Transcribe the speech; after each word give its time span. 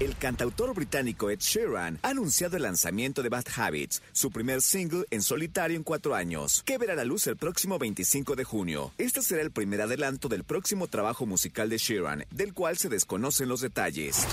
El 0.00 0.16
cantautor 0.16 0.74
británico 0.74 1.28
Ed 1.28 1.40
Sheeran 1.40 1.98
ha 2.00 2.08
anunciado 2.08 2.56
el 2.56 2.62
lanzamiento 2.62 3.22
de 3.22 3.28
Bad 3.28 3.44
Habits, 3.54 4.00
su 4.12 4.30
primer 4.30 4.62
single 4.62 5.04
en 5.10 5.20
solitario 5.20 5.76
en 5.76 5.82
cuatro 5.82 6.14
años, 6.14 6.62
que 6.64 6.78
verá 6.78 6.94
la 6.94 7.04
luz 7.04 7.26
el 7.26 7.36
próximo 7.36 7.78
25 7.78 8.34
de 8.34 8.44
junio. 8.44 8.92
Este 8.96 9.20
será 9.20 9.42
el 9.42 9.50
primer 9.50 9.82
adelanto 9.82 10.30
del 10.30 10.42
próximo 10.42 10.86
trabajo 10.86 11.26
musical 11.26 11.68
de 11.68 11.76
Sheeran, 11.76 12.24
del 12.30 12.54
cual 12.54 12.78
se 12.78 12.88
desconocen 12.88 13.50
los 13.50 13.60
detalles. 13.60 14.26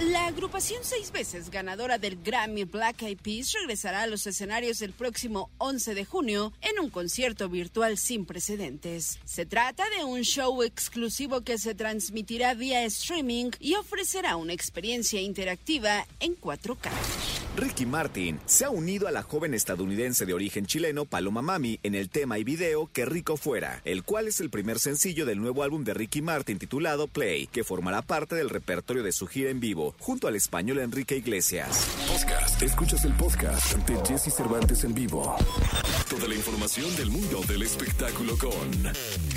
La 0.00 0.26
agrupación 0.26 0.80
seis 0.82 1.12
veces 1.12 1.50
ganadora 1.50 1.98
del 1.98 2.20
Grammy 2.20 2.64
Black 2.64 3.02
Eyed 3.02 3.18
Peas 3.18 3.52
regresará 3.52 4.02
a 4.02 4.06
los 4.08 4.26
escenarios 4.26 4.82
el 4.82 4.92
próximo 4.92 5.50
11 5.58 5.94
de 5.94 6.04
junio 6.04 6.52
en 6.62 6.80
un 6.80 6.90
concierto 6.90 7.48
virtual 7.48 7.96
sin 7.96 8.26
precedentes. 8.26 9.20
Se 9.24 9.46
trata 9.46 9.84
de 9.96 10.02
un 10.02 10.22
show 10.22 10.64
exclusivo 10.64 11.42
que 11.42 11.58
se 11.58 11.76
transmitirá 11.76 12.54
vía 12.54 12.82
streaming 12.86 13.52
y 13.60 13.76
ofrecerá 13.76 14.34
una 14.34 14.52
experiencia 14.52 15.11
interactiva 15.20 16.06
en 16.20 16.36
4K. 16.36 16.90
Ricky 17.54 17.84
Martin 17.84 18.40
se 18.46 18.64
ha 18.64 18.70
unido 18.70 19.08
a 19.08 19.10
la 19.10 19.22
joven 19.22 19.52
estadounidense 19.52 20.24
de 20.24 20.32
origen 20.32 20.64
chileno 20.64 21.04
Paloma 21.04 21.42
Mami 21.42 21.78
en 21.82 21.94
el 21.94 22.08
tema 22.08 22.38
y 22.38 22.44
video 22.44 22.88
Que 22.90 23.04
Rico 23.04 23.36
Fuera, 23.36 23.82
el 23.84 24.04
cual 24.04 24.28
es 24.28 24.40
el 24.40 24.48
primer 24.48 24.78
sencillo 24.78 25.26
del 25.26 25.40
nuevo 25.40 25.62
álbum 25.62 25.84
de 25.84 25.92
Ricky 25.92 26.22
Martin 26.22 26.58
titulado 26.58 27.08
Play, 27.08 27.48
que 27.48 27.62
formará 27.62 28.00
parte 28.00 28.34
del 28.34 28.48
repertorio 28.48 29.02
de 29.02 29.12
su 29.12 29.26
gira 29.26 29.50
en 29.50 29.60
vivo, 29.60 29.94
junto 29.98 30.28
al 30.28 30.36
español 30.36 30.78
Enrique 30.78 31.16
Iglesias. 31.16 31.86
Podcast. 32.08 32.62
Escuchas 32.62 33.04
el 33.04 33.12
podcast 33.14 33.76
de 33.86 33.96
Jesse 34.06 34.34
Cervantes 34.34 34.84
en 34.84 34.94
vivo. 34.94 35.36
Toda 36.08 36.28
la 36.28 36.34
información 36.34 36.94
del 36.96 37.10
mundo 37.10 37.42
del 37.46 37.62
espectáculo 37.62 38.38
con 38.38 38.94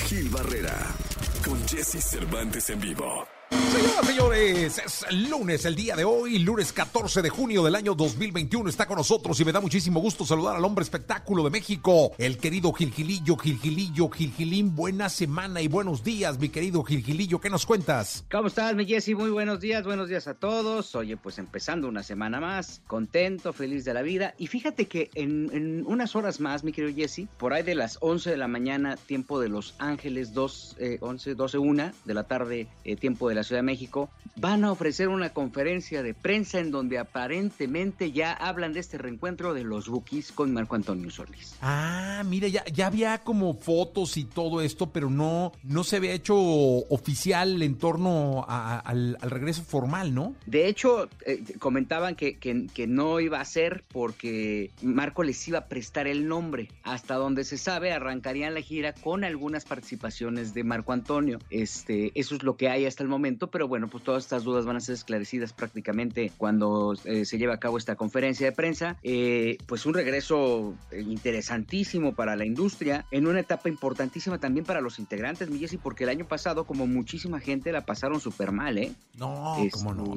Gil 0.08 0.30
Barrera. 0.30 0.96
Con 1.44 1.68
Jesse 1.68 2.02
Cervantes 2.02 2.70
en 2.70 2.80
vivo. 2.80 3.35
Señoras, 3.50 4.08
señores, 4.08 4.78
es 4.80 5.06
lunes, 5.30 5.66
el 5.66 5.76
día 5.76 5.96
de 5.96 6.04
hoy, 6.04 6.40
lunes 6.40 6.74
14 6.74 7.22
de 7.22 7.30
junio 7.30 7.64
del 7.64 7.76
año 7.76 7.94
2021. 7.94 8.70
Está 8.70 8.88
con 8.88 8.98
nosotros 8.98 9.40
y 9.40 9.46
me 9.46 9.52
da 9.52 9.60
muchísimo 9.60 10.00
gusto 10.00 10.26
saludar 10.26 10.56
al 10.56 10.66
hombre 10.66 10.84
espectáculo 10.84 11.44
de 11.44 11.50
México, 11.52 12.14
el 12.18 12.38
querido 12.38 12.74
Gilgilillo, 12.74 13.38
Gilgilillo, 13.38 14.10
Gilgilín. 14.10 14.76
Buena 14.76 15.10
semana 15.10 15.62
y 15.62 15.68
buenos 15.68 16.04
días, 16.04 16.40
mi 16.40 16.50
querido 16.50 16.84
Gilgilillo. 16.84 17.40
¿Qué 17.40 17.50
nos 17.50 17.66
cuentas? 17.66 18.26
¿Cómo 18.32 18.48
estás, 18.48 18.76
mi 18.76 18.86
Jessy? 18.86 19.14
Muy 19.14 19.30
buenos 19.30 19.60
días, 19.60 19.84
buenos 19.84 20.10
días 20.10 20.28
a 20.28 20.34
todos. 20.34 20.96
Oye, 20.96 21.18
pues 21.18 21.38
empezando 21.38 21.88
una 21.88 22.02
semana 22.02 22.40
más, 22.40 22.82
contento, 22.88 23.54
feliz 23.54 23.86
de 23.86 23.94
la 23.94 24.02
vida. 24.02 24.34
Y 24.38 24.48
fíjate 24.48 24.88
que 24.88 25.12
en, 25.14 25.50
en 25.54 25.86
unas 25.86 26.16
horas 26.16 26.40
más, 26.40 26.64
mi 26.64 26.72
querido 26.72 26.96
Jesse, 26.96 27.28
por 27.38 27.54
ahí 27.54 27.64
de 27.64 27.76
las 27.76 27.98
11 28.02 28.32
de 28.32 28.38
la 28.38 28.48
mañana, 28.48 28.98
tiempo 28.98 29.40
de 29.40 29.50
Los 29.50 29.76
Ángeles, 29.78 30.34
2, 30.34 30.78
eh, 30.80 30.98
11, 31.02 31.36
12, 31.36 31.58
1 31.60 31.92
de 32.06 32.14
la 32.14 32.24
tarde, 32.24 32.68
eh, 32.84 32.96
tiempo 32.96 33.30
de 33.30 33.35
la 33.36 33.44
Ciudad 33.44 33.60
de 33.60 33.66
México, 33.66 34.10
van 34.38 34.64
a 34.66 34.72
ofrecer 34.72 35.08
una 35.10 35.30
conferencia 35.30 36.02
de 36.04 36.14
prensa 36.14 36.60
en 36.60 36.72
donde 36.72 36.98
aparentemente 36.98 38.12
ya 38.12 38.34
hablan 38.34 38.74
de 38.74 38.80
este 38.80 38.98
reencuentro 38.98 39.54
de 39.54 39.64
los 39.64 39.88
Bookies 39.90 40.32
con 40.32 40.54
Marco 40.54 40.76
Antonio 40.76 41.10
Solís. 41.12 41.56
Ah, 41.62 42.24
mira, 42.26 42.48
ya, 42.48 42.64
ya 42.66 42.88
había 42.88 43.20
como 43.20 43.54
fotos 43.54 44.18
y 44.18 44.24
todo 44.26 44.62
esto, 44.62 44.92
pero 44.92 45.10
no, 45.10 45.52
no 45.64 45.84
se 45.84 45.98
había 45.98 46.14
hecho 46.14 46.36
oficial 46.38 47.62
en 47.62 47.76
torno 47.78 48.46
a- 48.48 48.80
al, 48.80 49.18
al 49.22 49.30
regreso 49.32 49.64
formal, 49.64 50.14
¿no? 50.14 50.36
De 50.46 50.68
hecho, 50.68 51.10
eh, 51.26 51.44
comentaban 51.60 52.16
que, 52.16 52.38
que- 52.38 52.68
que 52.74 52.88
no 52.88 53.20
iba 53.20 53.40
a 53.42 53.46
ser 53.46 53.84
porque 53.92 54.72
Marco 54.82 55.24
les 55.24 55.48
iba 55.48 55.60
a 55.60 55.66
prestar 55.68 56.08
el 56.08 56.28
nombre. 56.28 56.70
Hasta 56.84 57.16
donde 57.16 57.44
se 57.44 57.58
sabe, 57.58 57.92
arrancarían 57.92 58.54
la 58.54 58.62
gira 58.62 58.94
con 58.94 59.24
algunas 59.24 59.66
participaciones 59.66 60.54
de 60.54 60.64
Marco 60.64 60.94
Antonio. 60.94 61.40
Este, 61.50 62.12
eso 62.20 62.36
es 62.36 62.44
lo 62.44 62.56
que 62.56 62.70
hay 62.70 62.86
hasta 62.86 63.04
el 63.04 63.10
momento, 63.10 63.25
pero 63.34 63.68
bueno, 63.68 63.88
pues 63.88 64.04
todas 64.04 64.24
estas 64.24 64.44
dudas 64.44 64.66
van 64.66 64.76
a 64.78 64.80
ser 64.80 64.94
esclarecidas 64.96 65.54
prácticamente 65.54 66.32
cuando 66.38 66.96
eh, 67.06 67.26
se 67.26 67.38
lleve 67.38 67.54
a 67.54 67.58
cabo 67.58 67.78
esta 67.78 67.96
conferencia 67.96 68.46
de 68.46 68.52
prensa. 68.52 68.98
Eh, 69.04 69.58
pues 69.66 69.86
un 69.86 69.94
regreso 69.94 70.76
eh, 70.92 71.02
interesantísimo 71.02 72.14
para 72.14 72.36
la 72.36 72.46
industria, 72.46 73.06
en 73.12 73.28
una 73.28 73.40
etapa 73.40 73.70
importantísima 73.70 74.40
también 74.40 74.66
para 74.66 74.82
los 74.82 75.00
integrantes, 75.00 75.50
mi 75.50 75.60
Jessy, 75.60 75.78
porque 75.78 76.04
el 76.04 76.10
año 76.10 76.28
pasado, 76.28 76.66
como 76.66 76.88
muchísima 76.88 77.40
gente, 77.40 77.72
la 77.72 77.86
pasaron 77.86 78.20
súper 78.20 78.52
mal, 78.52 78.78
¿eh? 78.78 78.92
No, 79.18 79.56
Este, 79.58 79.72
cómo 79.72 79.94
no. 79.94 80.16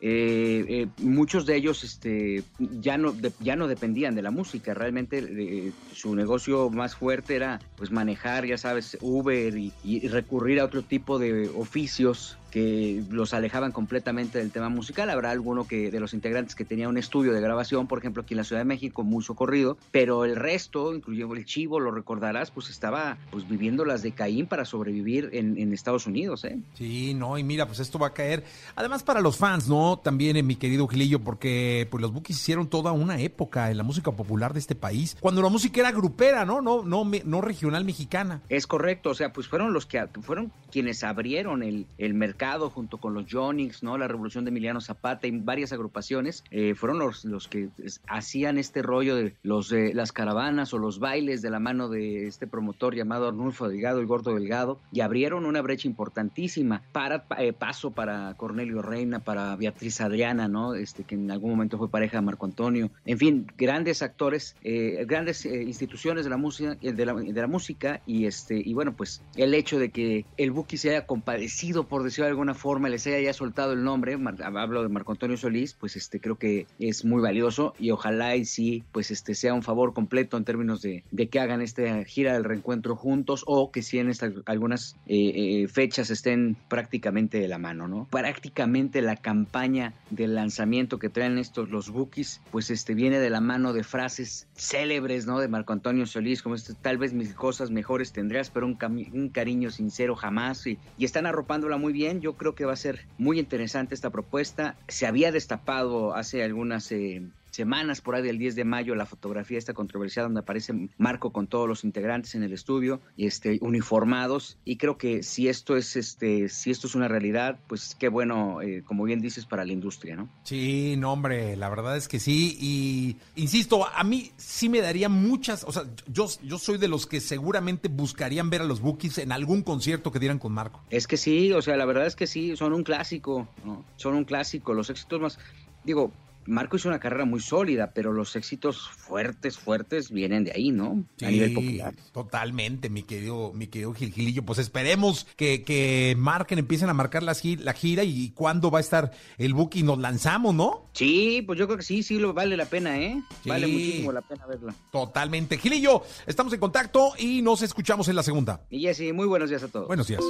eh, 0.00 0.88
muchos 0.98 1.46
de 1.46 1.56
ellos 1.56 1.84
este, 1.84 2.42
ya, 2.58 2.98
no, 2.98 3.12
de- 3.12 3.32
ya 3.40 3.56
no 3.56 3.68
dependían 3.68 4.14
de 4.14 4.22
la 4.22 4.30
música, 4.30 4.74
realmente 4.74 5.72
su 5.94 6.14
negocio 6.14 6.70
más 6.70 6.94
fuerte 6.96 7.36
era 7.36 7.60
pues 7.76 7.90
manejar, 7.90 8.46
ya 8.46 8.58
sabes, 8.58 8.96
Uber 9.00 9.56
y, 9.56 9.72
y 9.84 10.08
recurrir 10.08 10.60
a 10.60 10.64
otro 10.64 10.82
tipo 10.82 11.18
de 11.18 11.48
oficios 11.48 12.38
que 12.50 13.02
los 13.10 13.32
alejaban 13.34 13.72
completamente 13.72 14.38
del 14.38 14.50
tema 14.50 14.68
musical. 14.68 15.08
Habrá 15.10 15.30
alguno 15.30 15.66
que 15.66 15.90
de 15.90 16.00
los 16.00 16.14
integrantes 16.14 16.54
que 16.54 16.64
tenía 16.64 16.88
un 16.88 16.98
estudio 16.98 17.32
de 17.32 17.40
grabación, 17.40 17.86
por 17.86 17.98
ejemplo, 17.98 18.22
aquí 18.22 18.34
en 18.34 18.38
la 18.38 18.44
Ciudad 18.44 18.60
de 18.60 18.66
México, 18.66 19.02
muy 19.04 19.22
socorrido, 19.22 19.78
pero 19.90 20.24
el 20.24 20.36
resto, 20.36 20.94
incluyendo 20.94 21.34
el 21.34 21.44
Chivo, 21.44 21.80
lo 21.80 21.90
recordarás, 21.90 22.50
pues 22.50 22.68
estaba 22.70 23.18
pues 23.30 23.48
viviendo 23.48 23.84
las 23.84 24.02
de 24.02 24.12
Caín 24.12 24.46
para 24.46 24.64
sobrevivir 24.64 25.30
en, 25.32 25.58
en 25.58 25.72
Estados 25.72 26.06
Unidos, 26.06 26.44
¿eh? 26.44 26.58
Sí, 26.74 27.14
no, 27.14 27.38
y 27.38 27.44
mira, 27.44 27.66
pues 27.66 27.78
esto 27.80 27.98
va 27.98 28.08
a 28.08 28.14
caer. 28.14 28.42
Además 28.74 29.02
para 29.02 29.20
los 29.20 29.36
fans, 29.36 29.68
¿no? 29.68 29.98
También 30.02 30.36
en 30.36 30.46
mi 30.46 30.56
querido 30.56 30.88
Gilillo, 30.88 31.20
porque 31.20 31.86
pues 31.90 32.00
los 32.02 32.12
Bookies 32.12 32.38
hicieron 32.38 32.68
toda 32.68 32.92
una 32.92 33.20
época 33.20 33.70
en 33.70 33.76
la 33.76 33.82
música 33.82 34.10
popular 34.12 34.52
de 34.52 34.58
este 34.60 34.74
país, 34.74 35.16
cuando 35.20 35.42
la 35.42 35.48
música 35.50 35.80
era 35.80 35.92
grupera, 35.92 36.44
¿no? 36.44 36.60
No, 36.60 36.82
no, 36.84 37.04
me- 37.04 37.22
no 37.24 37.40
regional 37.40 37.84
mexicana. 37.84 38.40
Es 38.48 38.66
correcto, 38.66 39.10
o 39.10 39.14
sea, 39.14 39.32
pues 39.32 39.46
fueron 39.48 39.72
los 39.72 39.86
que 39.86 40.04
fueron 40.22 40.50
quienes 40.72 41.04
abrieron 41.04 41.62
el, 41.62 41.86
el 41.98 42.14
mercado 42.14 42.39
junto 42.70 42.98
con 42.98 43.12
los 43.12 43.26
Jonix, 43.30 43.82
¿no? 43.82 43.98
La 43.98 44.08
revolución 44.08 44.44
de 44.44 44.50
Emiliano 44.50 44.80
Zapata 44.80 45.26
y 45.26 45.30
varias 45.30 45.72
agrupaciones, 45.72 46.42
eh, 46.50 46.74
fueron 46.74 46.98
los, 46.98 47.24
los 47.24 47.48
que 47.48 47.68
hacían 48.06 48.56
este 48.56 48.82
rollo 48.82 49.14
de 49.14 49.34
los 49.42 49.70
las 49.70 50.12
caravanas 50.12 50.72
o 50.72 50.78
los 50.78 50.98
bailes 50.98 51.42
de 51.42 51.50
la 51.50 51.60
mano 51.60 51.88
de 51.88 52.26
este 52.26 52.46
promotor 52.46 52.94
llamado 52.94 53.28
Arnulfo 53.28 53.68
Delgado, 53.68 54.00
el 54.00 54.06
Gordo 54.06 54.34
Delgado, 54.34 54.80
y 54.90 55.00
abrieron 55.00 55.44
una 55.44 55.60
brecha 55.60 55.86
importantísima 55.86 56.82
para 56.92 57.26
eh, 57.38 57.52
paso 57.52 57.90
para 57.90 58.34
Cornelio 58.36 58.82
Reina, 58.82 59.20
para 59.20 59.54
Beatriz 59.56 60.00
Adriana, 60.00 60.48
¿no? 60.48 60.74
Este 60.74 61.04
que 61.04 61.14
en 61.14 61.30
algún 61.30 61.50
momento 61.50 61.78
fue 61.78 61.90
pareja 61.90 62.16
de 62.16 62.22
Marco 62.22 62.46
Antonio, 62.46 62.90
en 63.04 63.18
fin, 63.18 63.46
grandes 63.56 64.02
actores, 64.02 64.56
eh, 64.62 65.04
grandes 65.06 65.44
instituciones 65.44 66.24
de 66.24 66.30
la 66.30 66.36
música, 66.36 66.74
de 66.74 67.06
la, 67.06 67.14
de 67.14 67.40
la 67.40 67.46
música 67.46 68.00
y 68.06 68.24
este 68.24 68.60
y 68.64 68.72
bueno 68.72 68.94
pues 68.94 69.22
el 69.36 69.54
hecho 69.54 69.78
de 69.78 69.90
que 69.90 70.24
el 70.36 70.50
Buki 70.50 70.76
se 70.76 70.90
haya 70.90 71.06
compadecido 71.06 71.84
por 71.84 72.02
decirlo 72.02 72.29
alguna 72.30 72.54
forma, 72.54 72.88
les 72.88 73.06
haya 73.06 73.20
ya 73.20 73.32
soltado 73.32 73.72
el 73.72 73.84
nombre, 73.84 74.18
hablo 74.42 74.82
de 74.82 74.88
Marco 74.88 75.12
Antonio 75.12 75.36
Solís, 75.36 75.74
pues 75.74 75.96
este 75.96 76.20
creo 76.20 76.36
que 76.36 76.66
es 76.78 77.04
muy 77.04 77.20
valioso 77.20 77.74
y 77.78 77.90
ojalá 77.90 78.36
y 78.36 78.44
sí 78.44 78.84
pues 78.92 79.10
este 79.10 79.34
sea 79.34 79.54
un 79.54 79.62
favor 79.62 79.92
completo 79.92 80.36
en 80.36 80.44
términos 80.44 80.82
de, 80.82 81.04
de 81.10 81.28
que 81.28 81.40
hagan 81.40 81.60
esta 81.60 82.04
gira 82.04 82.32
del 82.32 82.44
reencuentro 82.44 82.96
juntos 82.96 83.44
o 83.46 83.70
que 83.70 83.82
si 83.82 83.98
en 83.98 84.10
estas 84.10 84.32
algunas 84.46 84.96
eh, 85.06 85.62
eh, 85.62 85.68
fechas 85.68 86.10
estén 86.10 86.56
prácticamente 86.68 87.38
de 87.38 87.48
la 87.48 87.58
mano, 87.58 87.88
¿no? 87.88 88.06
Prácticamente 88.10 89.02
la 89.02 89.16
campaña 89.16 89.94
del 90.10 90.34
lanzamiento 90.34 90.98
que 90.98 91.08
traen 91.08 91.38
estos 91.38 91.70
los 91.70 91.90
Bookies, 91.90 92.40
pues 92.50 92.70
este 92.70 92.94
viene 92.94 93.18
de 93.18 93.30
la 93.30 93.40
mano 93.40 93.72
de 93.72 93.84
frases 93.84 94.46
célebres, 94.54 95.26
¿no? 95.26 95.40
De 95.40 95.48
Marco 95.48 95.72
Antonio 95.72 96.06
Solís, 96.06 96.42
como 96.42 96.54
este, 96.54 96.74
tal 96.74 96.98
vez 96.98 97.12
mis 97.12 97.34
cosas 97.34 97.70
mejores 97.70 98.12
tendrás, 98.12 98.50
pero 98.50 98.66
un, 98.66 98.78
un 99.12 99.28
cariño 99.28 99.70
sincero 99.70 100.14
jamás. 100.16 100.66
Y, 100.66 100.78
y 100.98 101.04
están 101.04 101.26
arropándola 101.26 101.76
muy 101.76 101.92
bien. 101.92 102.19
Yo 102.20 102.34
creo 102.34 102.54
que 102.54 102.64
va 102.64 102.72
a 102.72 102.76
ser 102.76 103.00
muy 103.18 103.38
interesante 103.38 103.94
esta 103.94 104.10
propuesta. 104.10 104.76
Se 104.88 105.06
había 105.06 105.32
destapado 105.32 106.14
hace 106.14 106.42
algunas 106.42 106.90
eh, 106.92 107.22
semanas, 107.50 108.00
por 108.00 108.14
ahí 108.14 108.22
del 108.22 108.38
10 108.38 108.56
de 108.56 108.64
mayo, 108.64 108.94
la 108.94 109.06
fotografía 109.06 109.58
esta 109.58 109.74
controversial 109.74 110.26
donde 110.26 110.40
aparece 110.40 110.88
Marco 110.98 111.32
con 111.32 111.46
todos 111.46 111.68
los 111.68 111.84
integrantes 111.84 112.34
en 112.34 112.42
el 112.42 112.52
estudio, 112.52 113.00
este, 113.16 113.58
uniformados. 113.60 114.58
Y 114.64 114.76
creo 114.76 114.98
que 114.98 115.22
si 115.22 115.48
esto 115.48 115.76
es, 115.76 115.96
este, 115.96 116.48
si 116.48 116.70
esto 116.70 116.86
es 116.86 116.94
una 116.94 117.08
realidad, 117.08 117.58
pues 117.66 117.96
qué 117.98 118.08
bueno, 118.08 118.62
eh, 118.62 118.82
como 118.84 119.04
bien 119.04 119.20
dices, 119.20 119.46
para 119.46 119.64
la 119.64 119.72
industria, 119.72 120.16
¿no? 120.16 120.28
Sí, 120.44 120.94
no, 120.98 121.12
hombre, 121.12 121.56
la 121.56 121.68
verdad 121.68 121.96
es 121.96 122.08
que 122.08 122.20
sí. 122.20 122.56
Y 122.60 123.16
insisto, 123.40 123.86
a 123.86 124.04
mí 124.04 124.32
sí 124.36 124.68
me 124.68 124.80
daría 124.80 125.08
muchas. 125.08 125.64
O 125.64 125.72
sea, 125.72 125.84
yo, 126.06 126.28
yo 126.42 126.58
soy 126.58 126.78
de 126.78 126.88
los 126.88 127.06
que 127.06 127.20
seguramente 127.20 127.88
buscarían 127.88 128.50
ver 128.50 128.62
a 128.62 128.64
los 128.64 128.80
Bookies 128.80 129.18
en 129.18 129.32
algún 129.32 129.62
concierto 129.62 130.12
que 130.12 130.18
dieran 130.18 130.38
con 130.38 130.52
Marco. 130.52 130.82
Es 130.90 131.06
que 131.06 131.16
sí, 131.16 131.52
o 131.52 131.62
sea, 131.62 131.76
la 131.76 131.84
verdad 131.84 132.06
es 132.06 132.16
que 132.16 132.26
sí, 132.26 132.56
son 132.56 132.72
un 132.72 132.82
clásico, 132.82 133.48
¿no? 133.64 133.84
Son 133.96 134.14
un 134.14 134.24
clásico, 134.24 134.74
los 134.74 134.90
éxitos 134.90 135.20
más, 135.20 135.38
digo, 135.84 136.12
Marco 136.46 136.76
hizo 136.76 136.88
una 136.88 136.98
carrera 136.98 137.24
muy 137.24 137.40
sólida, 137.40 137.92
pero 137.94 138.12
los 138.12 138.34
éxitos 138.36 138.88
fuertes, 138.88 139.58
fuertes 139.58 140.10
vienen 140.10 140.44
de 140.44 140.52
ahí, 140.52 140.70
¿no? 140.70 141.04
a 141.22 141.30
nivel 141.30 141.54
popular. 141.54 141.94
Totalmente, 142.12 142.88
mi 142.90 143.02
querido, 143.02 143.52
mi 143.54 143.66
querido 143.66 143.92
Gilgilillo. 143.92 144.44
Pues 144.44 144.58
esperemos 144.58 145.26
que, 145.36 145.62
que 145.62 146.14
marquen, 146.18 146.58
empiecen 146.58 146.88
a 146.88 146.94
marcar 146.94 147.22
la, 147.22 147.36
la 147.58 147.72
gira 147.72 148.04
y 148.04 148.30
cuándo 148.30 148.70
va 148.70 148.78
a 148.78 148.80
estar 148.80 149.12
el 149.38 149.54
book 149.54 149.70
y 149.74 149.82
nos 149.82 149.98
lanzamos, 149.98 150.54
¿no? 150.54 150.90
Sí, 150.92 151.42
pues 151.46 151.58
yo 151.58 151.66
creo 151.66 151.78
que 151.78 151.84
sí, 151.84 152.02
sí, 152.02 152.18
lo 152.18 152.32
vale 152.32 152.56
la 152.56 152.66
pena, 152.66 152.98
¿eh? 152.98 153.20
Vale 153.44 153.66
muchísimo 153.66 154.12
la 154.12 154.22
pena 154.22 154.46
verla. 154.46 154.74
Totalmente. 154.90 155.58
Gilillo, 155.58 156.02
estamos 156.26 156.52
en 156.52 156.60
contacto 156.60 157.12
y 157.18 157.42
nos 157.42 157.62
escuchamos 157.62 158.08
en 158.08 158.16
la 158.16 158.22
segunda. 158.22 158.60
Y 158.70 158.80
Jessy, 158.80 159.12
muy 159.12 159.26
buenos 159.26 159.50
días 159.50 159.62
a 159.62 159.68
todos. 159.68 159.86
Buenos 159.86 160.08
días. 160.08 160.22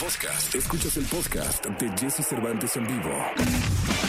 Podcast. 0.00 0.54
Escuchas 0.54 0.96
el 0.96 1.04
podcast 1.04 1.66
de 1.66 1.90
Jesse 1.98 2.26
Cervantes 2.26 2.76
en 2.76 2.86
vivo. 2.86 3.10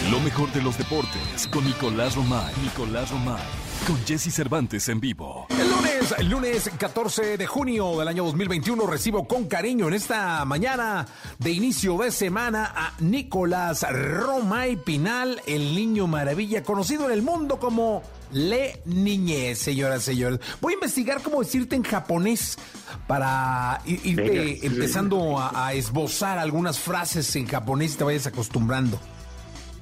Lo 0.08 0.20
mejor 0.22 0.52
de 0.54 0.62
los 0.62 0.76
deportes 0.76 1.48
con 1.52 1.64
Nicolás 1.66 2.16
Romay. 2.16 2.52
Nicolás 2.64 3.12
Romay. 3.12 3.44
Con 3.86 3.98
Jesse 4.08 4.34
Cervantes 4.34 4.90
en 4.90 5.00
vivo. 5.00 5.46
El 5.50 5.70
lunes, 5.70 6.16
el 6.18 6.30
lunes 6.30 6.72
14 6.80 7.38
de 7.38 7.46
junio 7.46 8.00
del 8.00 8.08
año 8.08 8.24
2021 8.24 8.88
recibo 8.88 9.28
con 9.28 9.46
cariño 9.46 9.88
en 9.88 9.94
esta 9.94 10.44
mañana 10.46 11.06
de 11.38 11.52
inicio 11.52 11.96
de 11.98 12.12
semana 12.12 12.74
a 12.76 12.94
Nicolás 13.02 13.86
Romay 13.92 14.78
Pinal, 14.78 15.44
el 15.46 15.76
niño 15.76 16.08
maravilla, 16.08 16.64
conocido 16.64 17.06
en 17.06 17.12
el 17.12 17.22
mundo 17.22 17.60
como 17.60 18.02
Le 18.32 18.82
Niñez, 18.86 19.60
señoras 19.60 20.04
y 20.04 20.06
señores. 20.14 20.40
Voy 20.60 20.74
a 20.74 20.76
investigar 20.76 21.22
cómo 21.22 21.42
decirte 21.42 21.76
en 21.76 21.84
japonés 21.84 22.58
para 23.06 23.82
ir, 23.86 24.20
empezando 24.64 25.38
a, 25.38 25.68
a 25.68 25.74
esbozar 25.74 26.40
algunas 26.40 26.80
frases 26.80 27.36
en 27.36 27.46
japonés 27.46 27.94
y 27.94 27.98
te 27.98 28.04
vayas 28.06 28.26
acostumbrando. 28.26 29.00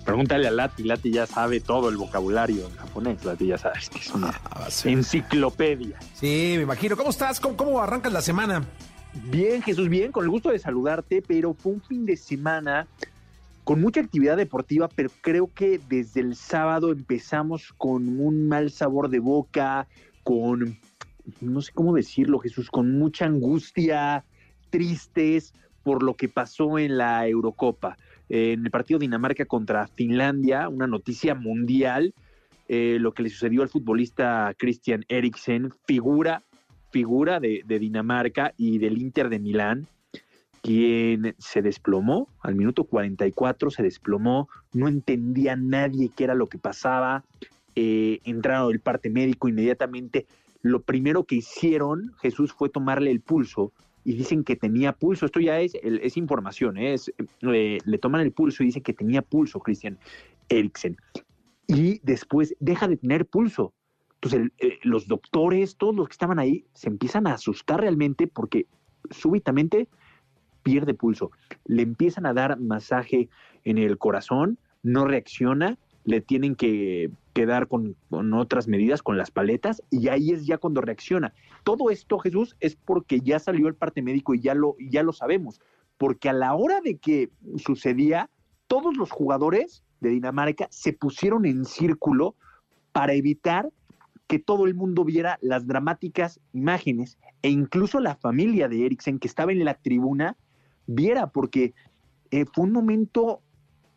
Pregúntale 0.07 0.47
a 0.47 0.51
Lati, 0.51 0.83
Lati 0.83 1.11
ya 1.11 1.27
sabe 1.27 1.59
todo 1.59 1.89
el 1.89 1.97
vocabulario 1.97 2.65
en 2.65 2.73
japonés, 2.77 3.25
Lati 3.25 3.47
ya 3.47 3.57
sabes 3.57 3.89
que 3.89 3.99
es 3.99 4.09
una 4.11 4.29
ah, 4.45 4.69
enciclopedia. 4.85 5.99
Sí, 6.13 6.53
me 6.55 6.63
imagino. 6.63 6.95
¿Cómo 6.95 7.09
estás? 7.09 7.41
¿Cómo, 7.41 7.57
¿Cómo 7.57 7.81
arrancas 7.81 8.13
la 8.13 8.21
semana? 8.21 8.63
Bien, 9.25 9.61
Jesús, 9.61 9.89
bien, 9.89 10.13
con 10.13 10.23
el 10.23 10.29
gusto 10.29 10.49
de 10.49 10.59
saludarte, 10.59 11.21
pero 11.21 11.53
fue 11.53 11.73
un 11.73 11.81
fin 11.81 12.05
de 12.05 12.15
semana 12.15 12.87
con 13.65 13.81
mucha 13.81 13.99
actividad 13.99 14.37
deportiva, 14.37 14.87
pero 14.87 15.09
creo 15.19 15.51
que 15.53 15.77
desde 15.89 16.21
el 16.21 16.37
sábado 16.37 16.93
empezamos 16.93 17.73
con 17.77 18.21
un 18.21 18.47
mal 18.47 18.71
sabor 18.71 19.09
de 19.09 19.19
boca, 19.19 19.89
con, 20.23 20.79
no 21.41 21.61
sé 21.61 21.73
cómo 21.73 21.93
decirlo, 21.93 22.39
Jesús, 22.39 22.69
con 22.69 22.97
mucha 22.97 23.25
angustia, 23.25 24.23
tristes 24.69 25.53
por 25.83 26.01
lo 26.01 26.13
que 26.13 26.29
pasó 26.29 26.79
en 26.79 26.97
la 26.97 27.27
Eurocopa 27.27 27.97
en 28.29 28.65
el 28.65 28.71
partido 28.71 28.99
Dinamarca 28.99 29.45
contra 29.45 29.87
Finlandia, 29.87 30.69
una 30.69 30.87
noticia 30.87 31.35
mundial, 31.35 32.13
eh, 32.67 32.97
lo 32.99 33.13
que 33.13 33.23
le 33.23 33.29
sucedió 33.29 33.61
al 33.61 33.69
futbolista 33.69 34.53
Christian 34.57 35.05
Eriksen, 35.07 35.71
figura, 35.85 36.43
figura 36.91 37.39
de, 37.39 37.63
Dinamarca 37.67 38.53
y 38.57 38.77
del 38.77 38.97
Inter 38.97 39.29
de 39.29 39.39
Milán, 39.39 39.87
quien 40.61 41.35
se 41.37 41.61
desplomó, 41.61 42.27
al 42.41 42.55
minuto 42.55 42.83
44 42.83 43.71
se 43.71 43.83
desplomó, 43.83 44.49
no 44.73 44.89
entendía 44.89 45.55
nadie 45.55 46.11
qué 46.13 46.25
era 46.25 46.35
lo 46.35 46.47
que 46.47 46.57
pasaba, 46.57 47.23
eh, 47.75 48.19
entraron 48.25 48.71
el 48.73 48.81
parte 48.81 49.09
médico 49.09 49.47
inmediatamente, 49.47 50.25
lo 50.61 50.81
primero 50.81 51.23
que 51.23 51.35
hicieron, 51.35 52.13
Jesús, 52.19 52.51
fue 52.51 52.67
tomarle 52.67 53.11
el 53.11 53.21
pulso 53.21 53.71
y 54.07 54.13
dicen 54.13 54.45
que 54.45 54.55
tenía 54.55 54.93
pulso. 54.93 55.25
Esto 55.25 55.41
ya 55.41 55.59
es, 55.59 55.73
es 55.83 56.15
información, 56.15 56.77
¿eh? 56.77 56.93
es, 56.93 57.11
eh, 57.41 57.77
le 57.83 57.97
toman 57.97 58.21
el 58.21 58.31
pulso 58.31 58.63
y 58.63 58.67
dicen 58.67 58.81
que 58.81 58.93
tenía 58.93 59.21
pulso 59.21 59.59
Christian 59.59 59.99
Eriksen. 60.47 60.95
Y 61.67 61.99
después 62.03 62.55
deja 62.61 62.87
de 62.87 62.95
tener 62.95 63.25
pulso. 63.25 63.73
Entonces 64.13 64.49
eh, 64.59 64.79
los 64.83 65.09
doctores, 65.09 65.75
todos 65.75 65.93
los 65.93 66.07
que 66.07 66.13
estaban 66.13 66.39
ahí, 66.39 66.63
se 66.71 66.87
empiezan 66.87 67.27
a 67.27 67.33
asustar 67.33 67.81
realmente 67.81 68.27
porque 68.27 68.65
súbitamente 69.11 69.89
pierde 70.63 70.93
pulso. 70.93 71.31
Le 71.65 71.81
empiezan 71.81 72.25
a 72.25 72.33
dar 72.33 72.57
masaje 72.61 73.27
en 73.65 73.77
el 73.77 73.97
corazón, 73.97 74.57
no 74.83 75.03
reacciona, 75.03 75.77
le 76.07 76.21
tienen 76.21 76.55
que 76.55 77.11
quedar 77.33 77.67
con, 77.67 77.97
otras 78.33 78.69
medidas, 78.69 79.03
con 79.03 79.17
las 79.17 79.29
paletas, 79.29 79.83
y 79.91 80.07
ahí 80.07 80.31
es 80.31 80.45
ya 80.45 80.57
cuando 80.57 80.79
reacciona. 80.79 81.33
Todo 81.65 81.89
esto, 81.89 82.17
Jesús, 82.17 82.55
es 82.61 82.77
porque 82.77 83.19
ya 83.19 83.39
salió 83.39 83.67
el 83.67 83.75
parte 83.75 84.01
médico 84.01 84.33
y 84.33 84.39
ya 84.39 84.55
lo, 84.55 84.77
ya 84.79 85.03
lo 85.03 85.11
sabemos, 85.11 85.59
porque 85.97 86.29
a 86.29 86.33
la 86.33 86.55
hora 86.55 86.79
de 86.79 86.97
que 86.97 87.29
sucedía, 87.57 88.29
todos 88.67 88.95
los 88.95 89.11
jugadores 89.11 89.83
de 89.99 90.11
Dinamarca 90.11 90.69
se 90.71 90.93
pusieron 90.93 91.45
en 91.45 91.65
círculo 91.65 92.35
para 92.93 93.13
evitar 93.13 93.69
que 94.27 94.39
todo 94.39 94.65
el 94.65 94.75
mundo 94.75 95.03
viera 95.03 95.37
las 95.41 95.67
dramáticas 95.67 96.39
imágenes 96.53 97.17
e 97.41 97.49
incluso 97.49 97.99
la 97.99 98.15
familia 98.15 98.69
de 98.69 98.85
Eriksen 98.85 99.19
que 99.19 99.27
estaba 99.27 99.51
en 99.51 99.65
la 99.65 99.73
tribuna 99.73 100.37
viera, 100.85 101.27
porque 101.27 101.73
eh, 102.31 102.45
fue 102.45 102.63
un 102.63 102.71
momento 102.71 103.41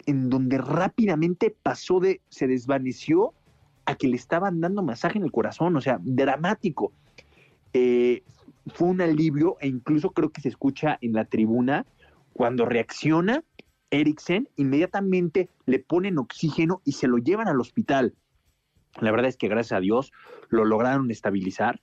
en 0.07 0.31
donde 0.31 0.59
rápidamente 0.59 1.55
pasó 1.63 2.01
de, 2.01 2.21
se 2.29 2.47
desvaneció 2.47 3.35
a 3.87 3.95
que 3.95 4.09
le 4.09 4.17
estaban 4.17 4.61
dando 4.61 4.83
masaje 4.83 5.19
en 5.19 5.25
el 5.25 5.33
corazón, 5.33 5.77
o 5.77 5.81
sea, 5.81 5.99
dramático. 6.03 6.93
Eh, 7.73 8.23
fue 8.67 8.89
un 8.89 9.01
alivio 9.01 9.57
e 9.61 9.69
incluso 9.69 10.11
creo 10.11 10.31
que 10.31 10.41
se 10.41 10.49
escucha 10.49 10.99
en 11.01 11.13
la 11.13 11.25
tribuna 11.25 11.87
cuando 12.33 12.67
reacciona 12.67 13.43
Eriksen, 13.91 14.49
inmediatamente 14.57 15.49
le 15.67 15.81
ponen 15.81 16.19
oxígeno 16.19 16.81
y 16.85 16.93
se 16.93 17.09
lo 17.09 17.19
llevan 17.19 17.49
al 17.49 17.61
hospital. 17.61 18.15
La 19.01 19.11
verdad 19.11 19.29
es 19.29 19.37
que 19.37 19.49
gracias 19.49 19.77
a 19.77 19.81
Dios 19.81 20.13
lo 20.49 20.65
lograron 20.65 21.11
estabilizar 21.11 21.81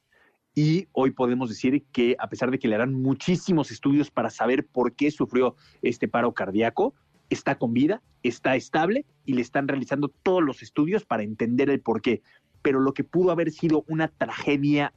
y 0.56 0.88
hoy 0.92 1.12
podemos 1.12 1.50
decir 1.50 1.86
que 1.92 2.16
a 2.18 2.30
pesar 2.30 2.50
de 2.50 2.60
que 2.60 2.68
le 2.68 2.76
harán 2.76 2.94
muchísimos 2.94 3.72
estudios 3.72 4.10
para 4.10 4.30
saber 4.30 4.66
por 4.66 4.96
qué 4.96 5.12
sufrió 5.12 5.56
este 5.82 6.08
paro 6.08 6.34
cardíaco, 6.34 6.96
está 7.30 7.58
con 7.58 7.74
vida, 7.74 8.02
está 8.24 8.56
estable 8.56 9.06
y 9.26 9.34
le 9.34 9.42
están 9.42 9.68
realizando 9.68 10.10
todos 10.10 10.44
los 10.44 10.62
estudios 10.62 11.06
para 11.06 11.24
entender 11.24 11.70
el 11.70 11.82
por 11.82 12.02
qué. 12.02 12.22
Pero 12.62 12.80
lo 12.80 12.94
que 12.94 13.04
pudo 13.04 13.32
haber 13.32 13.52
sido 13.52 13.84
una 13.88 14.08
tragedia 14.08 14.94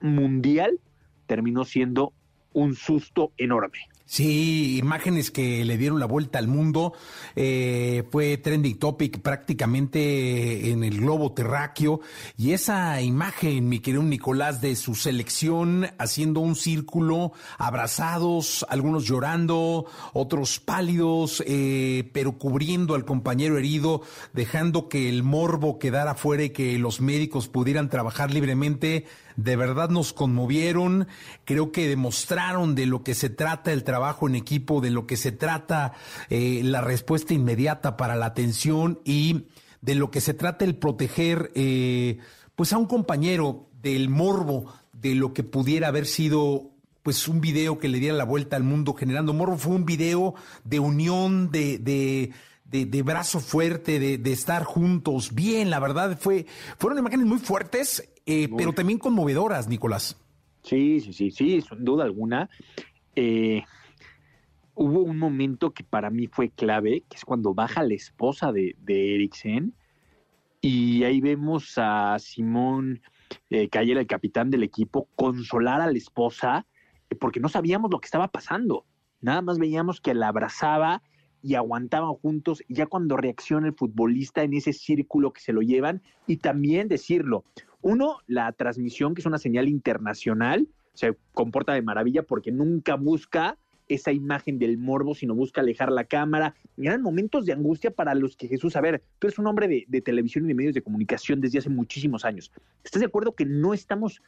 mundial 0.00 0.80
terminó 1.26 1.64
siendo 1.64 2.12
un 2.52 2.74
susto 2.74 3.32
enorme. 3.36 3.78
Sí, 4.06 4.76
imágenes 4.78 5.30
que 5.30 5.64
le 5.64 5.78
dieron 5.78 5.98
la 5.98 6.04
vuelta 6.04 6.38
al 6.38 6.46
mundo. 6.46 6.92
Eh, 7.36 8.04
fue 8.12 8.36
trending 8.36 8.78
topic 8.78 9.20
prácticamente 9.20 10.70
en 10.70 10.84
el 10.84 11.00
globo 11.00 11.32
terráqueo. 11.32 12.00
Y 12.36 12.52
esa 12.52 13.00
imagen, 13.00 13.68
mi 13.68 13.80
querido 13.80 14.02
Nicolás, 14.02 14.60
de 14.60 14.76
su 14.76 14.94
selección 14.94 15.86
haciendo 15.98 16.40
un 16.40 16.54
círculo, 16.54 17.32
abrazados, 17.56 18.66
algunos 18.68 19.04
llorando, 19.04 19.86
otros 20.12 20.60
pálidos, 20.60 21.42
eh, 21.46 22.10
pero 22.12 22.32
cubriendo 22.32 22.94
al 22.94 23.06
compañero 23.06 23.56
herido, 23.56 24.02
dejando 24.34 24.90
que 24.90 25.08
el 25.08 25.22
morbo 25.22 25.78
quedara 25.78 26.14
fuera 26.14 26.44
y 26.44 26.50
que 26.50 26.78
los 26.78 27.00
médicos 27.00 27.48
pudieran 27.48 27.88
trabajar 27.88 28.32
libremente 28.32 29.06
de 29.36 29.56
verdad 29.56 29.88
nos 29.88 30.12
conmovieron, 30.12 31.08
creo 31.44 31.72
que 31.72 31.88
demostraron 31.88 32.74
de 32.74 32.86
lo 32.86 33.02
que 33.02 33.14
se 33.14 33.30
trata 33.30 33.72
el 33.72 33.84
trabajo 33.84 34.28
en 34.28 34.34
equipo, 34.34 34.80
de 34.80 34.90
lo 34.90 35.06
que 35.06 35.16
se 35.16 35.32
trata 35.32 35.92
eh, 36.30 36.60
la 36.64 36.80
respuesta 36.80 37.34
inmediata 37.34 37.96
para 37.96 38.16
la 38.16 38.26
atención 38.26 39.00
y 39.04 39.46
de 39.80 39.94
lo 39.94 40.10
que 40.10 40.20
se 40.20 40.34
trata 40.34 40.64
el 40.64 40.76
proteger 40.76 41.50
eh, 41.54 42.18
pues 42.54 42.72
a 42.72 42.78
un 42.78 42.86
compañero 42.86 43.68
del 43.82 44.08
morbo 44.08 44.72
de 44.92 45.14
lo 45.14 45.34
que 45.34 45.42
pudiera 45.42 45.88
haber 45.88 46.06
sido 46.06 46.70
pues 47.02 47.28
un 47.28 47.42
video 47.42 47.78
que 47.78 47.88
le 47.88 48.00
diera 48.00 48.16
la 48.16 48.24
vuelta 48.24 48.56
al 48.56 48.62
mundo 48.62 48.94
generando 48.94 49.34
morbo, 49.34 49.58
fue 49.58 49.74
un 49.74 49.84
video 49.84 50.34
de 50.64 50.78
unión, 50.80 51.50
de, 51.50 51.76
de 51.76 52.32
de, 52.82 53.02
brazo 53.02 53.40
fuerte, 53.40 53.98
de, 53.98 54.18
de, 54.18 54.32
estar 54.32 54.64
juntos. 54.64 55.34
Bien, 55.34 55.70
la 55.70 55.78
verdad, 55.78 56.18
fue, 56.18 56.46
fueron 56.78 56.98
imágenes 56.98 57.26
muy 57.26 57.38
fuertes 57.38 58.10
eh, 58.26 58.48
pero 58.56 58.72
también 58.72 58.98
conmovedoras, 58.98 59.68
Nicolás. 59.68 60.16
Sí, 60.62 61.00
sí, 61.00 61.12
sí, 61.12 61.30
sí, 61.30 61.60
sin 61.60 61.84
duda 61.84 62.04
alguna. 62.04 62.48
Eh, 63.14 63.62
hubo 64.74 65.00
un 65.00 65.18
momento 65.18 65.72
que 65.72 65.84
para 65.84 66.10
mí 66.10 66.26
fue 66.26 66.50
clave, 66.50 67.04
que 67.08 67.16
es 67.16 67.24
cuando 67.24 67.54
baja 67.54 67.82
la 67.82 67.94
esposa 67.94 68.50
de, 68.50 68.76
de 68.80 69.14
Eriksen, 69.14 69.74
y 70.62 71.04
ahí 71.04 71.20
vemos 71.20 71.74
a 71.76 72.18
Simón 72.18 73.02
eh, 73.50 73.68
el 73.70 74.06
capitán 74.06 74.50
del 74.50 74.62
equipo, 74.62 75.08
consolar 75.14 75.82
a 75.82 75.90
la 75.90 75.98
esposa, 75.98 76.66
eh, 77.10 77.14
porque 77.14 77.40
no 77.40 77.50
sabíamos 77.50 77.90
lo 77.90 78.00
que 78.00 78.06
estaba 78.06 78.28
pasando. 78.28 78.86
Nada 79.20 79.42
más 79.42 79.58
veíamos 79.58 80.00
que 80.00 80.14
la 80.14 80.28
abrazaba 80.28 81.02
y 81.44 81.56
aguantaban 81.56 82.14
juntos, 82.14 82.62
ya 82.70 82.86
cuando 82.86 83.18
reacciona 83.18 83.66
el 83.66 83.74
futbolista 83.74 84.42
en 84.42 84.54
ese 84.54 84.72
círculo 84.72 85.34
que 85.34 85.42
se 85.42 85.52
lo 85.52 85.60
llevan, 85.60 86.00
y 86.26 86.38
también 86.38 86.88
decirlo, 86.88 87.44
uno, 87.82 88.16
la 88.26 88.50
transmisión, 88.52 89.14
que 89.14 89.20
es 89.20 89.26
una 89.26 89.36
señal 89.36 89.68
internacional, 89.68 90.66
se 90.94 91.14
comporta 91.34 91.74
de 91.74 91.82
maravilla 91.82 92.22
porque 92.22 92.50
nunca 92.50 92.94
busca 92.94 93.58
esa 93.88 94.10
imagen 94.10 94.58
del 94.58 94.78
morbo, 94.78 95.14
sino 95.14 95.34
busca 95.34 95.60
alejar 95.60 95.92
la 95.92 96.04
cámara. 96.04 96.54
Eran 96.78 97.02
momentos 97.02 97.44
de 97.44 97.52
angustia 97.52 97.90
para 97.90 98.14
los 98.14 98.38
que 98.38 98.48
Jesús, 98.48 98.74
a 98.76 98.80
ver, 98.80 99.02
tú 99.18 99.26
eres 99.26 99.38
un 99.38 99.46
hombre 99.46 99.68
de, 99.68 99.84
de 99.86 100.00
televisión 100.00 100.46
y 100.46 100.48
de 100.48 100.54
medios 100.54 100.74
de 100.74 100.80
comunicación 100.80 101.42
desde 101.42 101.58
hace 101.58 101.68
muchísimos 101.68 102.24
años. 102.24 102.50
¿Estás 102.82 103.00
de 103.00 103.06
acuerdo 103.06 103.34
que 103.34 103.44
no 103.44 103.74
estamos 103.74 104.22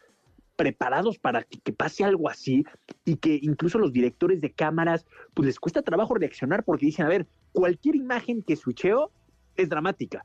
preparados 0.57 1.19
para 1.19 1.43
que, 1.43 1.59
que, 1.61 1.73
pase 1.73 2.05
algo 2.05 2.29
así 2.29 2.65
y 3.05 3.17
que 3.17 3.39
incluso 3.43 3.79
los 3.79 3.93
directores 3.93 4.41
de 4.41 4.51
cámaras, 4.51 5.07
pues 5.35 5.47
les 5.47 5.61
cuesta 5.61 5.83
trabajo 5.83 6.15
reaccionar 6.15 6.65
porque 6.65 6.87
dicen, 6.87 7.07
a 7.07 7.11
ver, 7.11 7.27
cualquier 7.53 7.97
imagen 7.97 8.43
que 8.43 8.57
switcheo 8.57 9.11
es 9.57 9.69
dramática. 9.69 10.25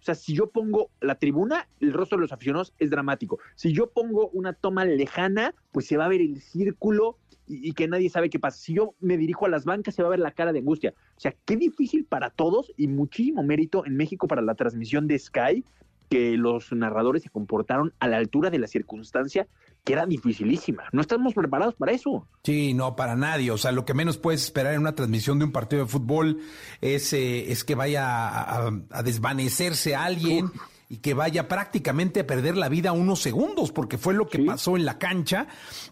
O 0.00 0.02
sea, 0.02 0.14
si 0.14 0.34
yo 0.34 0.48
pongo 0.48 0.90
la 1.00 1.16
tribuna, 1.16 1.68
el 1.80 1.92
rostro 1.92 2.16
de 2.16 2.22
los 2.22 2.32
aficionados 2.32 2.72
es 2.78 2.88
dramático. 2.88 3.38
Si 3.54 3.72
yo 3.72 3.90
pongo 3.90 4.28
una 4.28 4.54
toma 4.54 4.84
lejana, 4.86 5.54
pues 5.72 5.86
se 5.86 5.98
va 5.98 6.06
a 6.06 6.08
ver 6.08 6.22
el 6.22 6.40
círculo 6.40 7.18
y, 7.46 7.68
y, 7.68 7.72
que 7.72 7.86
nadie 7.86 8.08
sabe 8.08 8.30
qué 8.30 8.38
pasa. 8.38 8.58
Si 8.58 8.74
yo 8.74 8.94
me 9.00 9.18
dirijo 9.18 9.44
a 9.44 9.50
las 9.50 9.66
bancas, 9.66 9.94
se 9.94 10.02
va 10.02 10.08
a 10.08 10.12
ver 10.12 10.20
la 10.20 10.30
cara 10.30 10.52
de 10.52 10.60
angustia. 10.60 10.94
O 11.16 11.20
sea, 11.20 11.34
qué 11.44 11.56
difícil 11.56 12.06
para 12.06 12.30
todos 12.30 12.72
y 12.78 12.86
muchísimo 12.86 13.42
mérito 13.42 13.84
en 13.84 13.96
México 13.96 14.26
para 14.26 14.40
la 14.40 14.54
transmisión 14.54 15.06
de 15.06 15.18
Sky 15.18 15.64
que 16.10 16.36
los 16.36 16.72
narradores 16.72 17.22
se 17.22 17.30
comportaron 17.30 17.94
a 18.00 18.08
la 18.08 18.18
altura 18.18 18.50
de 18.50 18.58
la 18.58 18.66
circunstancia 18.66 19.46
que 19.84 19.94
era 19.94 20.04
dificilísima. 20.04 20.82
No 20.92 21.00
estamos 21.00 21.32
preparados 21.32 21.74
para 21.76 21.92
eso. 21.92 22.26
Sí, 22.42 22.74
no, 22.74 22.96
para 22.96 23.16
nadie. 23.16 23.50
O 23.50 23.56
sea, 23.56 23.72
lo 23.72 23.86
que 23.86 23.94
menos 23.94 24.18
puedes 24.18 24.42
esperar 24.42 24.74
en 24.74 24.80
una 24.80 24.94
transmisión 24.94 25.38
de 25.38 25.46
un 25.46 25.52
partido 25.52 25.84
de 25.84 25.88
fútbol 25.88 26.40
es, 26.82 27.12
eh, 27.14 27.50
es 27.50 27.64
que 27.64 27.76
vaya 27.76 28.28
a, 28.28 28.66
a, 28.66 28.72
a 28.90 29.02
desvanecerse 29.02 29.94
alguien. 29.94 30.46
Uf 30.46 30.79
y 30.90 30.96
que 30.96 31.14
vaya 31.14 31.46
prácticamente 31.46 32.20
a 32.20 32.26
perder 32.26 32.56
la 32.56 32.68
vida 32.68 32.90
unos 32.90 33.22
segundos, 33.22 33.70
porque 33.70 33.96
fue 33.96 34.12
lo 34.12 34.26
que 34.26 34.38
sí. 34.38 34.44
pasó 34.44 34.76
en 34.76 34.84
la 34.84 34.98
cancha. 34.98 35.46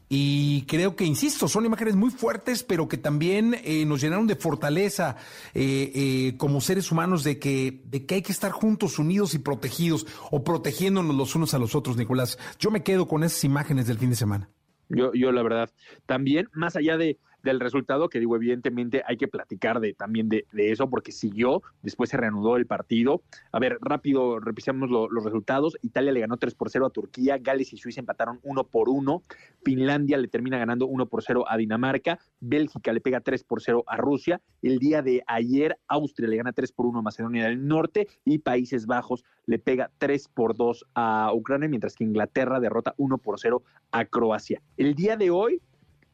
Y 0.08 0.62
creo 0.62 0.96
que, 0.96 1.04
insisto, 1.04 1.46
son 1.46 1.64
imágenes 1.64 1.94
muy 1.94 2.10
fuertes, 2.10 2.64
pero 2.64 2.88
que 2.88 2.98
también 2.98 3.54
eh, 3.62 3.84
nos 3.86 4.00
llenaron 4.00 4.26
de 4.26 4.34
fortaleza 4.34 5.16
eh, 5.54 5.92
eh, 5.94 6.36
como 6.36 6.60
seres 6.60 6.90
humanos 6.90 7.22
de 7.22 7.38
que, 7.38 7.80
de 7.84 8.06
que 8.06 8.16
hay 8.16 8.22
que 8.22 8.32
estar 8.32 8.50
juntos, 8.50 8.98
unidos 8.98 9.34
y 9.34 9.38
protegidos, 9.38 10.04
o 10.32 10.42
protegiéndonos 10.42 11.14
los 11.14 11.36
unos 11.36 11.54
a 11.54 11.60
los 11.60 11.76
otros, 11.76 11.96
Nicolás. 11.96 12.36
Yo 12.58 12.72
me 12.72 12.82
quedo 12.82 13.06
con 13.06 13.22
esas 13.22 13.44
imágenes 13.44 13.86
del 13.86 13.98
fin 13.98 14.10
de 14.10 14.16
semana. 14.16 14.50
Yo, 14.88 15.12
yo 15.14 15.30
la 15.30 15.44
verdad, 15.44 15.70
también, 16.06 16.48
más 16.54 16.74
allá 16.74 16.96
de, 16.96 17.18
del 17.42 17.60
resultado, 17.60 18.08
que 18.08 18.18
digo, 18.18 18.36
evidentemente 18.36 19.02
hay 19.06 19.16
que 19.16 19.28
platicar 19.28 19.80
de, 19.80 19.94
también 19.94 20.28
de, 20.28 20.46
de, 20.52 20.72
eso, 20.72 20.88
porque 20.90 21.12
siguió, 21.12 21.62
después 21.82 22.10
se 22.10 22.16
reanudó 22.16 22.56
el 22.56 22.66
partido. 22.66 23.22
A 23.52 23.58
ver, 23.58 23.78
rápido 23.80 24.40
revisamos 24.40 24.90
lo, 24.90 25.08
los 25.08 25.24
resultados. 25.24 25.76
Italia 25.82 26.12
le 26.12 26.20
ganó 26.20 26.36
3 26.36 26.54
por 26.54 26.70
0 26.70 26.86
a 26.86 26.90
Turquía, 26.90 27.38
Gales 27.38 27.72
y 27.72 27.76
Suiza 27.76 28.00
empataron 28.00 28.40
1 28.42 28.64
por 28.64 28.88
1, 28.88 29.22
Finlandia 29.64 30.18
le 30.18 30.28
termina 30.28 30.58
ganando 30.58 30.86
1 30.86 31.06
por 31.06 31.22
0 31.22 31.44
a 31.48 31.56
Dinamarca, 31.56 32.18
Bélgica 32.40 32.92
le 32.92 33.00
pega 33.00 33.20
3 33.20 33.44
por 33.44 33.62
0 33.62 33.84
a 33.86 33.96
Rusia, 33.96 34.40
el 34.62 34.78
día 34.78 35.02
de 35.02 35.22
ayer 35.26 35.78
Austria 35.86 36.28
le 36.28 36.36
gana 36.36 36.52
3 36.52 36.72
por 36.72 36.86
1 36.86 36.98
a 36.98 37.02
Macedonia 37.02 37.44
del 37.44 37.66
Norte 37.66 38.08
y 38.24 38.38
Países 38.38 38.86
Bajos 38.86 39.24
le 39.46 39.58
pega 39.58 39.90
3 39.98 40.28
por 40.28 40.56
2 40.56 40.86
a 40.94 41.32
Ucrania, 41.34 41.68
mientras 41.68 41.94
que 41.94 42.04
Inglaterra 42.04 42.60
derrota 42.60 42.94
1 42.98 43.18
por 43.18 43.38
0 43.38 43.62
a 43.92 44.04
Croacia. 44.04 44.62
El 44.76 44.94
día 44.94 45.16
de 45.16 45.30
hoy 45.30 45.62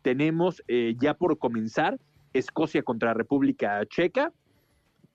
tenemos 0.05 0.63
eh, 0.69 0.95
ya 1.01 1.15
por 1.15 1.39
comenzar 1.39 1.99
Escocia 2.35 2.83
contra 2.83 3.15
República 3.15 3.81
Checa, 3.87 4.33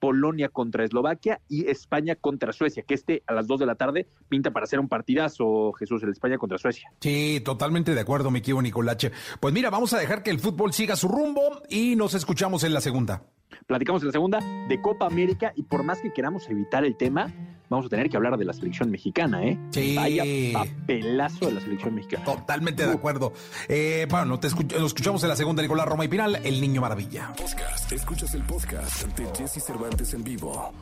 Polonia 0.00 0.48
contra 0.48 0.84
Eslovaquia 0.84 1.40
y 1.48 1.68
España 1.68 2.16
contra 2.16 2.52
Suecia, 2.52 2.82
que 2.82 2.94
este 2.94 3.22
a 3.28 3.34
las 3.34 3.46
2 3.46 3.60
de 3.60 3.66
la 3.66 3.76
tarde 3.76 4.08
pinta 4.28 4.50
para 4.50 4.64
hacer 4.64 4.80
un 4.80 4.88
partidazo, 4.88 5.72
Jesús, 5.74 6.02
el 6.02 6.10
España 6.10 6.38
contra 6.38 6.58
Suecia. 6.58 6.90
Sí, 7.00 7.40
totalmente 7.44 7.94
de 7.94 8.00
acuerdo, 8.00 8.32
mi 8.32 8.40
querido 8.40 8.62
Nicolache. 8.62 9.12
Pues 9.38 9.54
mira, 9.54 9.70
vamos 9.70 9.92
a 9.92 9.98
dejar 9.98 10.24
que 10.24 10.30
el 10.30 10.40
fútbol 10.40 10.72
siga 10.72 10.96
su 10.96 11.06
rumbo 11.06 11.62
y 11.68 11.94
nos 11.94 12.14
escuchamos 12.14 12.64
en 12.64 12.74
la 12.74 12.80
segunda. 12.80 13.22
Platicamos 13.66 14.02
en 14.02 14.08
la 14.08 14.12
segunda 14.12 14.40
de 14.68 14.80
Copa 14.80 15.06
América 15.06 15.52
y 15.56 15.62
por 15.62 15.82
más 15.82 16.00
que 16.00 16.12
queramos 16.12 16.48
evitar 16.48 16.84
el 16.84 16.96
tema, 16.96 17.32
vamos 17.68 17.86
a 17.86 17.88
tener 17.88 18.10
que 18.10 18.16
hablar 18.16 18.36
de 18.36 18.44
la 18.44 18.52
selección 18.52 18.90
mexicana, 18.90 19.44
¿eh? 19.44 19.58
Sí. 19.70 19.94
Vaya 19.96 20.24
papelazo 20.52 21.46
de 21.46 21.52
la 21.52 21.60
selección 21.60 21.94
mexicana. 21.94 22.24
Totalmente 22.24 22.86
de 22.86 22.92
acuerdo. 22.92 23.32
Eh, 23.68 24.06
bueno, 24.10 24.38
te 24.38 24.48
escuch 24.48 24.72
nos 24.72 24.86
escuchamos 24.86 25.22
en 25.22 25.28
la 25.28 25.36
segunda, 25.36 25.62
Nicolás 25.62 25.86
Roma 25.86 26.04
y 26.04 26.08
Pinal, 26.08 26.40
El 26.44 26.60
Niño 26.60 26.80
Maravilla. 26.80 27.32
Podcast. 27.36 27.92
Escuchas 27.92 28.34
el 28.34 28.42
podcast 28.42 29.06
de 29.16 29.26
Jesse 29.36 29.62
Cervantes 29.64 30.12
en 30.14 30.24
vivo. 30.24 30.72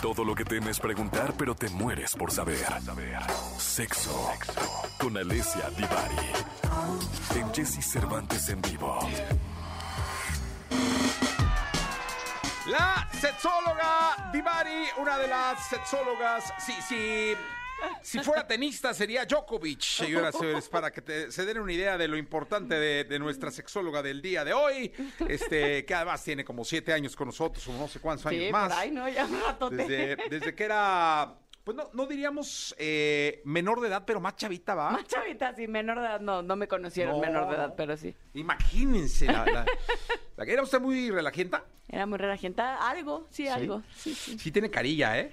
Todo 0.00 0.24
lo 0.24 0.34
que 0.34 0.44
temes 0.44 0.78
preguntar, 0.78 1.34
pero 1.36 1.54
te 1.54 1.68
mueres 1.70 2.14
por 2.14 2.30
saber. 2.30 2.58
Sexo. 3.58 4.12
Sexo. 4.38 4.72
Con 5.00 5.16
Alessia 5.16 5.68
Divari. 5.76 7.40
En 7.40 7.52
Jesse 7.52 7.84
Cervantes 7.84 8.48
en 8.50 8.62
vivo. 8.62 8.98
La 12.68 13.08
sexóloga 13.12 14.30
Divari, 14.30 14.88
una 14.98 15.16
de 15.18 15.26
las 15.26 15.68
sexólogas, 15.68 16.52
sí, 16.58 16.74
sí. 16.86 17.34
Si 18.02 18.18
fuera 18.18 18.46
tenista 18.46 18.92
sería 18.92 19.24
Djokovic, 19.24 19.80
señoras 19.80 20.34
y 20.34 20.38
señores, 20.38 20.68
para 20.68 20.92
que 20.92 21.00
te, 21.00 21.32
se 21.32 21.46
den 21.46 21.60
una 21.60 21.72
idea 21.72 21.96
de 21.96 22.08
lo 22.08 22.18
importante 22.18 22.74
de, 22.74 23.04
de, 23.04 23.18
nuestra 23.18 23.50
sexóloga 23.50 24.02
del 24.02 24.20
día 24.20 24.44
de 24.44 24.52
hoy, 24.52 24.92
este, 25.28 25.86
que 25.86 25.94
además 25.94 26.22
tiene 26.22 26.44
como 26.44 26.62
siete 26.62 26.92
años 26.92 27.16
con 27.16 27.28
nosotros, 27.28 27.66
o 27.68 27.72
no 27.72 27.88
sé 27.88 28.00
cuántos 28.00 28.26
años 28.26 28.52
más. 28.52 28.70
Por 28.70 28.78
ahí, 28.78 28.90
¿no? 28.90 29.08
Ya 29.08 29.24
un 29.24 29.40
ratote. 29.40 29.76
Desde, 29.76 30.16
desde 30.28 30.54
que 30.54 30.64
era 30.64 31.38
pues 31.64 31.76
no, 31.76 31.90
no 31.92 32.06
diríamos 32.06 32.74
eh, 32.78 33.42
menor 33.44 33.80
de 33.80 33.88
edad, 33.88 34.04
pero 34.06 34.20
más 34.20 34.36
chavita, 34.36 34.74
¿va? 34.74 34.90
Más 34.90 35.06
chavita, 35.06 35.54
sí, 35.54 35.68
menor 35.68 36.00
de 36.00 36.06
edad, 36.06 36.20
no, 36.20 36.42
no 36.42 36.56
me 36.56 36.66
conocieron 36.66 37.16
no. 37.16 37.20
menor 37.20 37.48
de 37.48 37.56
edad, 37.56 37.74
pero 37.76 37.96
sí. 37.96 38.14
Imagínense, 38.32 39.26
la, 39.26 39.66
¿era 40.46 40.62
usted 40.62 40.80
muy 40.80 41.10
relajenta? 41.10 41.64
Era 41.88 42.06
muy 42.06 42.18
relajenta, 42.18 42.88
algo, 42.88 43.26
sí, 43.30 43.44
¿Sí? 43.44 43.48
algo, 43.48 43.82
sí, 43.96 44.14
sí. 44.14 44.38
Sí 44.38 44.52
tiene 44.52 44.70
carilla, 44.70 45.18
¿eh? 45.18 45.30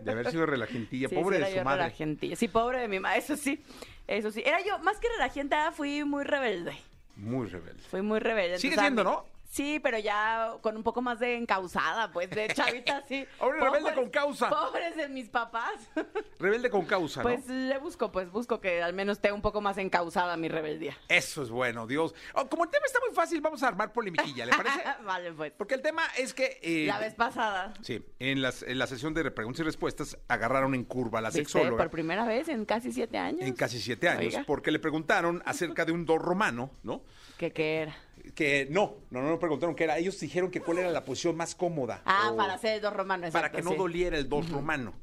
De 0.00 0.10
haber 0.10 0.30
sido 0.30 0.46
relajentilla, 0.46 1.08
pobre 1.08 1.38
de 1.38 1.58
su 1.58 1.64
madre. 1.64 1.82
Relajentilla. 1.82 2.36
Sí, 2.36 2.48
pobre 2.48 2.80
de 2.80 2.88
mi 2.88 2.98
madre, 2.98 3.18
eso 3.18 3.36
sí, 3.36 3.62
eso 4.06 4.30
sí. 4.30 4.42
Era 4.44 4.64
yo, 4.64 4.78
más 4.78 4.98
que 4.98 5.08
relajenta, 5.08 5.70
fui 5.72 6.04
muy 6.04 6.24
rebelde. 6.24 6.72
Muy 7.16 7.46
rebelde. 7.48 7.82
Fui 7.90 8.00
muy 8.00 8.20
rebelde. 8.20 8.58
Sigue 8.58 8.76
siendo, 8.76 9.04
¿no? 9.04 9.26
Sí, 9.48 9.80
pero 9.82 9.98
ya 9.98 10.52
con 10.60 10.76
un 10.76 10.82
poco 10.82 11.00
más 11.00 11.18
de 11.18 11.34
encausada, 11.36 12.12
pues, 12.12 12.28
de 12.30 12.48
chavita, 12.48 13.02
sí. 13.08 13.26
Ahora 13.40 13.70
rebelde 13.70 13.94
con 13.94 14.10
causa. 14.10 14.50
Pobres 14.50 14.94
de 14.94 15.08
mis 15.08 15.30
papás. 15.30 15.90
Rebelde 16.38 16.68
con 16.68 16.84
causa, 16.84 17.22
¿no? 17.22 17.30
Pues 17.30 17.48
le 17.48 17.78
busco, 17.78 18.12
pues 18.12 18.30
busco 18.30 18.60
que 18.60 18.82
al 18.82 18.92
menos 18.92 19.16
esté 19.16 19.32
un 19.32 19.40
poco 19.40 19.60
más 19.60 19.78
encausada 19.78 20.36
mi 20.36 20.48
rebeldía. 20.48 20.96
Eso 21.08 21.42
es 21.42 21.50
bueno, 21.50 21.86
Dios. 21.86 22.14
Oh, 22.34 22.48
como 22.48 22.64
el 22.64 22.70
tema 22.70 22.84
está 22.86 23.00
muy 23.00 23.14
fácil, 23.14 23.40
vamos 23.40 23.62
a 23.62 23.68
armar 23.68 23.92
polemiquilla, 23.92 24.44
¿le 24.44 24.52
parece? 24.52 24.82
vale, 25.04 25.32
pues. 25.32 25.52
Porque 25.56 25.74
el 25.74 25.82
tema 25.82 26.02
es 26.18 26.34
que... 26.34 26.60
Eh, 26.62 26.84
la 26.86 26.98
vez 26.98 27.14
pasada. 27.14 27.72
Sí, 27.82 28.04
en, 28.18 28.42
las, 28.42 28.62
en 28.62 28.78
la 28.78 28.86
sesión 28.86 29.14
de 29.14 29.28
preguntas 29.30 29.60
y 29.60 29.64
respuestas 29.64 30.18
agarraron 30.28 30.74
en 30.74 30.84
curva 30.84 31.20
a 31.20 31.22
la 31.22 31.28
¿Viste? 31.30 31.40
sexóloga. 31.44 31.78
Por 31.78 31.90
primera 31.90 32.26
vez 32.26 32.48
en 32.48 32.66
casi 32.66 32.92
siete 32.92 33.16
años. 33.16 33.42
En 33.42 33.54
casi 33.54 33.80
siete 33.80 34.08
años, 34.08 34.34
Oiga. 34.34 34.44
porque 34.46 34.70
le 34.70 34.78
preguntaron 34.78 35.42
acerca 35.46 35.84
de 35.86 35.92
un 35.92 36.04
do 36.04 36.18
romano, 36.18 36.70
¿no? 36.82 37.02
¿Qué, 37.38 37.52
qué 37.52 37.82
era? 37.82 37.96
Que 38.34 38.66
no, 38.70 38.96
no, 39.10 39.22
no, 39.22 39.30
no 39.30 39.38
preguntaron 39.38 39.74
qué 39.74 39.84
era. 39.84 39.98
Ellos 39.98 40.18
dijeron 40.20 40.50
que 40.50 40.60
cuál 40.60 40.78
era 40.78 40.90
la 40.90 41.04
posición 41.04 41.36
más 41.36 41.54
cómoda. 41.54 42.02
Ah, 42.04 42.32
para 42.36 42.54
hacer 42.54 42.76
el 42.76 42.80
dos 42.80 42.92
romano. 42.92 43.26
Exacto, 43.26 43.38
para 43.38 43.52
que 43.52 43.62
no 43.62 43.72
sí. 43.72 43.76
doliera 43.76 44.16
el 44.16 44.28
dos 44.28 44.46
uh 44.46 44.48
-huh. 44.48 44.54
romano. 44.54 44.94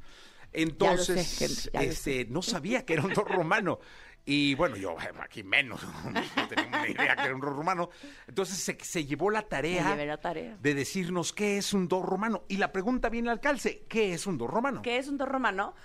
Entonces, 0.53 1.27
sé, 1.27 1.69
este, 1.73 2.25
no 2.25 2.41
sabía 2.41 2.85
que 2.85 2.93
era 2.93 3.03
un 3.03 3.13
dos 3.13 3.27
romano. 3.27 3.79
Y 4.27 4.55
bueno, 4.55 4.75
yo 4.75 4.95
aquí 5.21 5.43
menos, 5.43 5.83
no 6.35 6.47
tenía 6.47 6.67
una 6.67 6.89
idea 6.89 7.15
que 7.15 7.23
era 7.23 7.35
un 7.35 7.41
dos 7.41 7.55
romano. 7.55 7.89
Entonces 8.27 8.57
se, 8.57 8.77
se 8.81 9.05
llevó 9.05 9.29
la 9.29 9.43
tarea, 9.43 9.95
la 9.95 10.17
tarea, 10.17 10.57
de 10.59 10.73
decirnos 10.73 11.31
qué 11.31 11.57
es 11.57 11.73
un 11.73 11.87
dos 11.87 12.03
romano. 12.03 12.45
Y 12.47 12.57
la 12.57 12.71
pregunta 12.71 13.09
viene 13.09 13.29
al 13.29 13.39
calce, 13.39 13.85
¿qué 13.87 14.13
es 14.13 14.25
un 14.25 14.37
dos 14.37 14.49
romano? 14.49 14.81
¿Qué 14.81 14.97
es 14.97 15.07
un 15.07 15.17
dos 15.17 15.29
romano? 15.29 15.75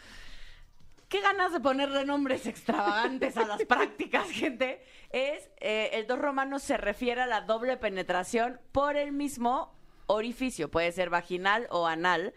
qué 1.11 1.21
ganas 1.21 1.53
de 1.53 1.61
ponerle 1.61 2.07
nombres 2.07 2.47
extravagantes 2.47 3.37
a 3.37 3.45
las 3.45 3.63
prácticas, 3.69 4.31
gente. 4.31 4.81
Es, 5.11 5.50
eh, 5.59 5.90
el 5.95 6.07
dos 6.07 6.19
romano 6.19 6.59
se 6.59 6.76
refiere 6.76 7.23
a 7.23 7.26
la 7.26 7.40
doble 7.40 7.76
penetración 7.76 8.61
por 8.73 8.97
el 8.97 9.12
mismo 9.12 9.75
orificio, 10.07 10.71
puede 10.71 10.90
ser 10.93 11.11
vaginal 11.11 11.67
o 11.71 11.87
anal, 11.87 12.35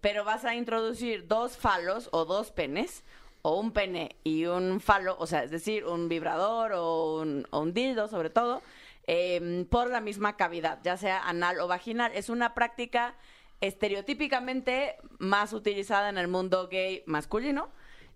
pero 0.00 0.24
vas 0.24 0.44
a 0.44 0.54
introducir 0.54 1.26
dos 1.26 1.56
falos 1.56 2.08
o 2.12 2.24
dos 2.24 2.50
penes, 2.50 3.02
o 3.40 3.58
un 3.60 3.72
pene 3.72 4.16
y 4.24 4.46
un 4.46 4.80
falo, 4.80 5.16
o 5.18 5.26
sea, 5.26 5.44
es 5.44 5.50
decir, 5.50 5.84
un 5.84 6.08
vibrador 6.08 6.72
o 6.72 7.20
un, 7.20 7.46
o 7.50 7.60
un 7.60 7.74
dildo 7.74 8.08
sobre 8.08 8.30
todo, 8.30 8.62
eh, 9.06 9.66
por 9.70 9.90
la 9.90 10.00
misma 10.00 10.36
cavidad, 10.36 10.80
ya 10.82 10.96
sea 10.96 11.22
anal 11.28 11.60
o 11.60 11.68
vaginal. 11.68 12.12
Es 12.14 12.30
una 12.30 12.54
práctica 12.54 13.16
estereotípicamente 13.60 14.96
más 15.18 15.52
utilizada 15.52 16.08
en 16.08 16.16
el 16.16 16.28
mundo 16.28 16.68
gay 16.68 17.02
masculino. 17.06 17.70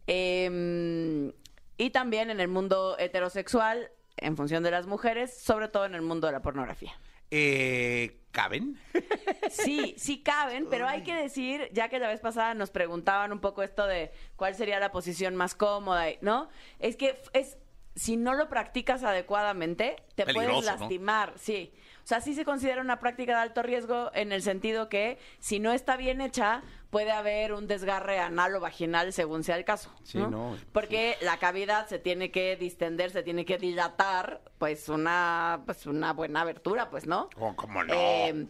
Eh, 0.06 1.30
y 1.76 1.90
también 1.90 2.30
en 2.30 2.40
el 2.40 2.48
mundo 2.48 2.96
heterosexual, 2.98 3.90
en 4.20 4.36
función 4.36 4.62
de 4.62 4.70
las 4.70 4.86
mujeres, 4.86 5.36
sobre 5.38 5.68
todo 5.68 5.84
en 5.84 5.94
el 5.94 6.02
mundo 6.02 6.26
de 6.26 6.32
la 6.32 6.42
pornografía. 6.42 6.92
Eh, 7.30 8.20
¿Caben? 8.30 8.78
Sí, 9.50 9.94
sí 9.96 10.22
caben, 10.22 10.66
pero 10.68 10.86
hay 10.86 11.02
que 11.02 11.14
decir, 11.14 11.70
ya 11.72 11.88
que 11.88 11.98
la 11.98 12.08
vez 12.08 12.20
pasada 12.20 12.52
nos 12.52 12.70
preguntaban 12.70 13.32
un 13.32 13.40
poco 13.40 13.62
esto 13.62 13.86
de 13.86 14.12
cuál 14.36 14.54
sería 14.54 14.78
la 14.78 14.92
posición 14.92 15.34
más 15.36 15.54
cómoda, 15.54 16.04
¿no? 16.20 16.50
Es 16.78 16.96
que 16.96 17.18
es 17.32 17.56
si 17.98 18.16
no 18.16 18.34
lo 18.34 18.48
practicas 18.48 19.02
adecuadamente, 19.02 19.96
te 20.14 20.24
puedes 20.32 20.50
¿no? 20.50 20.62
lastimar, 20.62 21.32
sí. 21.36 21.72
O 22.08 22.14
sea, 22.16 22.22
sí 22.22 22.32
se 22.32 22.46
considera 22.46 22.80
una 22.80 23.00
práctica 23.00 23.34
de 23.34 23.42
alto 23.42 23.62
riesgo 23.62 24.10
en 24.14 24.32
el 24.32 24.40
sentido 24.40 24.88
que 24.88 25.18
si 25.40 25.58
no 25.58 25.74
está 25.74 25.98
bien 25.98 26.22
hecha, 26.22 26.62
puede 26.88 27.10
haber 27.10 27.52
un 27.52 27.66
desgarre 27.66 28.18
anal 28.18 28.54
o 28.54 28.60
vaginal 28.60 29.12
según 29.12 29.44
sea 29.44 29.58
el 29.58 29.66
caso. 29.66 29.92
Sí, 30.04 30.16
¿no? 30.16 30.56
Porque 30.72 31.18
la 31.20 31.36
cavidad 31.36 31.86
se 31.86 31.98
tiene 31.98 32.30
que 32.30 32.56
distender, 32.56 33.10
se 33.10 33.22
tiene 33.22 33.44
que 33.44 33.58
dilatar, 33.58 34.40
pues 34.56 34.88
una, 34.88 35.60
pues 35.66 35.84
una 35.84 36.14
buena 36.14 36.40
abertura, 36.40 36.88
pues, 36.88 37.06
¿no? 37.06 37.28
Oh, 37.36 37.54
¿cómo 37.54 37.84
no? 37.84 37.92
Eh, 37.92 38.46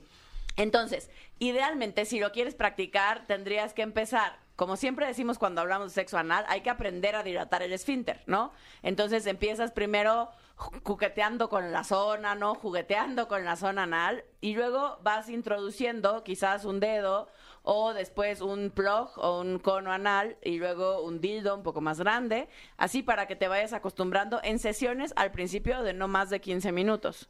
entonces, 0.55 1.11
idealmente, 1.41 2.05
si 2.05 2.21
lo 2.21 2.31
quieres 2.31 2.55
practicar, 2.55 3.27
tendrías 3.27 3.75
que 3.75 3.83
empezar. 3.83 4.39
Como 4.55 4.77
siempre 4.77 5.05
decimos 5.05 5.37
cuando 5.37 5.63
hablamos 5.63 5.89
de 5.89 5.95
sexo 5.95 6.17
anal, 6.17 6.45
hay 6.49 6.61
que 6.61 6.71
aprender 6.71 7.17
a 7.17 7.25
dilatar 7.25 7.63
el 7.63 7.73
esfínter, 7.73 8.23
¿no? 8.27 8.53
Entonces 8.85 9.27
empiezas 9.27 9.73
primero 9.73 10.31
jugueteando 10.59 11.49
con 11.49 11.71
la 11.71 11.85
zona, 11.85 12.35
¿no? 12.35 12.55
Jugueteando 12.55 13.29
con 13.29 13.45
la 13.45 13.57
zona 13.57 13.85
anal 13.85 14.25
y 14.41 14.55
luego 14.55 14.99
vas 15.03 15.29
introduciendo 15.29 16.25
quizás 16.25 16.65
un 16.65 16.81
dedo 16.81 17.29
o 17.63 17.95
después 17.95 18.41
un 18.41 18.71
plug 18.71 19.11
o 19.17 19.41
un 19.41 19.61
cono 19.61 19.93
anal 19.93 20.37
y 20.43 20.59
luego 20.59 21.03
un 21.03 21.21
dildo 21.21 21.55
un 21.55 21.63
poco 21.63 21.81
más 21.81 22.01
grande, 22.01 22.49
así 22.77 23.03
para 23.03 23.27
que 23.27 23.37
te 23.37 23.47
vayas 23.47 23.73
acostumbrando 23.73 24.41
en 24.43 24.59
sesiones 24.59 25.13
al 25.17 25.31
principio 25.31 25.83
de 25.83 25.95
no 25.95 26.09
más 26.09 26.29
de 26.31 26.41
15 26.41 26.73
minutos. 26.73 27.29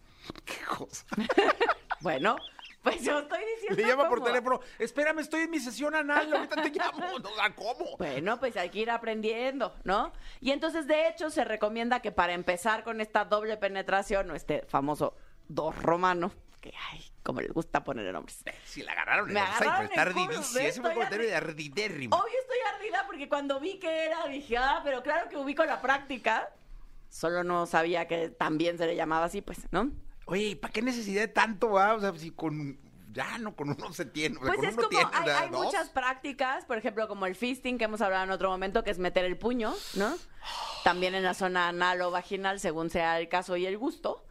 ¿Qué 0.44 0.64
cosa? 0.66 1.04
Bueno, 2.02 2.36
pues 2.82 3.02
yo 3.02 3.18
estoy 3.20 3.40
diciendo. 3.54 3.82
Le 3.82 3.88
llama 3.88 4.08
por 4.08 4.22
teléfono, 4.22 4.60
espérame, 4.78 5.18
estoy 5.20 5.42
en 5.42 5.50
mi 5.50 5.60
sesión 5.60 5.94
anal, 5.94 6.32
ahorita 6.32 6.62
te 6.62 6.70
llamo. 6.78 7.18
No, 7.18 7.30
¿Cómo? 7.56 7.96
Bueno, 7.98 8.38
pues 8.40 8.56
hay 8.56 8.70
que 8.70 8.80
ir 8.80 8.90
aprendiendo, 8.90 9.74
¿no? 9.84 10.12
Y 10.40 10.50
entonces, 10.52 10.86
de 10.86 11.08
hecho, 11.08 11.30
se 11.30 11.44
recomienda 11.44 12.00
que 12.00 12.12
para 12.12 12.32
empezar 12.32 12.82
con 12.84 13.00
esta 13.00 13.24
doble 13.24 13.56
penetración, 13.56 14.30
o 14.30 14.34
este 14.34 14.62
famoso 14.62 15.14
dos 15.48 15.76
romano, 15.82 16.32
que 16.60 16.72
ay, 16.90 17.02
como 17.22 17.40
les 17.40 17.52
gusta 17.52 17.82
ponerle 17.84 18.12
nombres. 18.12 18.42
Si 18.64 18.82
la 18.82 18.92
agarraron 18.92 19.32
Me 19.32 19.40
agarraron 19.40 19.86
está 19.86 20.04
Estoy 20.60 20.82
comentario 20.82 21.26
de 21.26 21.34
ardi- 21.34 21.36
ardidérrimo. 21.36 22.16
Hoy 22.16 22.30
estoy 22.40 22.58
ardida 22.74 23.04
porque 23.06 23.28
cuando 23.28 23.60
vi 23.60 23.78
que 23.78 24.06
era, 24.06 24.26
dije, 24.26 24.56
ah, 24.58 24.80
pero 24.84 25.02
claro 25.02 25.28
que 25.28 25.36
ubico 25.36 25.64
la 25.64 25.80
práctica. 25.80 26.50
Solo 27.08 27.42
no 27.44 27.66
sabía 27.66 28.06
que 28.06 28.28
también 28.28 28.78
se 28.78 28.86
le 28.86 28.94
llamaba 28.94 29.24
así, 29.26 29.40
pues, 29.42 29.66
¿no? 29.72 29.90
Oye, 30.30 30.44
¿y 30.44 30.54
para 30.54 30.72
qué 30.72 30.80
necesidad 30.80 31.22
de 31.22 31.28
tanto, 31.28 31.70
va? 31.70 31.94
O 31.94 32.00
sea, 32.00 32.14
si 32.16 32.30
con... 32.30 32.78
Ya, 33.12 33.38
no, 33.38 33.56
con 33.56 33.70
uno 33.70 33.92
se 33.92 34.04
tiene. 34.04 34.38
Pues 34.38 34.54
con 34.54 34.64
es 34.64 34.74
uno 34.74 34.88
como, 34.88 35.10
tiene, 35.10 35.32
hay, 35.32 35.50
muchas 35.50 35.90
prácticas, 35.90 36.64
por 36.64 36.78
ejemplo, 36.78 37.08
como 37.08 37.26
el 37.26 37.34
fisting 37.34 37.76
que 37.76 37.84
hemos 37.84 38.00
hablado 38.00 38.22
en 38.22 38.30
otro 38.30 38.48
momento, 38.48 38.84
que 38.84 38.92
es 38.92 39.00
meter 39.00 39.24
el 39.24 39.36
puño, 39.36 39.74
¿no? 39.94 40.16
También 40.84 41.16
en 41.16 41.24
la 41.24 41.34
zona 41.34 41.68
anal 41.68 42.00
o 42.02 42.12
vaginal, 42.12 42.60
según 42.60 42.88
sea 42.88 43.18
el 43.18 43.28
caso 43.28 43.56
y 43.56 43.66
el 43.66 43.76
gusto. 43.76 44.24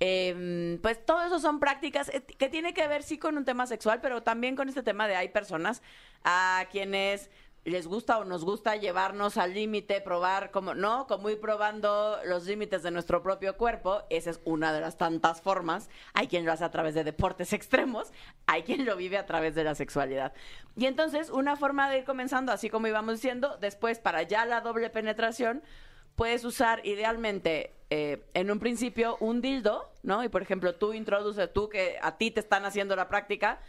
Eh, 0.00 0.80
pues 0.82 1.06
todo 1.06 1.24
eso 1.24 1.38
son 1.38 1.60
prácticas 1.60 2.08
eh, 2.08 2.22
que 2.22 2.48
tiene 2.48 2.74
que 2.74 2.88
ver 2.88 3.04
sí 3.04 3.18
con 3.18 3.38
un 3.38 3.44
tema 3.44 3.68
sexual, 3.68 4.00
pero 4.00 4.24
también 4.24 4.56
con 4.56 4.68
este 4.68 4.82
tema 4.82 5.06
de 5.06 5.14
hay 5.14 5.28
personas 5.28 5.80
a 6.24 6.66
quienes 6.72 7.30
les 7.64 7.86
gusta 7.86 8.18
o 8.18 8.24
nos 8.24 8.44
gusta 8.44 8.76
llevarnos 8.76 9.38
al 9.38 9.54
límite, 9.54 10.00
probar 10.00 10.50
como, 10.50 10.74
¿no? 10.74 11.06
Como 11.06 11.30
ir 11.30 11.40
probando 11.40 12.18
los 12.26 12.46
límites 12.46 12.82
de 12.82 12.90
nuestro 12.90 13.22
propio 13.22 13.56
cuerpo. 13.56 14.02
Esa 14.10 14.30
es 14.30 14.40
una 14.44 14.72
de 14.72 14.80
las 14.80 14.98
tantas 14.98 15.40
formas. 15.40 15.88
Hay 16.12 16.28
quien 16.28 16.44
lo 16.44 16.52
hace 16.52 16.64
a 16.64 16.70
través 16.70 16.94
de 16.94 17.04
deportes 17.04 17.52
extremos, 17.54 18.12
hay 18.46 18.62
quien 18.62 18.84
lo 18.84 18.96
vive 18.96 19.16
a 19.16 19.26
través 19.26 19.54
de 19.54 19.64
la 19.64 19.74
sexualidad. 19.74 20.32
Y 20.76 20.86
entonces, 20.86 21.30
una 21.30 21.56
forma 21.56 21.88
de 21.88 21.98
ir 21.98 22.04
comenzando, 22.04 22.52
así 22.52 22.68
como 22.68 22.86
íbamos 22.86 23.14
diciendo, 23.14 23.56
después 23.60 23.98
para 23.98 24.22
ya 24.22 24.44
la 24.44 24.60
doble 24.60 24.90
penetración, 24.90 25.62
puedes 26.16 26.44
usar 26.44 26.84
idealmente 26.86 27.74
eh, 27.90 28.24
en 28.34 28.50
un 28.50 28.58
principio 28.58 29.16
un 29.20 29.40
dildo, 29.40 29.90
¿no? 30.02 30.22
Y 30.22 30.28
por 30.28 30.42
ejemplo, 30.42 30.74
tú 30.74 30.92
introduces, 30.92 31.52
tú 31.52 31.68
que 31.68 31.96
a 32.02 32.16
ti 32.18 32.30
te 32.30 32.40
están 32.40 32.64
haciendo 32.64 32.94
la 32.94 33.08
práctica, 33.08 33.60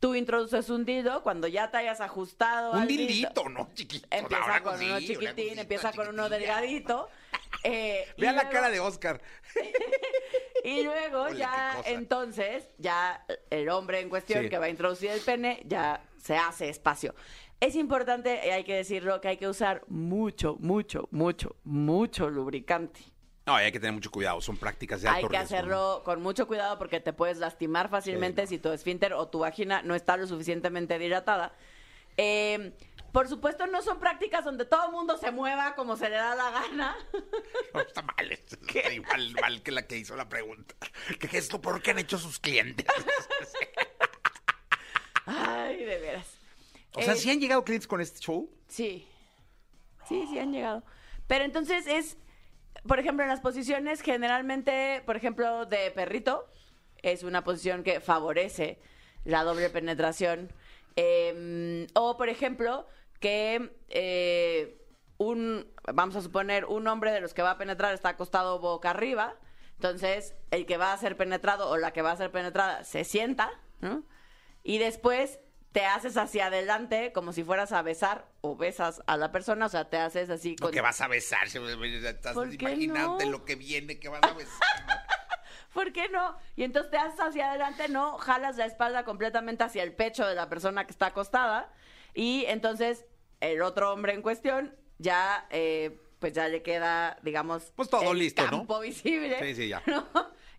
tú 0.00 0.14
introduces 0.14 0.70
un 0.70 0.84
dildo 0.84 1.22
cuando 1.22 1.46
ya 1.48 1.70
te 1.70 1.78
hayas 1.78 2.00
ajustado. 2.00 2.72
Un 2.72 2.78
al 2.82 2.88
dildito, 2.88 3.48
¿no? 3.48 3.68
Chiquito. 3.74 4.06
Empieza 4.10 4.62
con 4.62 4.80
uno 4.82 4.98
chiquitín, 5.00 5.58
empieza 5.58 5.92
con 5.92 6.08
uno 6.08 6.28
delgadito. 6.28 7.08
eh, 7.64 8.06
Vean 8.16 8.36
la 8.36 8.42
luego- 8.42 8.54
cara 8.54 8.70
de 8.70 8.80
Oscar. 8.80 9.20
Y 10.64 10.82
luego 10.82 11.22
Ole, 11.22 11.38
ya, 11.38 11.80
entonces, 11.86 12.68
ya 12.78 13.24
el 13.48 13.68
hombre 13.68 14.00
en 14.00 14.08
cuestión 14.08 14.42
Sí. 14.42 14.50
que 14.50 14.58
va 14.58 14.66
a 14.66 14.68
introducir 14.68 15.08
el 15.10 15.20
pene, 15.20 15.62
ya 15.64 16.02
se 16.20 16.36
hace 16.36 16.68
espacio. 16.68 17.14
Es 17.60 17.74
importante, 17.76 18.40
y 18.44 18.50
hay 18.50 18.64
que 18.64 18.74
decirlo, 18.74 19.20
que 19.20 19.28
hay 19.28 19.36
que 19.36 19.48
usar 19.48 19.82
mucho, 19.86 20.56
mucho, 20.58 21.08
mucho, 21.12 21.56
mucho 21.64 22.28
lubricante. 22.28 23.00
No, 23.48 23.54
hay 23.56 23.72
que 23.72 23.80
tener 23.80 23.94
mucho 23.94 24.10
cuidado. 24.10 24.42
Son 24.42 24.58
prácticas 24.58 25.00
de 25.00 25.08
Hay 25.08 25.14
alto 25.16 25.28
que 25.30 25.38
riesgo, 25.38 25.54
¿no? 25.54 25.56
hacerlo 25.56 26.02
con 26.04 26.20
mucho 26.20 26.46
cuidado 26.46 26.76
porque 26.76 27.00
te 27.00 27.14
puedes 27.14 27.38
lastimar 27.38 27.88
fácilmente 27.88 28.46
si 28.46 28.58
tu 28.58 28.70
esfínter 28.70 29.14
o 29.14 29.26
tu 29.28 29.38
vagina 29.38 29.80
no 29.80 29.94
está 29.94 30.18
lo 30.18 30.26
suficientemente 30.26 30.98
dilatada. 30.98 31.54
Eh, 32.18 32.74
por 33.10 33.26
supuesto, 33.26 33.66
no 33.66 33.80
son 33.80 34.00
prácticas 34.00 34.44
donde 34.44 34.66
todo 34.66 34.84
el 34.84 34.92
mundo 34.92 35.16
se 35.16 35.30
mueva 35.30 35.74
como 35.76 35.96
se 35.96 36.10
le 36.10 36.16
da 36.16 36.34
la 36.34 36.50
gana. 36.50 36.94
No, 37.72 37.80
está 37.80 38.02
mal. 38.02 38.30
Está 38.30 38.92
igual 38.92 39.32
mal 39.40 39.62
que 39.62 39.70
la 39.72 39.86
que 39.86 39.96
hizo 39.96 40.14
la 40.14 40.28
pregunta. 40.28 40.74
¿Qué 41.18 41.26
gesto 41.26 41.58
por 41.58 41.80
qué 41.80 41.92
han 41.92 42.00
hecho 42.00 42.18
sus 42.18 42.38
clientes? 42.38 42.84
Ay, 45.24 45.84
de 45.86 45.98
veras. 45.98 46.26
O 46.92 47.00
sea, 47.00 47.14
Eh, 47.14 47.16
¿sí 47.16 47.30
han 47.30 47.40
llegado 47.40 47.64
clientes 47.64 47.88
con 47.88 48.02
este 48.02 48.20
show? 48.20 48.50
Sí. 48.68 49.08
Sí, 50.06 50.26
sí 50.30 50.38
han 50.38 50.52
llegado. 50.52 50.82
Pero 51.26 51.44
entonces 51.46 51.86
es, 51.86 52.18
por 52.86 52.98
ejemplo, 52.98 53.24
en 53.24 53.30
las 53.30 53.40
posiciones 53.40 54.00
generalmente, 54.02 55.02
por 55.06 55.16
ejemplo, 55.16 55.66
de 55.66 55.90
perrito, 55.90 56.46
es 57.02 57.22
una 57.22 57.44
posición 57.44 57.82
que 57.82 58.00
favorece 58.00 58.78
la 59.24 59.44
doble 59.44 59.70
penetración. 59.70 60.52
Eh, 60.96 61.86
o, 61.94 62.16
por 62.16 62.28
ejemplo, 62.28 62.86
que 63.20 63.72
eh, 63.88 64.80
un, 65.18 65.66
vamos 65.92 66.16
a 66.16 66.22
suponer, 66.22 66.64
un 66.64 66.86
hombre 66.86 67.12
de 67.12 67.20
los 67.20 67.34
que 67.34 67.42
va 67.42 67.52
a 67.52 67.58
penetrar 67.58 67.94
está 67.94 68.10
acostado 68.10 68.58
boca 68.58 68.90
arriba. 68.90 69.36
Entonces, 69.74 70.34
el 70.50 70.66
que 70.66 70.76
va 70.76 70.92
a 70.92 70.98
ser 70.98 71.16
penetrado 71.16 71.68
o 71.68 71.76
la 71.76 71.92
que 71.92 72.02
va 72.02 72.12
a 72.12 72.16
ser 72.16 72.30
penetrada 72.30 72.84
se 72.84 73.04
sienta, 73.04 73.50
¿no? 73.80 74.02
Y 74.64 74.78
después 74.78 75.38
te 75.78 75.86
haces 75.86 76.16
hacia 76.16 76.46
adelante 76.46 77.12
como 77.12 77.32
si 77.32 77.44
fueras 77.44 77.70
a 77.70 77.82
besar 77.82 78.26
o 78.40 78.56
besas 78.56 79.00
a 79.06 79.16
la 79.16 79.30
persona, 79.30 79.66
o 79.66 79.68
sea, 79.68 79.88
te 79.88 79.96
haces 79.96 80.28
así 80.28 80.56
con... 80.56 80.72
que 80.72 80.80
vas 80.80 81.00
a 81.00 81.06
besar, 81.06 81.46
estás 81.46 82.34
¿Por 82.34 82.48
qué 82.56 82.64
imaginándote 82.64 83.26
no? 83.26 83.30
lo 83.30 83.44
que 83.44 83.54
viene 83.54 84.00
que 84.00 84.08
vas 84.08 84.20
a 84.24 84.32
besar. 84.32 84.58
¿Por 85.72 85.92
qué 85.92 86.08
no? 86.08 86.36
Y 86.56 86.64
entonces 86.64 86.90
te 86.90 86.96
haces 86.96 87.20
hacia 87.20 87.50
adelante, 87.50 87.88
no, 87.88 88.18
jalas 88.18 88.56
la 88.56 88.64
espalda 88.64 89.04
completamente 89.04 89.62
hacia 89.62 89.84
el 89.84 89.94
pecho 89.94 90.26
de 90.26 90.34
la 90.34 90.48
persona 90.48 90.84
que 90.84 90.90
está 90.90 91.06
acostada 91.06 91.72
y 92.12 92.44
entonces 92.48 93.04
el 93.38 93.62
otro 93.62 93.92
hombre 93.92 94.14
en 94.14 94.22
cuestión 94.22 94.74
ya, 94.98 95.46
eh, 95.50 95.96
pues 96.18 96.32
ya 96.32 96.48
le 96.48 96.64
queda, 96.64 97.18
digamos, 97.22 97.72
Pues 97.76 97.88
todo 97.88 98.10
el 98.10 98.18
listo, 98.18 98.42
¿no? 98.50 98.80
visible. 98.80 99.38
Sí, 99.38 99.54
sí, 99.54 99.68
ya. 99.68 99.80
¿no? 99.86 100.08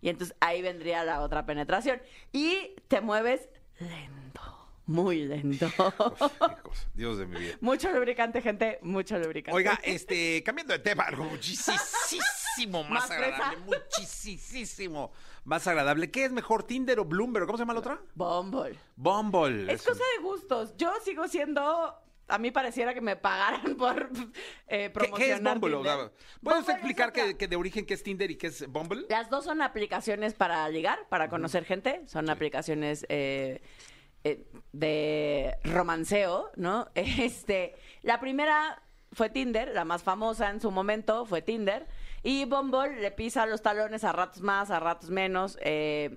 Y 0.00 0.08
entonces 0.08 0.34
ahí 0.40 0.62
vendría 0.62 1.04
la 1.04 1.20
otra 1.20 1.44
penetración 1.44 2.00
y 2.32 2.74
te 2.88 3.02
mueves 3.02 3.50
lento, 3.78 4.19
muy 4.90 5.24
lento. 5.24 5.70
Dios 6.94 7.18
de 7.18 7.26
mi 7.26 7.38
vida. 7.38 7.54
mucho 7.60 7.92
lubricante, 7.92 8.42
gente, 8.42 8.78
mucho 8.82 9.18
lubricante. 9.18 9.56
Oiga, 9.56 9.78
este, 9.84 10.42
cambiando 10.42 10.72
de 10.72 10.80
tema, 10.80 11.04
algo 11.04 11.24
muchísimo 11.24 12.82
más, 12.84 13.08
¿Más 13.08 13.10
agradable, 13.12 13.58
muchísimo 13.64 15.12
más 15.44 15.66
agradable. 15.66 16.10
¿Qué 16.10 16.24
es 16.24 16.32
mejor, 16.32 16.64
Tinder 16.64 16.98
o 16.98 17.04
Bloomberg? 17.04 17.46
¿Cómo 17.46 17.56
se 17.56 17.62
llama 17.62 17.74
la 17.74 17.80
otra? 17.80 18.00
Bumble. 18.14 18.76
Bumble. 18.96 19.72
Es 19.72 19.82
cosa 19.82 20.02
de 20.16 20.22
gustos. 20.22 20.74
Yo 20.76 20.92
sigo 21.04 21.28
siendo. 21.28 21.94
A 22.28 22.38
mí 22.38 22.52
pareciera 22.52 22.94
que 22.94 23.00
me 23.00 23.16
pagaran 23.16 23.74
por 23.78 24.08
eh, 24.68 24.84
¿Qué, 24.86 24.90
promocionar 24.90 25.18
qué 25.18 25.32
es 25.32 25.42
Bumble? 25.42 25.74
O 25.74 25.84
sea, 25.84 25.94
Tinder. 25.94 26.10
¿Puede 26.10 26.30
Bumble 26.40 26.60
usted 26.60 26.72
es 26.72 26.78
explicar 26.78 27.12
que 27.12 27.48
de 27.48 27.56
origen 27.56 27.86
qué 27.86 27.94
es 27.94 28.02
Tinder 28.02 28.30
y 28.30 28.36
qué 28.36 28.48
es 28.48 28.66
Bumble? 28.68 29.06
Las 29.08 29.30
dos 29.30 29.44
son 29.44 29.62
aplicaciones 29.62 30.34
para 30.34 30.68
ligar, 30.68 31.06
para 31.08 31.28
conocer 31.28 31.64
gente. 31.64 32.02
Son 32.06 32.28
aplicaciones 32.28 33.06
eh, 33.08 33.62
eh, 34.22 34.44
de 34.72 35.56
romanceo, 35.64 36.50
¿no? 36.56 36.88
Este, 36.94 37.74
la 38.02 38.20
primera 38.20 38.82
fue 39.12 39.30
Tinder, 39.30 39.68
la 39.68 39.84
más 39.84 40.02
famosa 40.02 40.50
en 40.50 40.60
su 40.60 40.70
momento 40.70 41.24
fue 41.24 41.42
Tinder. 41.42 41.86
Y 42.22 42.44
Bumble 42.44 43.00
le 43.00 43.10
pisa 43.10 43.46
los 43.46 43.62
talones 43.62 44.04
a 44.04 44.12
ratos 44.12 44.42
más, 44.42 44.70
a 44.70 44.78
ratos 44.78 45.10
menos. 45.10 45.58
eh, 45.62 46.16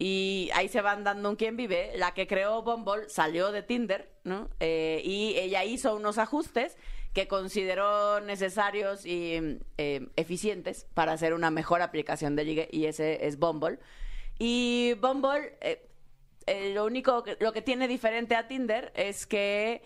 y 0.00 0.48
ahí 0.54 0.68
se 0.68 0.80
van 0.80 1.02
dando 1.02 1.28
un 1.28 1.36
quién 1.36 1.56
vive. 1.56 1.92
La 1.96 2.14
que 2.14 2.26
creó 2.26 2.62
Bumble 2.62 3.08
salió 3.08 3.50
de 3.50 3.62
Tinder, 3.62 4.08
¿no? 4.24 4.48
Eh, 4.60 5.02
y 5.04 5.34
ella 5.36 5.64
hizo 5.64 5.96
unos 5.96 6.18
ajustes 6.18 6.76
que 7.12 7.26
consideró 7.26 8.20
necesarios 8.20 9.04
y 9.04 9.58
eficientes 9.76 10.86
para 10.94 11.12
hacer 11.12 11.34
una 11.34 11.50
mejor 11.50 11.82
aplicación 11.82 12.36
de 12.36 12.44
ligue, 12.44 12.68
y 12.70 12.86
ese 12.86 13.26
es 13.26 13.38
Bumble. 13.38 13.80
Y 14.38 14.94
Bumble, 15.00 15.58
eh, 16.48 16.72
lo 16.74 16.84
único, 16.84 17.22
que, 17.22 17.36
lo 17.40 17.52
que 17.52 17.62
tiene 17.62 17.88
diferente 17.88 18.36
a 18.36 18.48
Tinder 18.48 18.92
es 18.94 19.26
que 19.26 19.82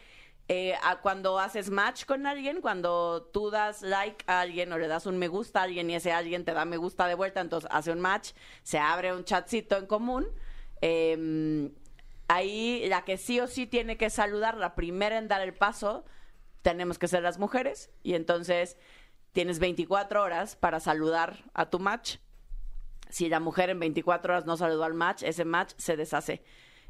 eh, 0.49 0.75
cuando 1.03 1.39
haces 1.39 1.71
match 1.71 2.05
con 2.05 2.27
alguien, 2.27 2.61
cuando 2.61 3.31
tú 3.33 3.51
das 3.51 3.83
like 3.83 4.25
a 4.27 4.41
alguien 4.41 4.73
o 4.73 4.79
le 4.79 4.89
das 4.89 5.07
un 5.07 5.19
me 5.19 5.29
gusta 5.29 5.61
a 5.61 5.63
alguien 5.65 5.91
y 5.91 5.95
ese 5.95 6.13
alguien 6.13 6.45
te 6.45 6.53
da 6.53 6.65
me 6.65 6.77
gusta 6.77 7.07
de 7.07 7.15
vuelta, 7.15 7.41
entonces 7.41 7.69
hace 7.73 7.93
un 7.93 8.01
match, 8.01 8.33
se 8.63 8.79
abre 8.79 9.13
un 9.13 9.25
chatcito 9.25 9.77
en 9.77 9.87
común. 9.87 10.27
eh, 10.81 11.71
ahí 12.29 12.87
la 12.89 13.05
que 13.05 13.19
sí 13.19 13.41
o 13.41 13.47
sí 13.47 13.67
tiene 13.67 13.97
que 13.97 14.11
saludar, 14.11 14.57
la 14.57 14.75
primera 14.75 15.19
en 15.19 15.29
dar 15.29 15.43
el 15.43 15.55
paso, 15.55 16.05
tenemos 16.63 16.99
que 16.99 17.09
ser 17.09 17.23
las 17.23 17.39
mujeres. 17.39 17.91
Y 18.03 18.15
entonces 18.15 18.77
tienes 19.33 19.59
24 19.59 20.23
horas 20.23 20.57
para 20.57 20.81
saludar 20.81 21.45
a 21.55 21.71
tu 21.71 21.79
match. 21.79 22.17
Si 23.13 23.29
la 23.29 23.39
mujer 23.41 23.71
en 23.71 23.79
24 23.79 24.33
horas 24.33 24.47
no 24.47 24.57
saludó 24.57 24.85
al 24.85 24.95
match, 24.95 25.23
ese 25.23 25.45
match 25.45 25.75
se 25.77 25.97
deshace. 25.97 26.43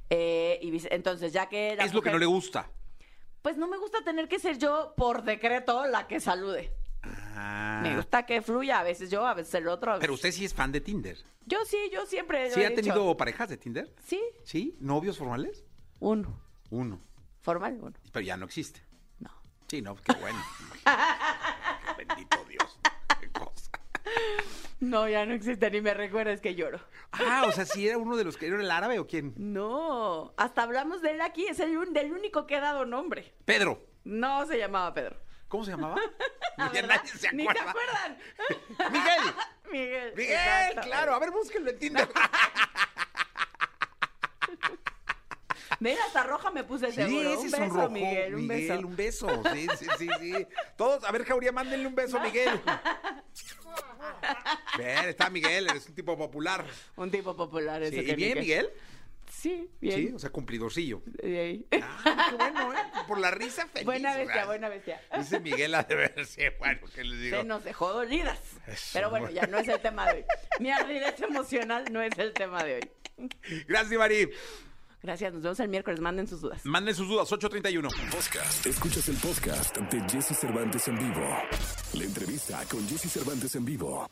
Eh, 0.08 0.58
y 0.62 0.80
entonces, 0.94 1.32
ya 1.32 1.48
que 1.48 1.74
la 1.76 1.84
Es 1.84 1.92
lo 1.92 2.00
que 2.00 2.10
no 2.10 2.18
le 2.18 2.26
gusta. 2.26 2.70
Pues 3.42 3.56
no 3.56 3.66
me 3.66 3.76
gusta 3.76 4.02
tener 4.04 4.28
que 4.28 4.38
ser 4.38 4.56
yo 4.58 4.94
por 4.96 5.24
decreto 5.24 5.84
la 5.86 6.06
que 6.06 6.20
salude. 6.20 6.72
Ah. 7.02 7.80
Me 7.82 7.96
gusta 7.96 8.24
que 8.24 8.40
fluya, 8.40 8.78
a 8.78 8.84
veces 8.84 9.10
yo, 9.10 9.26
a 9.26 9.34
veces 9.34 9.54
el 9.54 9.66
otro. 9.66 9.92
a 9.94 9.98
Pero 9.98 10.12
veces- 10.12 10.26
usted 10.28 10.38
sí 10.38 10.44
es 10.44 10.54
fan 10.54 10.70
de 10.70 10.80
Tinder. 10.80 11.18
Yo 11.46 11.58
sí, 11.64 11.76
yo 11.92 12.06
siempre. 12.06 12.48
lo 12.50 12.54
¿Sí 12.54 12.60
he 12.62 12.66
ha 12.66 12.70
dicho. 12.70 12.82
tenido 12.82 13.16
parejas 13.16 13.48
de 13.48 13.56
Tinder? 13.56 13.92
Sí, 14.04 14.22
¿Sí? 14.44 14.76
¿Novios 14.80 15.18
formales? 15.18 15.64
uno. 15.98 16.40
Uno. 16.70 17.00
Formal, 17.40 17.76
uno. 17.82 17.92
Pero 18.12 18.24
ya 18.24 18.36
no 18.36 18.46
existe. 18.46 18.80
No. 19.18 19.30
Sí, 19.68 19.82
no, 19.82 19.96
qué 19.96 20.12
bueno. 20.20 20.38
Bendito. 21.98 22.41
No, 24.80 25.08
ya 25.08 25.24
no 25.26 25.32
existe, 25.34 25.70
ni 25.70 25.80
me 25.80 25.94
recuerdas 25.94 26.40
que 26.40 26.56
lloro. 26.56 26.80
Ah, 27.12 27.44
o 27.46 27.52
sea, 27.52 27.64
si 27.64 27.86
era 27.86 27.98
uno 27.98 28.16
de 28.16 28.24
los 28.24 28.36
que 28.36 28.48
era 28.48 28.60
el 28.60 28.68
árabe 28.68 28.98
o 28.98 29.06
quién? 29.06 29.32
No, 29.36 30.34
hasta 30.36 30.64
hablamos 30.64 31.02
de 31.02 31.12
él 31.12 31.20
aquí, 31.20 31.46
es 31.46 31.60
el 31.60 31.76
un- 31.78 31.92
del 31.92 32.12
único 32.12 32.48
que 32.48 32.56
he 32.56 32.60
dado 32.60 32.84
nombre. 32.84 33.32
Pedro. 33.44 33.86
No 34.02 34.44
se 34.46 34.58
llamaba 34.58 34.92
Pedro. 34.92 35.20
¿Cómo 35.46 35.64
se 35.64 35.70
llamaba? 35.70 35.94
¿verdad? 36.72 36.96
nadie 36.96 37.12
se 37.12 37.32
Ni 37.32 37.44
se 37.44 37.50
acuerda. 37.50 37.70
acuerdan. 37.70 38.18
Miguel. 38.92 39.20
Miguel. 39.70 40.12
Miguel, 40.16 40.32
exacto. 40.34 40.80
claro. 40.82 41.14
A 41.14 41.18
ver, 41.20 41.30
búsquenlo 41.30 41.70
en 41.70 41.78
Tinder. 41.78 42.08
Mira, 45.82 46.04
hasta 46.06 46.22
roja 46.22 46.50
me 46.50 46.64
puse 46.64 46.86
Sí, 46.88 46.92
seguro. 46.92 47.40
un 47.40 47.46
es 47.46 47.52
beso, 47.52 47.64
rojo. 47.74 47.90
Miguel, 47.90 48.34
un 48.36 48.48
beso. 48.48 48.78
un 48.78 48.96
beso. 48.96 49.42
Sí, 49.52 49.66
sí, 49.78 49.86
sí, 49.98 50.08
sí. 50.20 50.46
Todos, 50.76 51.02
a 51.04 51.10
ver, 51.12 51.24
Jauría, 51.24 51.50
mándenle 51.52 51.86
un 51.86 51.94
beso 51.94 52.18
a 52.18 52.22
Miguel. 52.22 52.60
Ver, 54.78 55.08
está 55.08 55.28
Miguel, 55.30 55.68
eres 55.68 55.88
un 55.88 55.94
tipo 55.94 56.16
popular. 56.16 56.64
Un 56.96 57.10
tipo 57.10 57.36
popular 57.36 57.82
ese 57.82 58.00
Sí, 58.00 58.06
que 58.06 58.12
¿Y 58.12 58.16
bien. 58.16 58.38
Miguel? 58.38 58.70
Sí, 59.30 59.68
bien. 59.80 59.96
Sí, 60.08 60.12
o 60.14 60.18
sea, 60.18 60.30
cumplidorcillo. 60.30 61.02
Ah, 61.82 62.28
qué 62.30 62.36
bueno, 62.36 62.74
¿eh? 62.74 62.76
Por 63.08 63.18
la 63.18 63.30
risa 63.30 63.66
feliz. 63.66 63.86
buena 63.86 64.14
bestia, 64.16 64.44
buena 64.46 64.68
bestia. 64.68 65.00
Dice 65.16 65.40
Miguel 65.40 65.74
ha 65.74 65.82
de 65.84 65.94
verse, 65.94 66.50
bueno, 66.58 66.80
¿qué 66.94 67.02
les 67.02 67.18
digo? 67.20 67.38
Se 67.38 67.44
nos 67.44 67.64
dejó 67.64 67.92
dolidas. 67.92 68.38
Eso, 68.66 68.90
Pero 68.92 69.10
bueno, 69.10 69.26
bueno. 69.26 69.40
ya 69.40 69.46
no 69.48 69.58
es 69.58 69.68
el 69.68 69.80
tema 69.80 70.06
de 70.12 70.18
hoy. 70.18 70.24
Mi 70.60 70.70
ardidez 70.70 71.20
emocional 71.22 71.84
no 71.90 72.02
es 72.02 72.16
el 72.18 72.32
tema 72.34 72.62
de 72.62 72.74
hoy. 72.76 73.30
Gracias, 73.66 73.98
Mari. 73.98 74.30
Gracias, 75.02 75.32
nos 75.32 75.42
vemos 75.42 75.58
el 75.58 75.68
miércoles. 75.68 76.00
Manden 76.00 76.28
sus 76.28 76.40
dudas. 76.40 76.64
Manden 76.64 76.94
sus 76.94 77.08
dudas, 77.08 77.30
831. 77.32 77.88
Podcast. 78.12 78.64
Escuchas 78.64 79.08
el 79.08 79.16
podcast 79.16 79.76
de 79.76 80.00
Jesse 80.08 80.38
Cervantes 80.38 80.86
en 80.86 80.96
vivo. 80.96 81.26
La 81.94 82.04
entrevista 82.04 82.62
con 82.70 82.86
Jesse 82.88 83.10
Cervantes 83.10 83.56
en 83.56 83.64
vivo. 83.64 84.06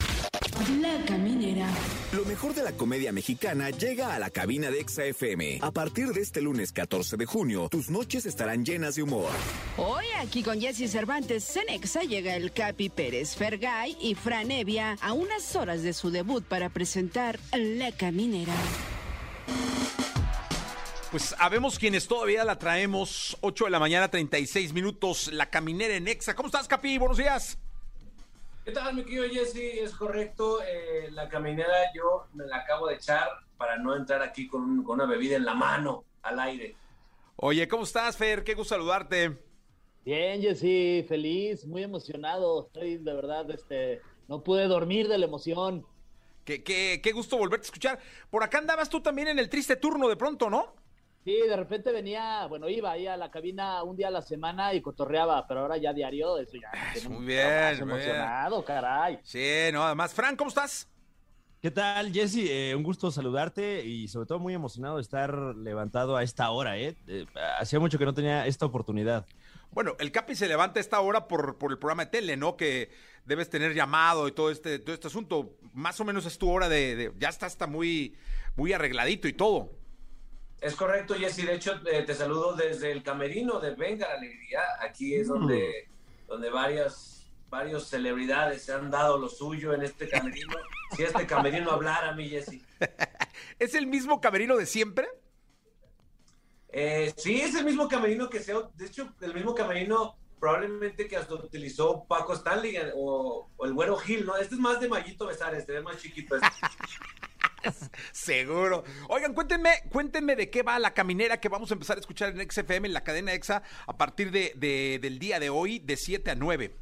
La 0.80 1.04
Caminera. 1.06 1.68
Lo 2.12 2.24
mejor 2.24 2.54
de 2.54 2.64
la 2.64 2.72
comedia 2.72 3.12
mexicana 3.12 3.70
llega 3.70 4.16
a 4.16 4.18
la 4.18 4.30
cabina 4.30 4.68
de 4.72 4.80
Exa 4.80 5.04
FM. 5.04 5.60
A 5.62 5.70
partir 5.70 6.08
de 6.08 6.22
este 6.22 6.40
lunes 6.40 6.72
14 6.72 7.16
de 7.16 7.24
junio, 7.24 7.68
tus 7.68 7.88
noches 7.88 8.26
estarán 8.26 8.64
llenas 8.64 8.96
de 8.96 9.04
humor. 9.04 9.30
Hoy 9.76 10.06
aquí 10.18 10.42
con 10.42 10.60
Jesse 10.60 10.90
Cervantes, 10.90 11.44
Cenexa 11.44 12.02
llega 12.02 12.34
el 12.34 12.52
Capi 12.52 12.88
Pérez, 12.88 13.36
Fergay 13.36 13.96
y 14.00 14.16
Fran 14.16 14.50
Evia 14.50 14.98
a 15.00 15.12
unas 15.12 15.54
horas 15.54 15.84
de 15.84 15.92
su 15.92 16.10
debut 16.10 16.42
para 16.42 16.68
presentar 16.68 17.38
La 17.52 17.92
Caminera. 17.92 18.54
Pues 21.10 21.34
habemos 21.38 21.78
quienes 21.78 22.06
todavía 22.06 22.44
la 22.44 22.56
traemos. 22.58 23.36
8 23.40 23.64
de 23.64 23.70
la 23.70 23.80
mañana, 23.80 24.08
36 24.08 24.72
minutos. 24.72 25.32
La 25.32 25.50
caminera 25.50 25.94
en 25.96 26.06
Exa. 26.06 26.34
¿Cómo 26.36 26.46
estás, 26.46 26.68
Capi? 26.68 26.98
Buenos 26.98 27.16
días. 27.18 27.58
¿Qué 28.64 28.70
tal, 28.70 28.94
mi 28.94 29.02
querido 29.04 29.24
Jesse? 29.28 29.82
Es 29.82 29.92
correcto. 29.94 30.62
eh, 30.62 31.08
la 31.10 31.28
caminera 31.28 31.74
yo 31.94 32.26
me 32.34 32.46
la 32.46 32.58
acabo 32.58 32.86
de 32.86 32.94
echar 32.94 33.28
para 33.56 33.76
no 33.76 33.96
entrar 33.96 34.22
aquí 34.22 34.46
con, 34.46 34.62
un- 34.62 34.84
con 34.84 35.00
una 35.00 35.06
bebida 35.10 35.36
en 35.36 35.44
la 35.44 35.54
mano, 35.54 36.04
al 36.22 36.38
aire. 36.38 36.76
Oye, 37.36 37.66
¿cómo 37.66 37.82
estás, 37.84 38.16
Fer? 38.16 38.44
Qué 38.44 38.54
gusto 38.54 38.74
saludarte. 38.74 39.36
Bien, 40.04 40.40
Jessy, 40.40 41.04
feliz, 41.08 41.66
muy 41.66 41.82
emocionado. 41.82 42.66
Estoy 42.66 42.98
de 42.98 43.12
verdad, 43.14 43.50
este, 43.50 44.00
no 44.28 44.42
pude 44.44 44.66
dormir 44.66 45.08
de 45.08 45.18
la 45.18 45.26
emoción. 45.26 45.84
Qué, 46.44 46.62
qué, 46.62 47.00
qué 47.02 47.12
gusto 47.12 47.36
volverte 47.36 47.64
a 47.64 47.68
escuchar. 47.68 47.98
Por 48.30 48.44
acá 48.44 48.58
andabas 48.58 48.88
tú 48.88 49.00
también 49.02 49.28
en 49.28 49.38
el 49.38 49.48
triste 49.50 49.76
turno 49.76 50.08
de 50.08 50.16
pronto, 50.16 50.48
¿no? 50.48 50.74
Sí, 51.24 51.36
de 51.36 51.54
repente 51.56 51.92
venía, 51.92 52.46
bueno, 52.46 52.68
iba 52.68 52.92
ahí 52.92 53.06
a 53.06 53.16
la 53.16 53.30
cabina 53.30 53.82
un 53.82 53.94
día 53.96 54.08
a 54.08 54.10
la 54.10 54.22
semana 54.22 54.72
y 54.72 54.80
cotorreaba, 54.80 55.46
pero 55.46 55.60
ahora 55.60 55.76
ya 55.76 55.92
diario, 55.92 56.38
eso 56.38 56.52
ya. 56.54 56.70
me 56.72 56.92
tiene 56.98 57.08
muy 57.16 57.26
bien, 57.26 57.46
muy 57.46 57.58
bien. 57.76 57.82
emocionado, 57.82 58.64
caray. 58.64 59.18
Sí, 59.22 59.68
no, 59.72 59.82
además. 59.84 60.14
Fran, 60.14 60.34
¿cómo 60.36 60.48
estás? 60.48 60.88
¿Qué 61.60 61.70
tal, 61.70 62.10
Jesse? 62.10 62.38
Eh, 62.48 62.74
un 62.74 62.82
gusto 62.82 63.10
saludarte 63.10 63.84
y 63.84 64.08
sobre 64.08 64.26
todo 64.26 64.38
muy 64.38 64.54
emocionado 64.54 64.96
de 64.96 65.02
estar 65.02 65.34
levantado 65.56 66.16
a 66.16 66.22
esta 66.22 66.50
hora, 66.52 66.78
¿eh? 66.78 66.96
Eh, 67.06 67.26
hacía 67.58 67.78
mucho 67.78 67.98
que 67.98 68.06
no 68.06 68.14
tenía 68.14 68.46
esta 68.46 68.64
oportunidad. 68.64 69.26
Bueno, 69.72 69.94
el 70.00 70.10
Capi 70.12 70.34
se 70.34 70.48
levanta 70.48 70.80
a 70.80 70.82
esta 70.82 71.00
hora 71.00 71.28
por, 71.28 71.58
por 71.58 71.70
el 71.70 71.78
programa 71.78 72.06
de 72.06 72.10
tele, 72.12 72.38
¿no? 72.38 72.56
Que 72.56 72.90
debes 73.26 73.50
tener 73.50 73.74
llamado 73.74 74.26
y 74.26 74.32
todo 74.32 74.50
este, 74.50 74.78
todo 74.78 74.94
este 74.94 75.08
asunto. 75.08 75.58
Más 75.74 76.00
o 76.00 76.04
menos 76.06 76.24
es 76.24 76.38
tu 76.38 76.50
hora 76.50 76.70
de. 76.70 76.96
de- 76.96 77.12
ya 77.18 77.28
está, 77.28 77.46
está 77.46 77.66
muy, 77.66 78.16
muy 78.56 78.72
arregladito 78.72 79.28
y 79.28 79.34
todo. 79.34 79.78
Es 80.60 80.74
correcto, 80.74 81.14
Jesse. 81.14 81.46
De 81.46 81.54
hecho, 81.54 81.80
eh, 81.86 82.02
te 82.02 82.14
saludo 82.14 82.54
desde 82.54 82.92
el 82.92 83.02
camerino 83.02 83.60
de 83.60 83.74
Venga 83.74 84.08
la 84.08 84.14
Alegría. 84.14 84.60
Aquí 84.82 85.14
es 85.14 85.28
donde, 85.28 85.88
donde 86.26 86.50
varias, 86.50 87.30
varias 87.48 87.84
celebridades 87.84 88.62
se 88.62 88.74
han 88.74 88.90
dado 88.90 89.18
lo 89.18 89.28
suyo 89.28 89.72
en 89.72 89.82
este 89.82 90.08
camerino. 90.08 90.56
Si 90.94 91.02
este 91.02 91.26
camerino 91.26 91.70
hablara, 91.70 92.12
mi 92.12 92.28
Jesse. 92.28 92.60
¿Es 93.58 93.74
el 93.74 93.86
mismo 93.86 94.20
camerino 94.20 94.56
de 94.56 94.66
siempre? 94.66 95.08
Eh, 96.68 97.12
sí, 97.16 97.40
es 97.40 97.54
el 97.54 97.64
mismo 97.64 97.88
camerino 97.88 98.28
que 98.28 98.40
se, 98.40 98.52
de 98.52 98.86
hecho, 98.86 99.12
el 99.22 99.34
mismo 99.34 99.54
camerino 99.54 100.16
probablemente 100.38 101.08
que 101.08 101.16
hasta 101.16 101.34
utilizó 101.34 102.04
Paco 102.04 102.32
Stanley 102.34 102.76
eh, 102.76 102.92
o, 102.94 103.50
o 103.56 103.66
el 103.66 103.74
Güero 103.74 103.96
Gil, 103.96 104.24
¿no? 104.24 104.36
Este 104.36 104.54
es 104.54 104.60
más 104.60 104.80
de 104.80 104.88
Mayito 104.88 105.26
Besares, 105.26 105.60
este 105.60 105.76
es 105.76 105.82
más 105.82 105.98
chiquito. 105.98 106.36
este. 106.36 106.46
Seguro. 108.12 108.84
Oigan, 109.08 109.34
cuéntenme, 109.34 109.70
cuéntenme 109.90 110.36
de 110.36 110.50
qué 110.50 110.62
va 110.62 110.78
la 110.78 110.92
caminera 110.94 111.38
que 111.40 111.48
vamos 111.48 111.70
a 111.70 111.74
empezar 111.74 111.96
a 111.96 112.00
escuchar 112.00 112.30
en 112.38 112.50
XFM, 112.50 112.86
en 112.88 112.94
la 112.94 113.04
cadena 113.04 113.32
EXA, 113.32 113.62
a 113.86 113.96
partir 113.96 114.30
de, 114.30 114.52
de- 114.56 114.98
del 115.00 115.18
día 115.18 115.38
de 115.40 115.50
hoy, 115.50 115.78
de 115.80 115.96
7 115.96 116.30
a 116.30 116.34
9. 116.34 116.74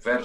Fer. 0.00 0.20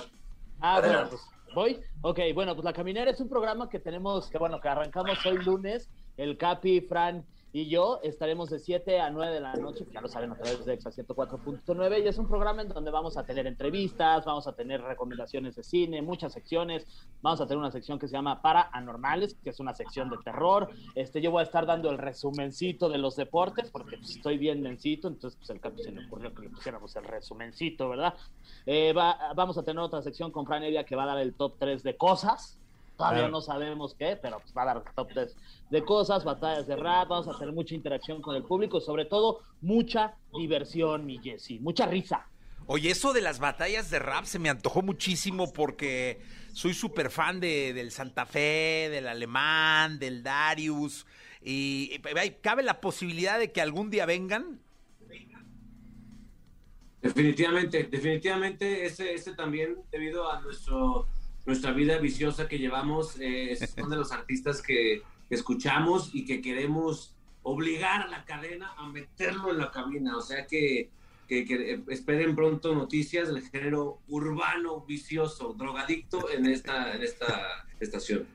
Ah, 0.61 0.79
bueno, 0.79 1.09
pues 1.09 1.21
voy. 1.53 1.79
Ok, 2.01 2.19
bueno, 2.33 2.55
pues 2.55 2.63
La 2.65 2.73
Caminera 2.73 3.11
es 3.11 3.19
un 3.19 3.29
programa 3.29 3.69
que 3.69 3.79
tenemos, 3.79 4.29
que 4.29 4.37
bueno, 4.37 4.59
que 4.61 4.67
arrancamos 4.69 5.23
hoy 5.25 5.37
lunes. 5.43 5.89
El 6.17 6.37
Capi, 6.37 6.81
Fran 6.81 7.25
y 7.57 7.69
yo 7.69 8.01
estaremos 8.03 8.49
de 8.49 8.59
7 8.59 8.99
a 8.99 9.09
9 9.09 9.33
de 9.33 9.39
la 9.39 9.53
noche, 9.53 9.85
ya 9.89 10.01
lo 10.01 10.09
saben 10.09 10.29
a 10.33 10.35
través 10.35 10.65
de 10.65 10.73
Exa 10.73 10.89
104.9, 10.91 12.03
y 12.03 12.07
es 12.09 12.17
un 12.17 12.27
programa 12.27 12.61
en 12.61 12.67
donde 12.67 12.91
vamos 12.91 13.15
a 13.15 13.25
tener 13.25 13.47
entrevistas, 13.47 14.25
vamos 14.25 14.45
a 14.47 14.53
tener 14.53 14.81
recomendaciones 14.81 15.55
de 15.55 15.63
cine, 15.63 16.01
muchas 16.01 16.33
secciones. 16.33 16.85
Vamos 17.21 17.39
a 17.39 17.45
tener 17.47 17.59
una 17.59 17.71
sección 17.71 17.97
que 17.97 18.09
se 18.09 18.13
llama 18.13 18.41
Para 18.41 18.69
Anormales, 18.73 19.35
que 19.41 19.51
es 19.51 19.59
una 19.61 19.73
sección 19.73 20.09
de 20.09 20.17
terror. 20.17 20.69
Este, 20.95 21.21
yo 21.21 21.31
voy 21.31 21.39
a 21.39 21.43
estar 21.43 21.65
dando 21.65 21.89
el 21.89 21.97
resumencito 21.97 22.89
de 22.89 22.97
los 22.97 23.15
deportes, 23.15 23.71
porque 23.71 23.95
estoy 23.95 24.37
bien 24.37 24.61
densito, 24.61 25.07
entonces 25.07 25.37
pues 25.37 25.49
el 25.49 25.61
Capi 25.61 25.81
se 25.81 25.91
le 25.93 26.05
ocurrió 26.07 26.33
que 26.33 26.41
le 26.41 26.49
pusiéramos 26.49 26.93
el 26.97 27.05
resumencito, 27.05 27.87
¿verdad? 27.87 28.15
Eh, 28.65 28.91
va- 28.91 29.31
vamos 29.33 29.57
a 29.57 29.63
tener 29.63 29.79
otra 29.81 30.01
sección 30.01 30.29
con 30.29 30.45
Fran 30.45 30.61
Evia 30.63 30.83
que 30.83 30.97
va 30.97 31.03
a 31.03 31.07
dar 31.07 31.19
el 31.19 31.33
top 31.35 31.55
3 31.57 31.83
de 31.83 31.95
cosas. 31.95 32.59
Todavía 32.97 33.19
Claro. 33.23 33.31
no 33.31 33.41
sabemos 33.41 33.95
qué, 33.97 34.17
pero 34.21 34.39
pues 34.39 34.53
va 34.55 34.61
a 34.63 34.65
dar 34.65 34.83
top 34.95 35.09
3 35.13 35.35
de 35.69 35.83
cosas, 35.83 36.23
batallas 36.23 36.65
de 36.67 36.75
rap, 36.75 37.09
vamos 37.09 37.27
a 37.27 37.37
tener 37.37 37.53
mucha 37.53 37.75
interacción 37.75 38.21
con 38.21 38.35
el 38.35 38.43
público 38.43 38.77
y 38.77 38.81
sobre 38.81 39.05
todo 39.05 39.41
mucha 39.61 40.15
diversión, 40.37 41.05
mi 41.05 41.19
Jessy, 41.19 41.59
mucha 41.59 41.85
risa. 41.85 42.27
Oye, 42.67 42.89
eso 42.89 43.13
de 43.13 43.21
las 43.21 43.39
batallas 43.39 43.91
de 43.91 43.99
rap 43.99 44.25
se 44.25 44.39
me 44.39 44.49
antojó 44.49 44.81
muchísimo 44.81 45.53
porque 45.53 46.19
soy 46.53 46.73
súper 46.73 47.11
fan 47.11 47.39
de, 47.39 47.73
del 47.73 47.91
Santa 47.91 48.25
Fe, 48.25 48.89
del 48.89 49.07
Alemán, 49.07 49.99
del 49.99 50.23
Darius. 50.23 51.05
Y, 51.43 51.91
y, 51.93 52.31
cabe 52.41 52.63
la 52.63 52.81
posibilidad 52.81 53.37
de 53.37 53.51
que 53.51 53.61
algún 53.61 53.91
día 53.91 54.07
vengan. 54.07 54.61
Definitivamente, 57.03 57.83
definitivamente 57.83 58.85
ese, 58.85 59.13
ese 59.13 59.35
también 59.35 59.77
debido 59.91 60.31
a 60.31 60.41
nuestro 60.41 61.07
nuestra 61.45 61.71
vida 61.71 61.97
viciosa 61.97 62.47
que 62.47 62.59
llevamos, 62.59 63.17
eh, 63.19 63.55
son 63.75 63.89
de 63.89 63.97
los 63.97 64.11
artistas 64.11 64.61
que, 64.61 65.01
escuchamos 65.27 66.11
y 66.13 66.23
que 66.23 66.39
queremos 66.39 67.15
obligar 67.41 68.03
a 68.03 68.07
la 68.07 68.25
cadena 68.25 68.73
a 68.77 68.87
meterlo 68.87 69.49
en 69.49 69.57
la 69.57 69.71
cabina. 69.71 70.15
O 70.15 70.21
sea 70.21 70.45
que, 70.45 70.91
que, 71.27 71.45
que 71.45 71.73
eh, 71.73 71.83
esperen 71.87 72.35
pronto 72.35 72.75
noticias 72.75 73.29
del 73.29 73.41
género 73.49 73.97
urbano, 74.07 74.81
vicioso, 74.81 75.53
drogadicto 75.57 76.29
en 76.29 76.45
esta, 76.45 76.93
en 76.93 77.01
esta 77.01 77.65
estación. 77.79 78.27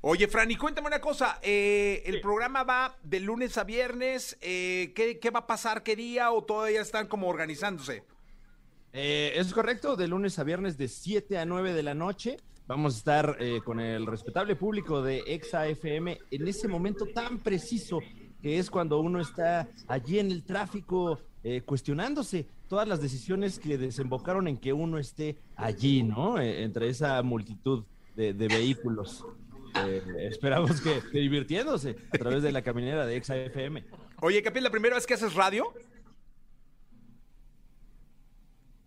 Oye, 0.00 0.28
Fran, 0.28 0.48
y 0.48 0.56
cuéntame 0.56 0.86
una 0.86 1.00
cosa, 1.00 1.40
eh, 1.42 2.04
¿el 2.06 2.20
programa 2.20 2.62
va 2.62 2.96
de 3.02 3.18
lunes 3.18 3.58
a 3.58 3.64
viernes? 3.64 4.38
Eh, 4.40 4.92
¿qué, 4.94 5.18
qué 5.18 5.30
va 5.30 5.40
a 5.40 5.46
pasar? 5.48 5.82
¿Qué 5.82 5.96
día? 5.96 6.30
¿O 6.30 6.44
todavía 6.44 6.80
están 6.80 7.08
como 7.08 7.26
organizándose? 7.26 8.04
Eh, 9.00 9.38
es 9.38 9.54
correcto, 9.54 9.94
de 9.94 10.08
lunes 10.08 10.40
a 10.40 10.42
viernes 10.42 10.76
de 10.76 10.88
7 10.88 11.38
a 11.38 11.44
9 11.44 11.72
de 11.72 11.84
la 11.84 11.94
noche. 11.94 12.36
Vamos 12.66 12.96
a 12.96 12.98
estar 12.98 13.36
eh, 13.38 13.60
con 13.64 13.78
el 13.78 14.06
respetable 14.06 14.56
público 14.56 15.02
de 15.02 15.18
Exa 15.20 15.68
FM 15.68 16.18
en 16.32 16.48
ese 16.48 16.66
momento 16.66 17.06
tan 17.06 17.38
preciso 17.38 18.00
que 18.42 18.58
es 18.58 18.68
cuando 18.68 18.98
uno 18.98 19.20
está 19.20 19.68
allí 19.86 20.18
en 20.18 20.32
el 20.32 20.42
tráfico 20.42 21.20
eh, 21.44 21.62
cuestionándose 21.64 22.48
todas 22.66 22.88
las 22.88 23.00
decisiones 23.00 23.60
que 23.60 23.78
desembocaron 23.78 24.48
en 24.48 24.56
que 24.56 24.72
uno 24.72 24.98
esté 24.98 25.36
allí, 25.54 26.02
¿no? 26.02 26.40
Eh, 26.40 26.64
entre 26.64 26.88
esa 26.88 27.22
multitud 27.22 27.84
de, 28.16 28.32
vehículos. 28.32 29.24
Eh, 29.86 30.02
esperamos 30.28 30.80
que, 30.80 31.00
divirtiéndose 31.12 31.94
a 32.12 32.18
través 32.18 32.42
de 32.42 32.50
la 32.50 32.62
caminera 32.62 33.06
de 33.06 33.16
Exa 33.16 33.36
FM. 33.36 33.84
Oye, 34.20 34.42
Capi, 34.42 34.58
¿es 34.58 34.64
la 34.64 34.70
primera 34.70 34.96
vez 34.96 35.06
que 35.06 35.14
haces 35.14 35.34
radio? 35.34 35.72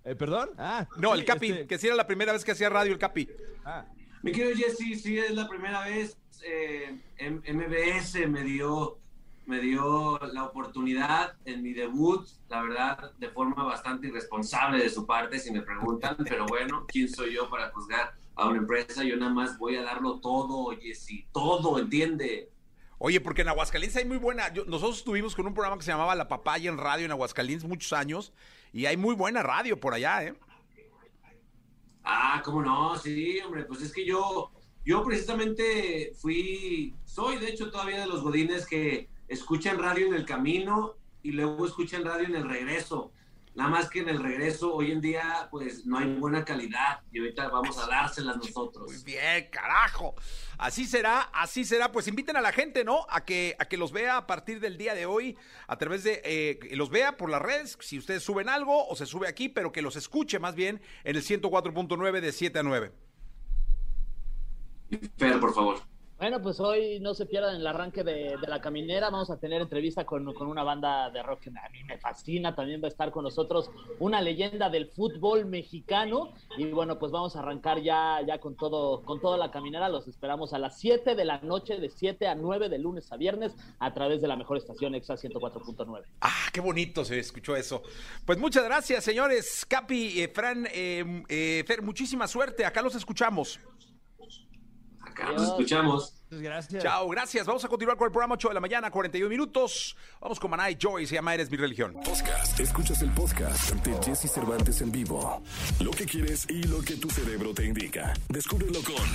Eh, 0.03 0.15
¿Perdón? 0.15 0.49
Ah, 0.57 0.87
No, 0.97 1.13
sí, 1.13 1.19
el 1.19 1.25
Capi, 1.25 1.49
este- 1.51 1.67
que 1.67 1.77
si 1.77 1.87
era 1.87 1.95
la 1.95 2.07
primera 2.07 2.33
vez 2.33 2.43
que 2.43 2.51
hacía 2.51 2.69
radio 2.69 2.91
el 2.93 2.99
Capi. 2.99 3.29
ah. 3.65 3.85
Mi 4.23 4.31
querido 4.31 4.55
Jesse, 4.55 5.01
sí 5.01 5.17
es 5.17 5.31
la 5.31 5.47
primera 5.47 5.83
vez. 5.85 6.17
eh, 6.43 6.97
MBS 7.19 8.25
me 8.27 8.43
dio, 8.43 8.97
me 9.45 9.59
dio 9.59 10.17
la 10.33 10.43
oportunidad 10.45 11.33
en 11.45 11.61
mi 11.61 11.71
debut, 11.73 12.27
la 12.49 12.63
verdad, 12.63 13.11
de 13.19 13.29
forma 13.29 13.63
bastante 13.63 14.07
irresponsable 14.07 14.81
de 14.81 14.89
su 14.89 15.05
parte, 15.05 15.37
si 15.37 15.51
me 15.51 15.61
preguntan, 15.61 16.15
pero 16.27 16.47
bueno, 16.47 16.85
¿quién 16.87 17.07
soy 17.09 17.33
yo 17.35 17.47
para 17.47 17.69
juzgar 17.71 18.13
a 18.35 18.47
una 18.47 18.57
empresa? 18.57 19.03
Yo 19.03 19.17
nada 19.17 19.31
más 19.31 19.57
voy 19.59 19.75
a 19.75 19.83
darlo 19.83 20.19
todo, 20.19 20.71
Jesse, 20.79 21.25
todo, 21.31 21.77
¿entiende? 21.77 22.49
Oye, 22.97 23.21
porque 23.21 23.41
en 23.43 23.49
Aguascalientes 23.49 23.97
hay 23.97 24.05
muy 24.05 24.17
buena. 24.17 24.51
yo- 24.51 24.65
nosotros 24.65 24.97
estuvimos 24.97 25.35
con 25.35 25.45
un 25.45 25.53
programa 25.53 25.77
que 25.77 25.83
se 25.83 25.91
llamaba 25.91 26.15
La 26.15 26.27
Papaya 26.27 26.69
en 26.71 26.77
radio 26.79 27.05
en 27.05 27.11
Aguascalientes 27.11 27.67
muchos 27.67 27.93
años 27.93 28.33
y 28.73 28.85
hay 28.85 28.97
muy 28.97 29.15
buena 29.15 29.43
radio 29.43 29.79
por 29.79 29.93
allá, 29.93 30.23
¿eh? 30.23 30.33
Ah, 32.03 32.41
cómo 32.43 32.61
no, 32.61 32.97
sí, 32.97 33.39
hombre, 33.39 33.65
pues 33.65 33.81
es 33.81 33.93
que 33.93 34.05
yo, 34.05 34.51
yo 34.83 35.03
precisamente 35.03 36.13
fui, 36.15 36.95
soy 37.05 37.37
de 37.37 37.49
hecho 37.49 37.69
todavía 37.69 38.01
de 38.01 38.07
los 38.07 38.23
godines 38.23 38.65
que 38.65 39.09
escuchan 39.27 39.77
radio 39.77 40.07
en 40.07 40.15
el 40.15 40.25
camino 40.25 40.95
y 41.21 41.31
luego 41.31 41.65
escuchan 41.65 42.03
radio 42.03 42.25
en 42.25 42.35
el 42.35 42.49
regreso. 42.49 43.11
Nada 43.53 43.69
más 43.69 43.89
que 43.89 43.99
en 43.99 44.07
el 44.07 44.23
regreso 44.23 44.73
hoy 44.73 44.91
en 44.91 45.01
día 45.01 45.49
pues 45.51 45.85
no 45.85 45.97
hay 45.97 46.13
buena 46.15 46.45
calidad 46.45 47.01
y 47.11 47.19
ahorita 47.19 47.49
vamos 47.49 47.77
a 47.77 47.87
dárselas 47.87 48.37
nosotros. 48.37 48.89
Muy 48.89 49.03
bien, 49.03 49.49
carajo. 49.51 50.15
Así 50.57 50.85
será, 50.85 51.23
así 51.33 51.65
será. 51.65 51.91
Pues 51.91 52.07
inviten 52.07 52.37
a 52.37 52.41
la 52.41 52.53
gente, 52.53 52.85
¿no? 52.85 53.05
A 53.09 53.25
que, 53.25 53.57
a 53.59 53.65
que 53.65 53.75
los 53.75 53.91
vea 53.91 54.15
a 54.15 54.25
partir 54.25 54.61
del 54.61 54.77
día 54.77 54.93
de 54.93 55.05
hoy, 55.05 55.37
a 55.67 55.77
través 55.77 56.05
de, 56.05 56.21
eh, 56.23 56.59
los 56.75 56.89
vea 56.89 57.17
por 57.17 57.29
las 57.29 57.41
redes, 57.41 57.77
si 57.81 57.97
ustedes 57.97 58.23
suben 58.23 58.47
algo 58.47 58.87
o 58.87 58.95
se 58.95 59.05
sube 59.05 59.27
aquí, 59.27 59.49
pero 59.49 59.73
que 59.73 59.81
los 59.81 59.97
escuche 59.97 60.39
más 60.39 60.55
bien 60.55 60.81
en 61.03 61.17
el 61.17 61.21
104.9 61.21 62.21
de 62.21 62.31
7 62.31 62.59
a 62.59 62.63
9. 62.63 62.91
Fer, 65.17 65.39
por 65.39 65.53
favor. 65.53 65.90
Bueno, 66.21 66.39
pues 66.39 66.59
hoy 66.59 66.99
no 66.99 67.15
se 67.15 67.25
pierdan 67.25 67.55
el 67.55 67.65
arranque 67.65 68.03
de, 68.03 68.37
la 68.47 68.61
caminera. 68.61 69.09
Vamos 69.09 69.31
a 69.31 69.39
tener 69.39 69.59
entrevista 69.59 70.05
con, 70.05 70.31
con 70.35 70.45
una 70.45 70.61
banda 70.61 71.09
de 71.09 71.23
rock 71.23 71.39
que 71.39 71.49
a 71.49 71.69
mí 71.69 71.83
me 71.83 71.97
fascina. 71.97 72.53
También 72.53 72.79
va 72.79 72.85
a 72.85 72.89
estar 72.89 73.09
con 73.09 73.23
nosotros 73.23 73.71
una 73.97 74.21
leyenda 74.21 74.69
del 74.69 74.85
fútbol 74.85 75.47
mexicano. 75.47 76.31
Y 76.59 76.65
bueno, 76.65 76.99
pues 76.99 77.11
vamos 77.11 77.35
a 77.35 77.39
arrancar 77.39 77.81
ya, 77.81 78.19
ya 78.23 78.39
con 78.39 78.55
todo, 78.55 79.01
con 79.01 79.19
toda 79.19 79.35
la 79.35 79.49
caminera. 79.49 79.89
Los 79.89 80.07
esperamos 80.07 80.53
a 80.53 80.59
las 80.59 80.77
7 80.77 81.15
de 81.15 81.25
la 81.25 81.39
noche, 81.39 81.77
de 81.79 81.89
7 81.89 82.27
a 82.27 82.35
9 82.35 82.69
de 82.69 82.77
lunes 82.77 83.11
a 83.11 83.17
viernes, 83.17 83.55
a 83.79 83.91
través 83.91 84.21
de 84.21 84.27
la 84.27 84.35
mejor 84.35 84.57
estación 84.57 84.93
Exa 84.93 85.15
104.9. 85.15 86.03
Ah, 86.21 86.29
qué 86.53 86.61
bonito 86.61 87.03
se 87.03 87.17
escuchó 87.17 87.55
eso. 87.55 87.81
Pues 88.27 88.37
muchas 88.37 88.63
gracias, 88.63 89.03
señores. 89.03 89.65
Capi, 89.67 90.21
eh, 90.21 90.27
Fran, 90.27 90.67
eh, 90.71 91.23
eh, 91.29 91.63
Fer, 91.65 91.81
muchísima 91.81 92.27
suerte. 92.27 92.63
Acá 92.63 92.83
los 92.83 92.93
escuchamos. 92.93 93.59
Acá 95.03 95.31
nos 95.31 95.43
escuchamos. 95.43 96.21
Muchas 96.31 96.43
gracias. 96.43 96.83
Chao, 96.83 97.09
gracias. 97.09 97.45
Vamos 97.45 97.65
a 97.65 97.67
continuar 97.67 97.97
con 97.97 98.05
el 98.05 98.11
programa 98.11 98.35
8 98.35 98.47
de 98.49 98.53
la 98.53 98.59
mañana, 98.59 98.89
41 98.89 99.29
minutos. 99.29 99.97
Vamos 100.21 100.39
con 100.39 100.49
Maná 100.49 100.69
y 100.69 100.75
Joy, 100.75 101.05
se 101.05 101.15
llama 101.15 101.33
Eres 101.33 101.51
mi 101.51 101.57
religión. 101.57 101.93
Podcast. 101.93 102.59
Escuchas 102.59 103.01
el 103.01 103.11
podcast 103.11 103.71
ante 103.71 103.91
Jesse 104.01 104.31
Cervantes 104.31 104.81
en 104.81 104.91
vivo. 104.91 105.41
Lo 105.81 105.91
que 105.91 106.05
quieres 106.05 106.49
y 106.49 106.63
lo 106.63 106.81
que 106.81 106.95
tu 106.95 107.09
cerebro 107.09 107.53
te 107.53 107.65
indica. 107.65 108.13
Descúbrelo 108.29 108.79
con 108.83 109.05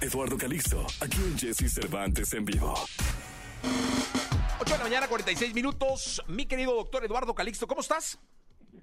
Eduardo 0.00 0.36
Calixto, 0.36 0.84
aquí 1.00 1.18
en 1.18 1.38
Jesse 1.38 1.72
Cervantes 1.72 2.32
en 2.34 2.44
vivo. 2.44 2.74
8 4.60 4.72
de 4.72 4.78
la 4.78 4.84
mañana, 4.84 5.06
46 5.06 5.54
minutos. 5.54 6.22
Mi 6.26 6.46
querido 6.46 6.74
doctor 6.74 7.04
Eduardo 7.04 7.34
Calixto, 7.34 7.68
¿cómo 7.68 7.82
estás? 7.82 8.18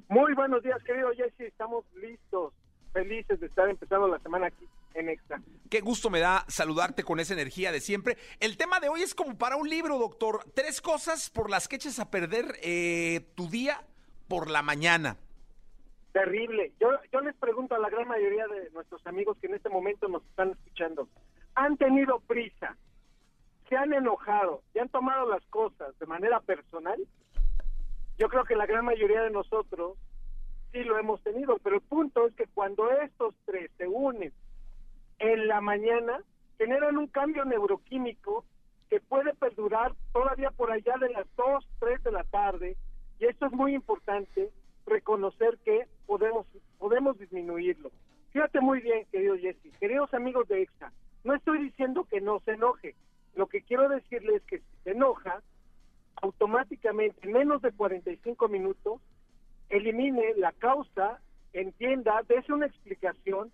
Muy 0.07 0.33
buenos 0.33 0.63
días, 0.63 0.81
querido 0.83 1.09
Jesse. 1.13 1.41
Estamos 1.41 1.83
listos, 1.95 2.53
felices 2.93 3.39
de 3.39 3.47
estar 3.47 3.67
empezando 3.67 4.07
la 4.07 4.19
semana 4.19 4.47
aquí 4.47 4.65
en 4.95 5.09
Extra. 5.09 5.41
Qué 5.69 5.81
gusto 5.81 6.09
me 6.09 6.19
da 6.19 6.45
saludarte 6.47 7.03
con 7.03 7.19
esa 7.19 7.33
energía 7.33 7.71
de 7.71 7.81
siempre. 7.81 8.17
El 8.39 8.57
tema 8.57 8.79
de 8.79 8.89
hoy 8.89 9.01
es 9.01 9.13
como 9.13 9.37
para 9.37 9.57
un 9.57 9.69
libro, 9.69 9.99
doctor. 9.99 10.45
Tres 10.53 10.81
cosas 10.81 11.29
por 11.29 11.49
las 11.49 11.67
que 11.67 11.75
eches 11.75 11.99
a 11.99 12.09
perder 12.09 12.57
eh, 12.63 13.27
tu 13.35 13.47
día 13.47 13.81
por 14.27 14.49
la 14.49 14.61
mañana. 14.61 15.17
Terrible. 16.13 16.71
Yo, 16.79 16.87
yo 17.11 17.19
les 17.19 17.35
pregunto 17.35 17.75
a 17.75 17.79
la 17.79 17.89
gran 17.89 18.07
mayoría 18.07 18.47
de 18.47 18.69
nuestros 18.71 19.05
amigos 19.05 19.37
que 19.39 19.47
en 19.47 19.55
este 19.55 19.69
momento 19.69 20.07
nos 20.07 20.23
están 20.25 20.51
escuchando, 20.51 21.09
¿han 21.55 21.77
tenido 21.77 22.21
prisa? 22.21 22.77
¿Se 23.67 23.75
han 23.75 23.93
enojado? 23.93 24.61
¿Se 24.71 24.79
han 24.79 24.89
tomado 24.89 25.29
las 25.29 25.43
cosas 25.47 25.97
de 25.99 26.05
manera 26.05 26.39
personal? 26.39 27.05
Yo 28.17 28.29
creo 28.29 28.45
que 28.45 28.55
la 28.55 28.65
gran 28.65 28.85
mayoría 28.85 29.23
de 29.23 29.31
nosotros 29.31 29.97
sí 30.71 30.83
lo 30.83 30.97
hemos 30.97 31.21
tenido, 31.21 31.57
pero 31.59 31.75
el 31.75 31.81
punto 31.81 32.27
es 32.27 32.35
que 32.35 32.47
cuando 32.53 32.89
estos 32.91 33.35
tres 33.45 33.69
se 33.77 33.87
unen 33.87 34.31
en 35.19 35.47
la 35.47 35.61
mañana, 35.61 36.19
generan 36.57 36.97
un 36.97 37.07
cambio 37.07 37.45
neuroquímico 37.45 38.45
que 38.89 38.99
puede 38.99 39.33
perdurar 39.33 39.93
todavía 40.13 40.51
por 40.51 40.71
allá 40.71 40.95
de 40.99 41.09
las 41.09 41.25
2, 41.35 41.67
3 41.79 42.03
de 42.03 42.11
la 42.11 42.23
tarde, 42.23 42.77
y 43.19 43.25
esto 43.25 43.47
es 43.47 43.51
muy 43.51 43.73
importante, 43.73 44.51
reconocer 44.85 45.57
que 45.63 45.87
podemos, 46.05 46.45
podemos 46.77 47.17
disminuirlo. 47.17 47.91
Fíjate 48.31 48.61
muy 48.61 48.81
bien, 48.81 49.05
querido 49.11 49.35
Jesse, 49.37 49.77
queridos 49.79 50.13
amigos 50.13 50.47
de 50.47 50.61
EXA, 50.61 50.91
no 51.23 51.33
estoy 51.33 51.59
diciendo 51.59 52.05
que 52.05 52.21
no 52.21 52.39
se 52.41 52.51
enoje, 52.51 52.95
lo 53.35 53.47
que 53.47 53.61
quiero 53.61 53.89
decirles 53.89 54.35
es 54.35 54.43
que 54.43 54.57
si 54.59 54.83
se 54.83 54.91
enoja, 54.91 55.41
automáticamente 56.21 57.19
en 57.23 57.33
menos 57.33 57.61
de 57.61 57.71
45 57.71 58.47
minutos, 58.47 59.01
elimine 59.69 60.33
la 60.37 60.51
causa, 60.53 61.19
entienda, 61.53 62.21
dése 62.27 62.53
una 62.53 62.67
explicación 62.67 63.51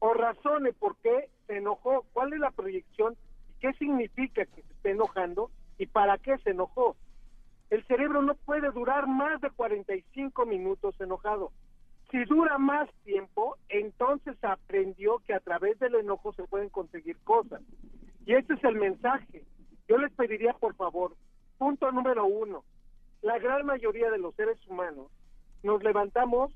o 0.00 0.14
razone 0.14 0.72
por 0.72 0.96
qué 0.96 1.28
se 1.46 1.58
enojó, 1.58 2.04
cuál 2.12 2.32
es 2.32 2.40
la 2.40 2.50
proyección, 2.50 3.16
qué 3.60 3.72
significa 3.74 4.44
que 4.46 4.62
se 4.62 4.72
esté 4.72 4.90
enojando 4.90 5.50
y 5.78 5.86
para 5.86 6.18
qué 6.18 6.36
se 6.38 6.50
enojó. 6.50 6.96
El 7.70 7.86
cerebro 7.86 8.20
no 8.22 8.34
puede 8.34 8.70
durar 8.72 9.06
más 9.06 9.40
de 9.40 9.50
45 9.50 10.44
minutos 10.46 11.00
enojado. 11.00 11.52
Si 12.10 12.24
dura 12.24 12.58
más 12.58 12.90
tiempo, 13.04 13.56
entonces 13.68 14.36
aprendió 14.42 15.18
que 15.26 15.34
a 15.34 15.40
través 15.40 15.78
del 15.78 15.94
enojo 15.94 16.32
se 16.32 16.42
pueden 16.44 16.68
conseguir 16.70 17.16
cosas. 17.22 17.62
Y 18.26 18.34
este 18.34 18.54
es 18.54 18.64
el 18.64 18.74
mensaje. 18.74 19.44
Yo 19.86 19.98
les 19.98 20.12
pediría, 20.14 20.52
por 20.54 20.74
favor, 20.74 21.14
punto 21.58 21.92
número 21.92 22.24
uno, 22.24 22.64
la 23.22 23.38
gran 23.38 23.66
mayoría 23.66 24.10
de 24.10 24.18
los 24.18 24.34
seres 24.34 24.58
humanos 24.66 25.08
nos 25.62 25.82
levantamos 25.82 26.52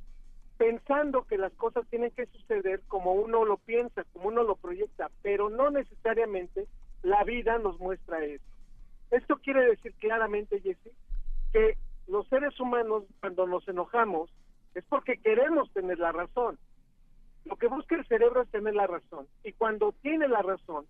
pensando 0.57 1.25
que 1.25 1.39
las 1.39 1.53
cosas 1.55 1.87
tienen 1.89 2.11
que 2.13 2.27
suceder 2.27 2.81
como 2.89 3.13
uno 3.13 3.45
lo 3.45 3.57
piensa, 3.57 4.05
como 4.13 4.29
uno 4.29 4.43
lo 4.43 4.57
proyecta, 4.57 5.11
pero 5.23 5.51
no 5.51 5.71
necesariamente 5.71 6.67
la 7.03 7.25
vida 7.25 7.59
nos 7.59 7.79
muestra 7.81 8.25
eso. 8.25 8.45
Esto 9.11 9.37
quiere 9.37 9.67
decir 9.67 9.95
claramente, 9.95 10.61
Jesse, 10.61 10.93
que 11.53 11.77
los 12.07 12.27
seres 12.29 12.59
humanos 12.61 13.05
cuando 13.21 13.47
nos 13.47 13.67
enojamos 13.69 14.31
es 14.75 14.85
porque 14.85 15.19
queremos 15.19 15.71
tener 15.73 15.99
la 15.99 16.13
razón. 16.13 16.59
Lo 17.45 17.57
que 17.57 17.69
busca 17.69 17.95
el 17.95 18.07
cerebro 18.07 18.43
es 18.43 18.51
tener 18.51 18.75
la 18.75 18.87
razón. 18.87 19.27
Y 19.43 19.53
cuando 19.53 19.93
tiene 20.03 20.29
la 20.29 20.43
razón, 20.43 20.87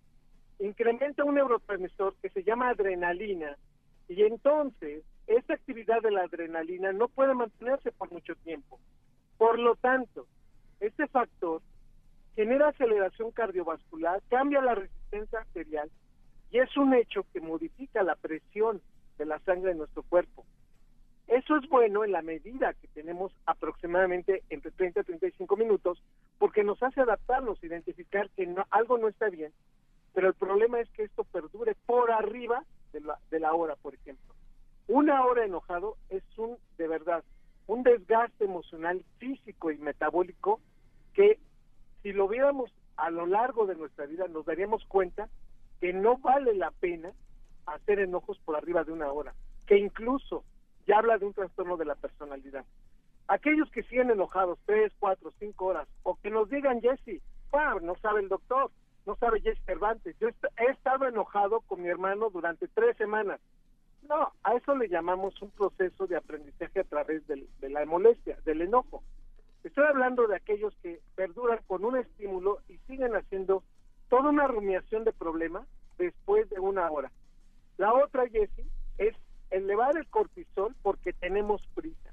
incrementa 0.58 1.24
un 1.24 1.34
neurotransmisor 1.34 2.14
que 2.22 2.30
se 2.30 2.44
llama 2.44 2.70
adrenalina. 2.70 3.56
Y 4.08 4.22
entonces, 4.22 5.02
esta 5.26 5.54
actividad 5.54 6.00
de 6.02 6.10
la 6.10 6.22
adrenalina 6.22 6.92
no 6.92 7.08
puede 7.08 7.34
mantenerse 7.34 7.92
por 7.92 8.10
mucho 8.12 8.34
tiempo. 8.36 8.78
Por 9.38 9.58
lo 9.58 9.76
tanto, 9.76 10.26
este 10.80 11.06
factor 11.08 11.62
genera 12.34 12.68
aceleración 12.68 13.30
cardiovascular, 13.30 14.22
cambia 14.28 14.60
la 14.60 14.74
resistencia 14.74 15.40
arterial 15.40 15.90
y 16.50 16.58
es 16.58 16.76
un 16.76 16.94
hecho 16.94 17.24
que 17.32 17.40
modifica 17.40 18.02
la 18.02 18.16
presión 18.16 18.80
de 19.18 19.26
la 19.26 19.38
sangre 19.40 19.70
de 19.70 19.78
nuestro 19.78 20.02
cuerpo. 20.02 20.44
Eso 21.26 21.56
es 21.56 21.68
bueno 21.68 22.04
en 22.04 22.12
la 22.12 22.22
medida 22.22 22.74
que 22.74 22.88
tenemos 22.88 23.32
aproximadamente 23.46 24.42
entre 24.50 24.70
30 24.72 25.00
y 25.00 25.04
35 25.04 25.56
minutos, 25.56 26.02
porque 26.38 26.62
nos 26.62 26.82
hace 26.82 27.00
adaptarnos, 27.00 27.62
identificar 27.64 28.28
que 28.30 28.46
no, 28.46 28.66
algo 28.70 28.98
no 28.98 29.08
está 29.08 29.30
bien, 29.30 29.52
pero 30.12 30.28
el 30.28 30.34
problema 30.34 30.80
es 30.80 30.90
que 30.90 31.04
esto 31.04 31.24
perdure 31.24 31.74
por 31.86 32.10
arriba 32.10 32.62
de 32.92 33.00
la, 33.00 33.18
de 33.30 33.40
la 33.40 33.54
hora, 33.54 33.74
por 33.76 33.94
ejemplo. 33.94 34.34
Una 34.86 35.24
hora 35.24 35.44
enojado 35.44 35.96
es 36.10 36.22
un, 36.36 36.58
de 36.76 36.88
verdad, 36.88 37.24
un 37.66 37.82
desgaste 37.82 38.44
emocional, 38.44 39.04
físico 39.18 39.70
y 39.70 39.78
metabólico 39.78 40.60
que 41.14 41.38
si 42.02 42.12
lo 42.12 42.28
viéramos 42.28 42.70
a 42.96 43.10
lo 43.10 43.26
largo 43.26 43.66
de 43.66 43.74
nuestra 43.74 44.06
vida 44.06 44.28
nos 44.28 44.44
daríamos 44.44 44.84
cuenta 44.86 45.28
que 45.80 45.92
no 45.92 46.18
vale 46.18 46.54
la 46.54 46.70
pena 46.70 47.12
hacer 47.66 47.98
enojos 47.98 48.38
por 48.44 48.56
arriba 48.56 48.84
de 48.84 48.92
una 48.92 49.10
hora, 49.10 49.34
que 49.66 49.78
incluso 49.78 50.44
ya 50.86 50.98
habla 50.98 51.18
de 51.18 51.26
un 51.26 51.32
trastorno 51.32 51.76
de 51.76 51.86
la 51.86 51.94
personalidad. 51.94 52.64
Aquellos 53.26 53.70
que 53.70 53.82
siguen 53.84 54.10
enojados 54.10 54.58
tres, 54.66 54.92
cuatro, 54.98 55.32
cinco 55.38 55.66
horas, 55.66 55.88
o 56.02 56.16
que 56.16 56.30
nos 56.30 56.50
digan, 56.50 56.82
Jesse, 56.82 57.22
no 57.82 57.94
sabe 57.96 58.20
el 58.20 58.28
doctor, 58.28 58.70
no 59.06 59.16
sabe 59.16 59.40
Jesse 59.40 59.62
Cervantes, 59.64 60.16
yo 60.18 60.28
he 60.28 60.70
estado 60.70 61.06
enojado 61.06 61.60
con 61.62 61.82
mi 61.82 61.88
hermano 61.88 62.28
durante 62.30 62.68
tres 62.68 62.96
semanas. 62.96 63.40
No, 64.08 64.32
a 64.42 64.54
eso 64.54 64.74
le 64.74 64.88
llamamos 64.88 65.40
un 65.40 65.50
proceso 65.50 66.06
de 66.06 66.16
aprendizaje 66.16 66.80
a 66.80 66.84
través 66.84 67.26
de 67.26 67.68
la 67.68 67.84
molestia, 67.86 68.38
del 68.44 68.62
enojo. 68.62 69.02
Estoy 69.62 69.84
hablando 69.86 70.26
de 70.26 70.36
aquellos 70.36 70.74
que 70.82 71.00
perduran 71.14 71.60
con 71.66 71.84
un 71.84 71.96
estímulo 71.96 72.58
y 72.68 72.76
siguen 72.86 73.16
haciendo 73.16 73.62
toda 74.10 74.28
una 74.28 74.46
rumiación 74.46 75.04
de 75.04 75.12
problemas 75.12 75.66
después 75.96 76.48
de 76.50 76.60
una 76.60 76.90
hora. 76.90 77.10
La 77.78 77.94
otra, 77.94 78.28
Jessie, 78.28 78.66
es 78.98 79.16
elevar 79.50 79.96
el 79.96 80.06
cortisol 80.08 80.74
porque 80.82 81.12
tenemos 81.14 81.62
prisa. 81.74 82.12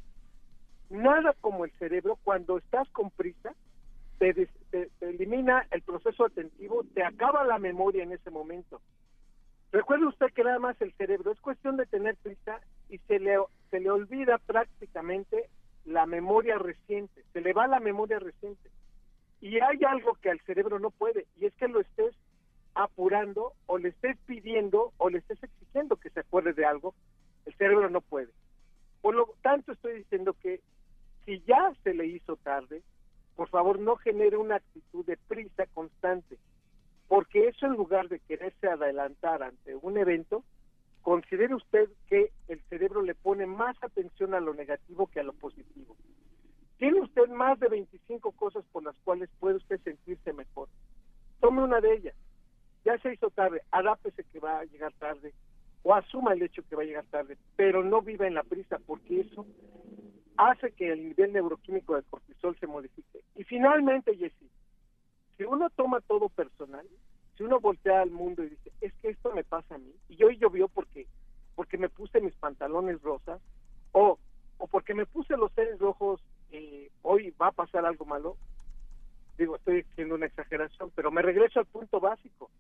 Nada 0.90 1.36
como 1.42 1.66
el 1.66 1.72
cerebro, 1.74 2.18
cuando 2.24 2.58
estás 2.58 2.90
con 2.92 3.12
prisa, 3.12 3.54
te, 4.18 4.50
elimina 5.02 5.68
el 5.72 5.82
proceso 5.82 6.26
atentivo, 6.26 6.84
te 6.94 7.04
acaba 7.04 7.44
la 7.44 7.60
memoria 7.60 8.04
en 8.04 8.12
ese 8.12 8.30
momento. 8.30 8.82
Recuerde 9.72 10.06
usted 10.06 10.28
que 10.34 10.44
nada 10.44 10.60
más 10.60 10.80
el 10.82 10.94
cerebro 10.94 11.32
es 11.32 11.40
cuestión 11.40 11.78
de 11.78 11.86
tener 11.86 12.18
prisa 12.18 12.60
y 12.90 12.98
se 13.00 13.20
le, 13.20 13.38
se 13.70 13.80
le 13.80 13.90
olvida 13.90 14.38
prácticamente 14.38 15.50
la 15.86 16.06
memoria 16.06 16.58
reciente, 16.58 17.24
se 17.32 17.42
le 17.42 17.54
va 17.54 17.68
la 17.68 17.80
memoria 17.80 18.20
reciente. 18.20 18.70
Y 19.40 19.60
hay 19.60 19.80
algo 19.88 20.14
que 20.16 20.30
al 20.30 20.40
cerebro 20.42 20.78
no 20.80 20.92
puede, 20.92 21.26
y 21.40 21.46
es 21.46 21.54
que 21.56 21.68
lo 21.68 21.80
estés 21.80 22.14
apurando 22.76 23.54
o 23.66 23.78
le 23.78 23.90
estés 23.90 24.18
pidiendo 24.26 24.94
o 24.98 25.10
le 25.10 25.20
estés 25.20 25.42
exigiendo 25.44 25.96
que 25.96 26.10
se 26.10 26.20
acuerde 26.20 26.54
de 26.54 26.66
algo, 26.66 26.94
el 27.46 27.54
cerebro 27.56 27.90
no 27.90 28.02
puede. 28.02 28.30
Por 29.02 29.16
lo 29.16 29.34
tanto, 29.42 29.72
estoy 29.72 29.96
diciendo 29.96 30.36
que 30.42 30.62
si 31.26 31.42
ya 31.42 31.74
se 31.84 31.94
le 31.94 32.06
hizo 32.06 32.36
tarde, 32.38 32.82
por 33.36 33.50
favor 33.50 33.80
no 33.80 33.96
genere 33.96 34.38
una 34.38 34.58
actitud 34.58 35.06
de 35.06 35.18
prisa 35.18 35.66
constante, 35.74 36.38
porque 37.12 37.50
eso 37.50 37.66
en 37.66 37.74
lugar 37.74 38.08
de 38.08 38.22
quererse 38.22 38.70
adelantar 38.70 39.44
ante 39.44 39.76
un 39.76 39.98
evento, 39.98 40.46
considere 41.02 41.54
usted 41.54 41.90
que 42.08 42.32
el 42.48 42.62
cerebro 42.70 43.02
le 43.02 43.16
pone 43.16 43.46
más 43.46 43.76
atención 43.84 44.34
a 44.34 44.40
lo 44.40 44.54
negativo 44.54 45.08
que 45.08 45.20
a 45.20 45.24
lo 45.24 45.34
positivo. 45.34 45.98
Tiene 46.78 47.02
usted 47.02 47.28
más 47.28 47.60
de 47.60 47.68
25 47.68 48.32
cosas 48.32 48.64
por 48.72 48.84
las 48.84 48.96
cuales 49.04 49.30
puede 49.42 49.58
usted 49.58 49.82
sentirse 49.82 50.32
mejor. 50.32 50.70
Tome 51.42 51.62
una 51.62 51.82
de 51.82 51.96
ellas. 51.96 52.16
Ya 52.86 52.98
se 53.00 53.12
hizo 53.12 53.30
tarde, 53.30 53.62
adápese 53.72 54.24
que 54.32 54.40
va 54.40 54.60
a 54.60 54.64
llegar 54.64 54.94
tarde 54.94 55.34
o 55.84 55.94
asuma 55.94 56.32
el 56.32 56.44
hecho 56.44 56.64
que 56.64 56.78
va 56.78 56.84
a 56.84 56.86
llegar 56.86 57.06
tarde, 57.12 57.38
pero 57.58 57.84
no 57.84 58.02
viva 58.02 58.26
en 58.26 58.36
la 58.36 58.44
prisa 58.44 58.80
porque 58.86 59.20
eso 59.20 59.46
hace 60.38 60.72
que 60.72 60.94
el 60.94 61.10
nivel 61.10 61.34
neuroquímico 61.34 61.96
del 61.96 62.06
cortisol 62.06 62.58
se 62.58 62.68
modifique. 62.68 63.20
Y 63.36 63.44
finalmente, 63.44 64.16
Jessy, 64.16 64.50
si 65.42 65.46
uno 65.46 65.72
toma 65.72 66.02
todo 66.02 66.30
personal, 66.30 66.88
si 67.36 67.42
uno 67.42 67.60
voltea 67.60 68.04
al 68.04 68.12
mundo 68.12 68.44
y 68.44 68.50
dice, 68.50 68.72
es 68.80 68.94
que 69.02 69.10
esto 69.10 69.32
me 69.34 69.44
pasa 69.44 69.74
a 69.74 69.80
mí, 69.80 69.92
y 70.08 70.24
hoy 70.24 70.38
llovió 70.38 70.68
porque, 70.68 71.08
porque 71.56 71.80
me 71.80 71.90
puse 71.90 72.22
mis 72.22 72.36
pantalones 72.36 73.02
rosas, 73.02 73.42
o, 73.92 74.20
o 74.60 74.68
porque 74.68 74.94
me 74.94 75.08
puse 75.08 75.36
los 75.36 75.52
seres 75.54 75.80
rojos, 75.80 76.22
eh, 76.52 76.92
hoy 77.02 77.34
va 77.42 77.48
a 77.48 77.54
pasar 77.54 77.88
algo 77.88 78.06
malo, 78.06 78.38
digo, 79.36 79.56
estoy 79.56 79.84
haciendo 79.92 80.14
una 80.14 80.28
exageración, 80.28 80.92
pero 80.94 81.10
me 81.10 81.24
regreso 81.24 81.60
al 81.60 81.66
punto 81.66 82.00
básico. 82.00 82.52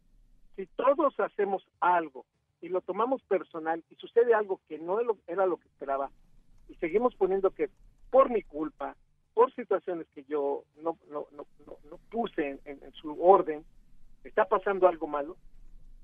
Si 0.55 0.65
todos 0.65 1.19
hacemos 1.19 1.63
algo 1.81 2.25
y 2.61 2.69
lo 2.69 2.81
tomamos 2.81 3.21
personal 3.25 3.83
y 3.91 3.95
sucede 3.97 4.33
algo 4.33 4.59
que 4.67 4.79
no 4.79 4.97
era 5.27 5.45
lo 5.45 5.57
que 5.57 5.67
esperaba, 5.67 6.09
y 6.67 6.73
seguimos 6.77 7.13
poniendo 7.13 7.51
que 7.51 7.69
por 8.09 8.31
mi 8.31 8.41
culpa, 8.41 8.95
por 9.33 9.53
situaciones 9.53 10.07
que 10.13 10.23
yo 10.23 10.63
no, 10.77 10.97
no, 11.09 11.27
no, 11.31 11.45
no, 11.65 11.97
puse 12.09 12.59
en 12.65 12.93
su 12.93 13.21
orden, 13.21 13.63
está 14.23 14.45
pasando 14.45 14.87
algo 14.87 15.07
malo, 15.07 15.37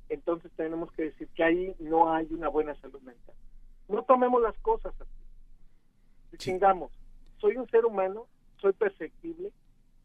entonces 0.10 0.52
tenemos 0.56 0.92
que 0.94 1.04
decir 1.04 1.28
que 1.36 1.44
ahí 1.44 1.76
no 1.80 2.14
hay 2.14 2.28
una 2.32 2.48
buena 2.48 2.76
salud 2.76 3.02
mental. 3.02 3.36
No 3.88 4.04
tomemos 4.04 4.42
las 4.42 4.58
cosas 4.60 4.94
así. 5.00 6.38
Chingamos. 6.38 6.92
Soy 7.40 7.58
un 7.58 7.68
ser 7.70 7.86
humano, 7.86 8.28
soy 8.62 8.74
perfectible 8.74 9.52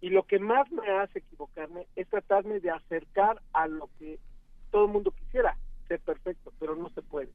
y 0.00 0.10
lo 0.10 0.24
que 0.24 0.38
más 0.38 0.70
me 0.72 0.88
hace 0.90 1.20
equivocarme 1.20 1.86
es 1.94 2.08
tratarme 2.08 2.60
de 2.60 2.70
acercar 2.70 3.40
a 3.52 3.66
lo 3.66 3.88
que 3.98 4.18
todo 4.70 4.86
el 4.86 4.92
mundo 4.92 5.12
quisiera, 5.12 5.56
ser 5.88 6.00
perfecto, 6.00 6.52
pero 6.58 6.74
no 6.74 6.88
se 6.90 7.02
puede. 7.02 7.30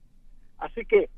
Así 0.57 0.85
que, 0.85 1.09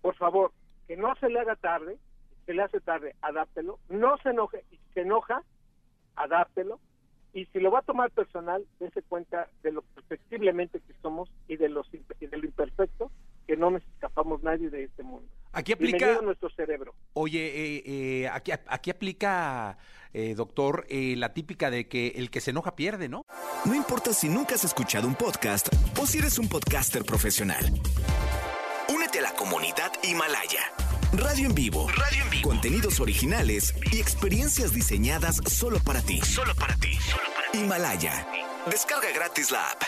por 0.00 0.14
favor, 0.16 0.52
que 0.86 0.96
no 0.96 1.14
se 1.16 1.28
le 1.28 1.40
haga 1.40 1.56
tarde, 1.56 1.98
se 2.46 2.54
le 2.54 2.62
hace 2.62 2.80
tarde, 2.80 3.14
adáptelo, 3.20 3.78
no 3.88 4.16
se 4.18 4.30
enoje, 4.30 4.64
y 4.70 4.76
si 4.76 4.92
se 4.94 5.00
enoja, 5.02 5.42
adáptelo, 6.14 6.80
y 7.32 7.44
si 7.46 7.60
lo 7.60 7.70
va 7.70 7.80
a 7.80 7.82
tomar 7.82 8.10
personal, 8.12 8.64
dése 8.80 9.02
cuenta 9.02 9.48
de 9.62 9.72
lo 9.72 9.82
perfectiblemente 9.82 10.80
que 10.80 10.94
somos 11.02 11.28
y 11.48 11.56
de, 11.56 11.68
los, 11.68 11.86
y 11.92 12.26
de 12.26 12.36
lo 12.38 12.46
imperfecto 12.46 13.10
que 13.46 13.56
no 13.56 13.70
nos 13.70 13.82
escapamos 13.82 14.42
nadie 14.42 14.70
de 14.70 14.84
este 14.84 15.02
mundo. 15.02 15.28
Aquí 15.52 15.72
aplica 15.72 16.20
nuestro 16.22 16.48
cerebro. 16.50 16.94
Oye, 17.12 17.46
eh, 17.46 17.82
eh, 17.84 18.28
aquí, 18.28 18.52
aquí 18.52 18.90
aplica, 18.90 19.78
eh, 20.12 20.34
doctor, 20.34 20.86
la 20.90 21.32
típica 21.32 21.70
de 21.70 21.88
que 21.88 22.08
el 22.16 22.30
que 22.30 22.40
se 22.40 22.50
enoja 22.52 22.74
pierde, 22.74 23.08
¿no? 23.08 23.22
No 23.64 23.74
importa 23.74 24.12
si 24.12 24.28
nunca 24.28 24.54
has 24.54 24.64
escuchado 24.64 25.06
un 25.06 25.14
podcast 25.14 25.68
o 26.00 26.06
si 26.06 26.18
eres 26.18 26.38
un 26.38 26.48
podcaster 26.48 27.04
profesional. 27.04 27.64
Únete 28.88 29.18
a 29.18 29.22
la 29.22 29.32
comunidad 29.34 29.92
Himalaya. 30.02 30.85
Radio 31.18 31.46
en 31.46 31.54
vivo. 31.54 31.86
Radio 31.96 32.24
en 32.24 32.30
vivo. 32.30 32.48
Contenidos 32.50 33.00
originales 33.00 33.74
y 33.90 34.00
experiencias 34.00 34.74
diseñadas 34.74 35.36
solo 35.46 35.78
para 35.84 36.02
ti. 36.02 36.18
Solo 36.20 36.52
para 36.54 36.74
ti. 36.76 36.98
Himalaya. 37.54 38.26
Descarga 38.66 39.08
gratis 39.14 39.50
la 39.50 39.70
app. 39.70 39.82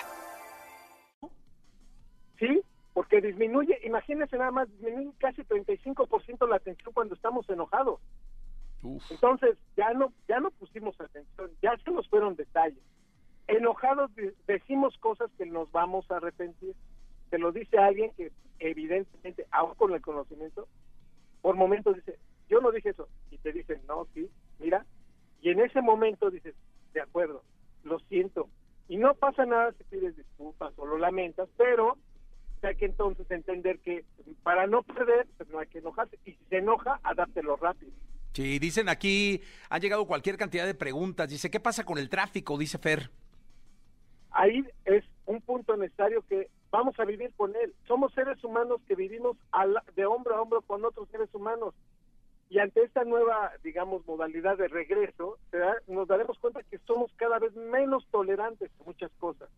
Sí, 2.38 2.62
porque 2.94 3.20
disminuye, 3.20 3.78
imagínense 3.84 4.38
nada 4.38 4.52
más, 4.52 4.70
disminuye 4.70 5.10
casi 5.18 5.42
35% 5.42 6.48
la 6.48 6.56
atención 6.56 6.94
cuando 6.94 7.14
estamos 7.14 7.48
enojados. 7.50 8.00
Entonces, 9.10 9.58
ya 9.76 9.92
no, 9.92 10.12
ya 10.28 10.40
no 10.40 10.50
pusimos 10.52 10.98
atención, 10.98 11.50
ya 11.60 11.76
se 11.84 11.90
nos 11.90 12.08
fueron 12.08 12.36
detalles. 12.36 12.82
Enojados 13.48 14.10
decimos 14.46 14.96
cosas 14.98 15.30
que 15.36 15.44
nos 15.44 15.70
vamos 15.72 16.10
a 16.10 16.16
arrepentir. 16.16 16.74
Se 17.28 17.38
lo 17.38 17.52
dice 17.52 17.76
alguien 17.76 18.12
que 18.16 18.32
evidentemente, 18.60 19.46
aún 19.50 19.74
con 19.74 19.92
el 19.92 20.00
conocimiento, 20.00 20.66
por 21.42 21.56
momentos 21.56 21.96
dice, 21.96 22.18
yo 22.48 22.60
no 22.60 22.70
dije 22.70 22.90
eso. 22.90 23.08
Y 23.30 23.38
te 23.38 23.52
dicen, 23.52 23.80
no, 23.86 24.06
sí, 24.14 24.28
mira. 24.58 24.84
Y 25.40 25.50
en 25.50 25.60
ese 25.60 25.80
momento 25.80 26.30
dices, 26.30 26.54
de 26.92 27.00
acuerdo, 27.00 27.42
lo 27.84 27.98
siento. 28.00 28.48
Y 28.88 28.96
no 28.96 29.14
pasa 29.14 29.44
nada 29.44 29.72
si 29.72 29.84
pides 29.84 30.16
disculpas 30.16 30.72
o 30.76 30.86
lo 30.86 30.98
lamentas, 30.98 31.48
pero 31.56 31.98
hay 32.62 32.76
que 32.76 32.86
entonces 32.86 33.30
entender 33.30 33.78
que 33.80 34.04
para 34.42 34.66
no 34.66 34.82
perder, 34.82 35.26
pues 35.36 35.48
no 35.50 35.58
hay 35.58 35.66
que 35.68 35.78
enojarse. 35.78 36.18
Y 36.24 36.32
si 36.32 36.44
se 36.48 36.58
enoja, 36.58 36.98
adáptelo 37.02 37.56
rápido. 37.56 37.92
Sí, 38.32 38.58
dicen 38.58 38.88
aquí, 38.88 39.42
han 39.68 39.80
llegado 39.80 40.06
cualquier 40.06 40.36
cantidad 40.36 40.66
de 40.66 40.74
preguntas. 40.74 41.28
Dice, 41.28 41.50
¿qué 41.50 41.60
pasa 41.60 41.84
con 41.84 41.98
el 41.98 42.08
tráfico? 42.08 42.58
Dice 42.58 42.78
Fer. 42.78 43.10
Ahí 44.38 44.64
es 44.84 45.04
un 45.26 45.40
punto 45.40 45.76
necesario 45.76 46.22
que 46.28 46.48
vamos 46.70 46.96
a 47.00 47.04
vivir 47.04 47.32
con 47.36 47.56
él. 47.56 47.74
Somos 47.88 48.14
seres 48.14 48.42
humanos 48.44 48.80
que 48.86 48.94
vivimos 48.94 49.36
de 49.96 50.06
hombro 50.06 50.36
a 50.36 50.40
hombro 50.42 50.62
con 50.62 50.84
otros 50.84 51.08
seres 51.08 51.28
humanos. 51.34 51.74
Y 52.48 52.60
ante 52.60 52.84
esta 52.84 53.02
nueva, 53.02 53.50
digamos, 53.64 54.06
modalidad 54.06 54.56
de 54.56 54.68
regreso, 54.68 55.38
nos 55.88 56.06
daremos 56.06 56.38
cuenta 56.38 56.62
que 56.62 56.78
somos 56.86 57.12
cada 57.16 57.40
vez 57.40 57.52
menos 57.56 58.06
tolerantes 58.12 58.70
a 58.80 58.84
muchas 58.84 59.10
cosas. 59.18 59.48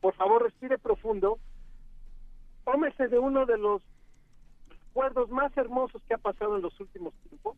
Por 0.00 0.14
favor, 0.14 0.44
respire 0.44 0.78
profundo. 0.78 1.40
Tómese 2.64 3.08
de 3.08 3.18
uno 3.18 3.46
de 3.46 3.58
los 3.58 3.82
recuerdos 4.68 5.28
más 5.30 5.56
hermosos 5.56 6.00
que 6.06 6.14
ha 6.14 6.18
pasado 6.18 6.54
en 6.54 6.62
los 6.62 6.78
últimos 6.78 7.14
tiempos 7.28 7.56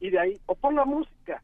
y 0.00 0.10
de 0.10 0.18
ahí, 0.18 0.40
o 0.46 0.56
ponga 0.56 0.84
música, 0.84 1.40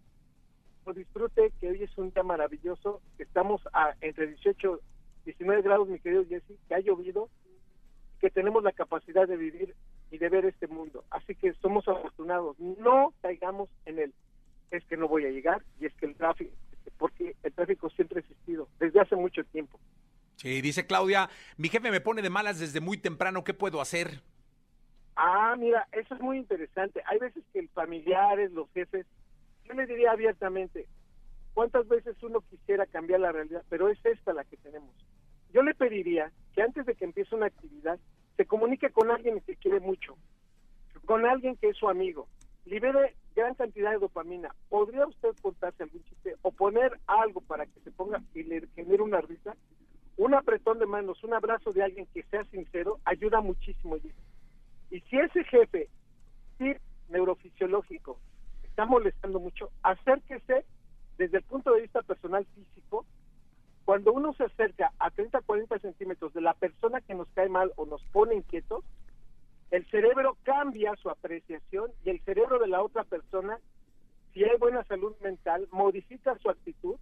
o 0.90 0.94
disfrute 0.94 1.52
que 1.60 1.70
hoy 1.70 1.82
es 1.82 1.96
un 1.96 2.10
día 2.10 2.22
maravilloso, 2.22 3.00
estamos 3.18 3.62
a, 3.72 3.94
entre 4.00 4.26
18 4.26 4.80
19 5.24 5.62
grados, 5.62 5.88
mi 5.88 5.98
querido 6.00 6.24
Jesse, 6.26 6.58
que 6.66 6.74
ha 6.74 6.80
llovido, 6.80 7.28
que 8.20 8.30
tenemos 8.30 8.62
la 8.62 8.72
capacidad 8.72 9.28
de 9.28 9.36
vivir 9.36 9.74
y 10.10 10.18
de 10.18 10.28
ver 10.28 10.44
este 10.44 10.66
mundo. 10.66 11.04
Así 11.10 11.34
que 11.34 11.52
somos 11.54 11.86
afortunados. 11.88 12.58
No 12.58 13.14
caigamos 13.22 13.68
en 13.86 13.98
él. 13.98 14.14
Es 14.70 14.84
que 14.86 14.96
no 14.96 15.08
voy 15.08 15.26
a 15.26 15.30
llegar 15.30 15.62
y 15.80 15.86
es 15.86 15.94
que 15.94 16.06
el 16.06 16.14
tráfico, 16.14 16.52
porque 16.98 17.36
el 17.42 17.52
tráfico 17.52 17.90
siempre 17.90 18.18
ha 18.18 18.20
existido 18.20 18.68
desde 18.78 19.00
hace 19.00 19.16
mucho 19.16 19.44
tiempo. 19.44 19.78
Sí, 20.36 20.60
dice 20.62 20.86
Claudia, 20.86 21.28
mi 21.58 21.68
jefe 21.68 21.90
me 21.90 22.00
pone 22.00 22.22
de 22.22 22.30
malas 22.30 22.58
desde 22.58 22.80
muy 22.80 22.96
temprano, 22.96 23.44
¿qué 23.44 23.52
puedo 23.52 23.80
hacer? 23.80 24.22
Ah, 25.16 25.54
mira, 25.58 25.86
eso 25.92 26.14
es 26.14 26.20
muy 26.20 26.38
interesante. 26.38 27.02
Hay 27.06 27.18
veces 27.18 27.44
que 27.52 27.58
el 27.58 27.68
familiares, 27.68 28.52
los 28.52 28.70
jefes, 28.72 29.06
yo 29.64 29.74
le 29.74 29.86
diría 29.86 30.12
abiertamente, 30.12 30.86
¿cuántas 31.54 31.86
veces 31.88 32.20
uno 32.22 32.40
quisiera 32.40 32.86
cambiar 32.86 33.20
la 33.20 33.32
realidad? 33.32 33.64
Pero 33.68 33.88
es 33.88 33.98
esta 34.04 34.32
la 34.32 34.44
que 34.44 34.56
tenemos. 34.56 34.94
Yo 35.52 35.62
le 35.62 35.74
pediría 35.74 36.30
que 36.54 36.62
antes 36.62 36.86
de 36.86 36.94
que 36.94 37.04
empiece 37.04 37.34
una 37.34 37.46
actividad, 37.46 37.98
se 38.36 38.46
comunique 38.46 38.90
con 38.90 39.10
alguien 39.10 39.40
que 39.40 39.56
quiere 39.56 39.80
mucho, 39.80 40.16
con 41.04 41.26
alguien 41.26 41.56
que 41.56 41.68
es 41.68 41.76
su 41.76 41.88
amigo, 41.88 42.28
libere 42.64 43.16
gran 43.34 43.54
cantidad 43.54 43.90
de 43.90 43.98
dopamina. 43.98 44.54
¿Podría 44.68 45.06
usted 45.06 45.30
contarse 45.42 45.82
algún 45.82 46.04
chiste 46.04 46.36
o 46.42 46.52
poner 46.52 46.98
algo 47.06 47.40
para 47.40 47.66
que 47.66 47.80
se 47.80 47.90
ponga 47.90 48.22
y 48.34 48.42
le 48.44 48.66
genere 48.74 49.02
una 49.02 49.20
risa? 49.20 49.56
Un 50.16 50.34
apretón 50.34 50.78
de 50.78 50.86
manos, 50.86 51.22
un 51.24 51.34
abrazo 51.34 51.72
de 51.72 51.82
alguien 51.82 52.06
que 52.12 52.22
sea 52.24 52.44
sincero, 52.44 52.98
ayuda 53.04 53.40
muchísimo. 53.40 53.96
Y 54.90 55.00
si 55.00 55.18
ese 55.18 55.44
jefe, 55.44 55.88
sí, 56.58 56.72
neurofisiológico, 57.08 58.20
está 58.80 58.86
molestando 58.86 59.40
mucho, 59.40 59.68
acérquese 59.82 60.64
desde 61.18 61.36
el 61.36 61.42
punto 61.42 61.74
de 61.74 61.82
vista 61.82 62.00
personal 62.00 62.46
físico. 62.54 63.04
Cuando 63.84 64.10
uno 64.10 64.32
se 64.32 64.44
acerca 64.44 64.90
a 64.98 65.10
30, 65.10 65.42
40 65.42 65.78
centímetros 65.80 66.32
de 66.32 66.40
la 66.40 66.54
persona 66.54 67.02
que 67.02 67.14
nos 67.14 67.28
cae 67.34 67.50
mal 67.50 67.72
o 67.76 67.84
nos 67.84 68.02
pone 68.04 68.36
inquietos, 68.36 68.82
el 69.70 69.84
cerebro 69.90 70.38
cambia 70.44 70.96
su 70.96 71.10
apreciación 71.10 71.90
y 72.06 72.10
el 72.10 72.20
cerebro 72.22 72.58
de 72.58 72.68
la 72.68 72.82
otra 72.82 73.04
persona, 73.04 73.58
si 74.32 74.44
hay 74.44 74.56
buena 74.56 74.82
salud 74.84 75.14
mental, 75.20 75.68
modifica 75.72 76.38
su 76.38 76.48
actitud 76.48 76.96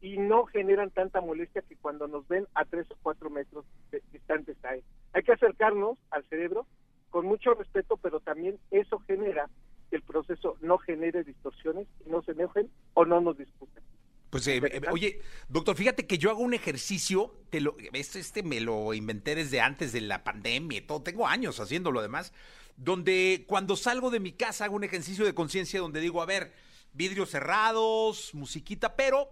y 0.00 0.16
no 0.16 0.46
generan 0.46 0.88
tanta 0.88 1.20
molestia 1.20 1.60
que 1.60 1.76
cuando 1.76 2.08
nos 2.08 2.26
ven 2.28 2.46
a 2.54 2.64
tres 2.64 2.90
o 2.92 2.96
cuatro 3.02 3.28
metros 3.28 3.66
de, 3.90 4.02
distantes 4.10 4.56
ahí. 4.64 4.82
Hay 5.12 5.22
que 5.22 5.32
acercarnos 5.32 5.98
al 6.10 6.24
cerebro 6.30 6.66
con 7.10 7.26
mucho 7.26 7.52
respeto, 7.52 7.98
pero 7.98 8.20
también 8.20 8.58
eso 8.70 9.00
genera 9.00 9.50
el 9.90 10.02
proceso 10.02 10.56
no 10.60 10.78
genere 10.78 11.24
distorsiones 11.24 11.86
no 12.06 12.22
se 12.22 12.32
enojen 12.32 12.70
o 12.94 13.04
no 13.04 13.20
nos 13.20 13.38
discuten. 13.38 13.82
Pues, 14.30 14.46
eh, 14.46 14.60
eh, 14.62 14.80
oye, 14.92 15.20
doctor, 15.48 15.76
fíjate 15.76 16.06
que 16.06 16.16
yo 16.16 16.30
hago 16.30 16.40
un 16.40 16.54
ejercicio, 16.54 17.34
te 17.50 17.60
lo, 17.60 17.76
este, 17.92 18.20
este 18.20 18.44
me 18.44 18.60
lo 18.60 18.94
inventé 18.94 19.34
desde 19.34 19.60
antes 19.60 19.92
de 19.92 20.00
la 20.00 20.22
pandemia 20.22 20.78
y 20.78 20.82
todo, 20.82 21.02
tengo 21.02 21.26
años 21.26 21.58
haciéndolo 21.58 21.98
además, 21.98 22.32
donde 22.76 23.44
cuando 23.48 23.76
salgo 23.76 24.10
de 24.10 24.20
mi 24.20 24.32
casa 24.32 24.64
hago 24.64 24.76
un 24.76 24.84
ejercicio 24.84 25.24
de 25.24 25.34
conciencia 25.34 25.80
donde 25.80 26.00
digo, 26.00 26.22
a 26.22 26.26
ver, 26.26 26.52
vidrios 26.92 27.30
cerrados, 27.30 28.32
musiquita, 28.32 28.94
pero 28.94 29.28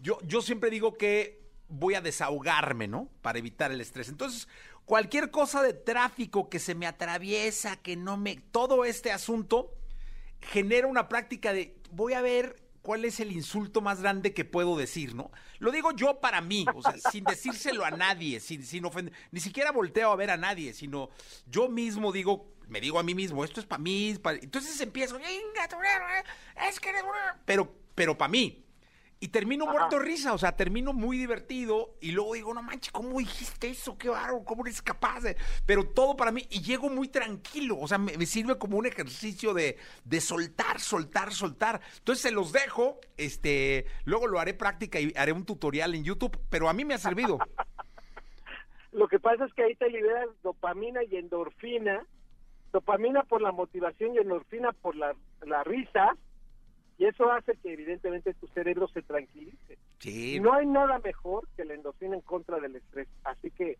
yo, 0.00 0.18
yo 0.22 0.40
siempre 0.40 0.70
digo 0.70 0.96
que 0.96 1.46
voy 1.68 1.94
a 1.94 2.00
desahogarme, 2.00 2.88
¿no? 2.88 3.10
Para 3.20 3.38
evitar 3.38 3.70
el 3.70 3.80
estrés. 3.80 4.08
Entonces, 4.08 4.48
cualquier 4.86 5.30
cosa 5.30 5.62
de 5.62 5.74
tráfico 5.74 6.48
que 6.48 6.58
se 6.58 6.74
me 6.74 6.86
atraviesa, 6.86 7.76
que 7.76 7.96
no 7.96 8.16
me... 8.16 8.36
Todo 8.36 8.86
este 8.86 9.12
asunto 9.12 9.74
genera 10.40 10.86
una 10.86 11.08
práctica 11.08 11.52
de 11.52 11.76
voy 11.90 12.14
a 12.14 12.22
ver 12.22 12.62
cuál 12.82 13.04
es 13.04 13.18
el 13.18 13.32
insulto 13.32 13.80
más 13.80 14.00
grande 14.00 14.32
que 14.32 14.44
puedo 14.44 14.76
decir, 14.76 15.14
¿no? 15.14 15.32
Lo 15.58 15.72
digo 15.72 15.90
yo 15.90 16.20
para 16.20 16.40
mí, 16.40 16.64
o 16.72 16.82
sea, 16.82 16.94
sin 17.10 17.24
decírselo 17.24 17.84
a 17.84 17.90
nadie, 17.90 18.38
sin, 18.38 18.64
sin 18.64 18.84
ofender, 18.84 19.12
ni 19.32 19.40
siquiera 19.40 19.72
volteo 19.72 20.12
a 20.12 20.16
ver 20.16 20.30
a 20.30 20.36
nadie, 20.36 20.72
sino 20.72 21.10
yo 21.46 21.68
mismo 21.68 22.12
digo, 22.12 22.54
me 22.68 22.80
digo 22.80 23.00
a 23.00 23.02
mí 23.02 23.14
mismo, 23.14 23.44
esto 23.44 23.58
es 23.58 23.66
para 23.66 23.82
mí, 23.82 24.16
entonces 24.40 24.80
empiezo, 24.80 25.18
es 25.18 26.78
que 26.78 26.92
pero, 27.44 27.74
pero 27.96 28.16
para 28.16 28.28
mí, 28.28 28.65
y 29.18 29.28
termino 29.28 29.66
muerto 29.66 29.98
de 29.98 30.04
risa, 30.04 30.34
o 30.34 30.38
sea, 30.38 30.52
termino 30.52 30.92
muy 30.92 31.16
divertido 31.16 31.94
y 32.00 32.12
luego 32.12 32.34
digo, 32.34 32.52
no 32.52 32.62
manches, 32.62 32.92
¿cómo 32.92 33.18
dijiste 33.18 33.70
eso? 33.70 33.96
Qué 33.96 34.10
barro, 34.10 34.44
¿cómo 34.44 34.64
eres 34.66 34.82
capaz 34.82 35.20
de...? 35.20 35.36
Pero 35.64 35.88
todo 35.88 36.16
para 36.16 36.32
mí, 36.32 36.46
y 36.50 36.60
llego 36.60 36.90
muy 36.90 37.08
tranquilo, 37.08 37.78
o 37.78 37.88
sea, 37.88 37.96
me, 37.96 38.26
sirve 38.26 38.58
como 38.58 38.76
un 38.76 38.84
ejercicio 38.84 39.54
de, 39.54 39.78
de, 40.04 40.20
soltar, 40.20 40.80
soltar, 40.80 41.32
soltar. 41.32 41.80
Entonces 41.98 42.22
se 42.22 42.30
los 42.30 42.52
dejo, 42.52 43.00
este, 43.16 43.86
luego 44.04 44.26
lo 44.26 44.38
haré 44.38 44.52
práctica 44.52 45.00
y 45.00 45.12
haré 45.16 45.32
un 45.32 45.46
tutorial 45.46 45.94
en 45.94 46.04
YouTube, 46.04 46.38
pero 46.50 46.68
a 46.68 46.74
mí 46.74 46.84
me 46.84 46.94
ha 46.94 46.98
servido. 46.98 47.38
Lo 48.92 49.08
que 49.08 49.18
pasa 49.18 49.44
es 49.44 49.52
que 49.52 49.62
ahí 49.62 49.74
te 49.74 49.90
liberas 49.90 50.28
dopamina 50.42 51.02
y 51.04 51.16
endorfina, 51.16 52.06
dopamina 52.72 53.24
por 53.24 53.42
la 53.42 53.52
motivación 53.52 54.14
y 54.14 54.18
endorfina 54.18 54.72
por 54.72 54.96
la, 54.96 55.14
la 55.42 55.64
risa, 55.64 56.16
y 56.98 57.04
eso 57.04 57.30
hace 57.30 57.56
que 57.62 57.72
evidentemente 57.72 58.32
tu 58.34 58.46
cerebro 58.48 58.88
se 58.88 59.02
tranquilice. 59.02 59.78
Sí. 59.98 60.40
No 60.40 60.54
hay 60.54 60.66
nada 60.66 60.98
mejor 61.00 61.46
que 61.56 61.64
la 61.64 61.74
endorfina 61.74 62.14
en 62.16 62.22
contra 62.22 62.58
del 62.58 62.76
estrés. 62.76 63.08
Así 63.24 63.50
que, 63.50 63.78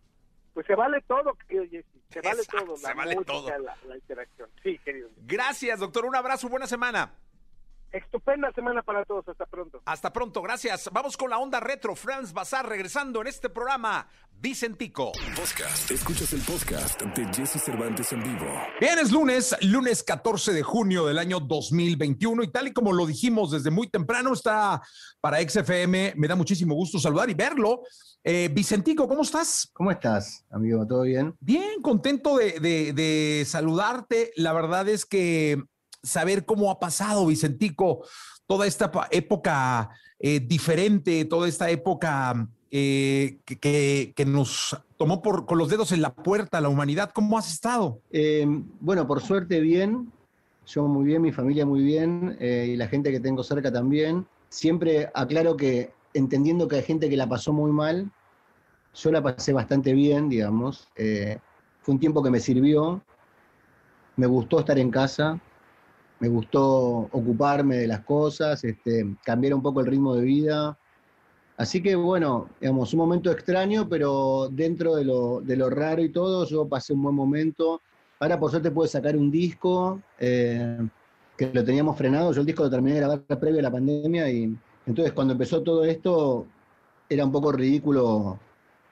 pues 0.53 0.67
se 0.67 0.75
vale 0.75 1.01
todo, 1.07 1.33
querido 1.47 1.65
Jesse. 1.65 1.85
Se 2.09 2.21
vale 2.21 2.41
todo. 2.45 2.75
La 2.81 2.89
se 2.89 2.93
vale 2.93 3.15
todo. 3.25 3.49
La, 3.59 3.95
interacción. 3.95 4.49
Sí, 4.61 4.77
querido. 4.79 5.09
Gracias, 5.25 5.79
doctor. 5.79 6.05
Un 6.05 6.15
abrazo. 6.15 6.47
Buena 6.47 6.67
semana. 6.67 7.11
Estupenda 7.91 8.51
semana 8.51 8.83
para 8.83 9.05
todos. 9.05 9.27
Hasta 9.27 9.45
pronto. 9.45 9.81
Hasta 9.85 10.11
pronto. 10.11 10.41
Gracias. 10.41 10.89
Vamos 10.91 11.15
con 11.15 11.29
la 11.29 11.37
onda 11.37 11.59
retro. 11.59 11.95
Franz 11.95 12.33
Bazar 12.33 12.67
regresando 12.67 13.21
en 13.21 13.27
este 13.27 13.49
programa. 13.49 14.07
Vicentico. 14.39 15.13
Podcast. 15.35 15.89
Escuchas 15.89 16.31
el 16.33 16.41
podcast 16.41 17.01
de 17.01 17.25
Jesse 17.33 17.59
Cervantes 17.63 18.11
en 18.11 18.21
vivo. 18.21 18.45
Bien, 18.79 18.99
es 18.99 19.11
lunes, 19.11 19.55
lunes 19.61 20.03
14 20.03 20.53
de 20.53 20.61
junio 20.61 21.07
del 21.07 21.17
año 21.17 21.39
2021 21.39 22.43
y 22.43 22.51
tal 22.51 22.67
y 22.67 22.73
como 22.73 22.93
lo 22.93 23.07
dijimos 23.07 23.51
desde 23.51 23.71
muy 23.71 23.89
temprano, 23.89 24.33
está 24.33 24.81
para 25.21 25.41
XFM. 25.41 26.13
Me 26.17 26.27
da 26.27 26.35
muchísimo 26.35 26.75
gusto 26.75 26.99
saludar 26.99 27.29
y 27.29 27.33
verlo. 27.33 27.81
Eh, 28.23 28.49
Vicentico, 28.51 29.07
¿cómo 29.07 29.23
estás? 29.23 29.71
¿Cómo 29.73 29.89
estás, 29.89 30.45
amigo? 30.51 30.85
¿Todo 30.85 31.03
bien? 31.03 31.35
Bien, 31.39 31.81
contento 31.81 32.37
de, 32.37 32.59
de 32.59 33.43
saludarte. 33.45 34.33
La 34.35 34.53
verdad 34.53 34.87
es 34.89 35.05
que 35.05 35.63
saber 36.03 36.45
cómo 36.45 36.71
ha 36.71 36.79
pasado, 36.79 37.25
Vicentico, 37.25 38.03
toda 38.47 38.65
esta 38.65 38.89
época 39.11 39.89
eh, 40.19 40.39
diferente, 40.39 41.25
toda 41.25 41.47
esta 41.47 41.69
época 41.69 42.47
eh, 42.71 43.37
que, 43.45 44.13
que, 44.15 44.25
nos 44.25 44.75
tomó 44.97 45.21
por, 45.21 45.45
con 45.45 45.57
los 45.59 45.69
dedos 45.69 45.91
en 45.91 46.01
la 46.01 46.13
puerta 46.13 46.59
la 46.59 46.69
humanidad. 46.69 47.11
¿Cómo 47.13 47.37
has 47.37 47.51
estado? 47.51 48.01
Eh, 48.11 48.45
bueno, 48.79 49.05
por 49.05 49.21
suerte 49.21 49.59
bien, 49.59 50.11
yo 50.65 50.87
muy 50.87 51.05
bien, 51.05 51.21
mi 51.21 51.31
familia 51.31 51.65
muy 51.65 51.81
bien 51.81 52.37
y 52.41 52.75
la 52.75 52.87
gente 52.87 53.11
que 53.11 53.19
tengo 53.19 53.43
cerca 53.43 53.71
también. 53.71 54.25
Siempre 54.49 55.09
aclaro 55.13 55.55
que 55.55 55.91
entendiendo 56.13 56.67
que 56.67 56.77
hay 56.77 56.83
gente 56.83 57.09
que 57.09 57.17
la 57.17 57.29
pasó 57.29 57.53
muy 57.53 57.71
mal, 57.71 58.09
yo 58.95 59.11
la 59.11 59.21
pasé 59.21 59.53
bastante 59.53 59.93
bien, 59.93 60.29
digamos. 60.29 60.87
fue 60.95 61.93
un 61.93 61.99
tiempo 61.99 62.23
que 62.23 62.31
me 62.31 62.39
sirvió, 62.39 63.01
me 64.15 64.25
gustó 64.25 64.59
estar 64.59 64.79
en 64.79 64.89
casa, 64.89 65.39
me 66.19 66.27
gustó 66.27 66.63
ocuparme 67.11 67.77
de 67.77 67.87
las 67.87 68.01
cosas, 68.01 68.63
este, 68.63 69.15
cambiar 69.23 69.53
un 69.53 69.61
poco 69.61 69.81
el 69.81 69.87
ritmo 69.87 70.15
de 70.15 70.23
vida. 70.23 70.77
Así 71.57 71.81
que 71.81 71.95
bueno, 71.95 72.49
digamos, 72.59 72.93
un 72.93 72.99
momento 72.99 73.31
extraño, 73.31 73.87
pero 73.89 74.49
dentro 74.51 74.95
de 74.95 75.05
lo, 75.05 75.41
de 75.41 75.57
lo 75.57 75.69
raro 75.69 76.01
y 76.01 76.09
todo, 76.09 76.45
yo 76.45 76.67
pasé 76.67 76.93
un 76.93 77.03
buen 77.03 77.15
momento. 77.15 77.81
Ahora 78.19 78.39
por 78.39 78.51
suerte 78.51 78.71
pude 78.71 78.87
sacar 78.87 79.15
un 79.15 79.29
disco 79.31 80.01
eh, 80.19 80.87
que 81.37 81.51
lo 81.53 81.63
teníamos 81.63 81.97
frenado. 81.97 82.31
Yo 82.31 82.41
el 82.41 82.47
disco 82.47 82.63
lo 82.63 82.69
terminé 82.69 82.95
de 82.95 83.01
grabar 83.01 83.39
previo 83.39 83.59
a 83.59 83.63
la 83.63 83.71
pandemia 83.71 84.29
y 84.29 84.55
entonces 84.85 85.13
cuando 85.13 85.33
empezó 85.33 85.61
todo 85.61 85.83
esto 85.83 86.45
era 87.09 87.25
un 87.25 87.31
poco 87.31 87.51
ridículo 87.51 88.39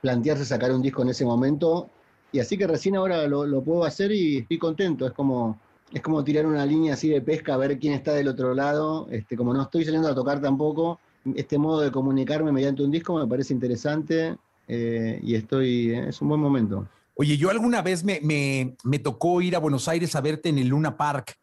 plantearse 0.02 0.46
sacar 0.46 0.72
un 0.72 0.82
disco 0.82 1.02
en 1.02 1.10
ese 1.10 1.26
momento. 1.26 1.90
Y 2.32 2.40
así 2.40 2.58
que 2.58 2.68
recién 2.68 2.96
ahora 2.96 3.28
lo, 3.28 3.46
lo 3.46 3.62
puedo 3.62 3.84
hacer 3.86 4.12
y 4.12 4.40
estoy 4.40 4.58
contento. 4.58 5.08
Es 5.08 5.14
como, 5.14 5.60
es 5.96 6.02
como 6.02 6.26
tirar 6.26 6.46
una 6.46 6.66
línea 6.66 6.96
así 6.96 7.08
de 7.08 7.22
pesca 7.22 7.54
a 7.54 7.58
ver 7.58 7.80
quién 7.80 7.94
está 7.94 8.12
del 8.12 8.28
otro 8.28 8.54
lado. 8.54 9.08
Este, 9.10 9.38
como 9.38 9.54
no 9.54 9.62
estoy 9.62 9.86
saliendo 9.86 10.10
a 10.10 10.14
tocar 10.14 10.42
tampoco, 10.42 11.00
este 11.36 11.58
modo 11.58 11.80
de 11.80 11.90
comunicarme 11.90 12.52
mediante 12.52 12.84
un 12.84 12.92
disco 12.92 13.18
me 13.18 13.26
parece 13.26 13.54
interesante 13.54 14.36
eh, 14.68 15.22
y 15.24 15.36
estoy, 15.36 15.92
eh, 15.92 16.10
es 16.10 16.22
un 16.22 16.28
buen 16.28 16.42
momento. 16.42 16.86
Oye, 17.16 17.38
yo 17.38 17.50
alguna 17.50 17.82
vez 17.82 18.04
me, 18.04 18.20
me, 18.22 19.00
tocó 19.00 19.42
ir 19.42 19.56
a 19.56 19.60
Buenos 19.60 19.88
Aires 19.88 20.14
a 20.18 20.22
verte 20.22 20.50
en 20.50 20.58
el 20.58 20.68
Luna 20.68 20.98
Park 20.98 21.38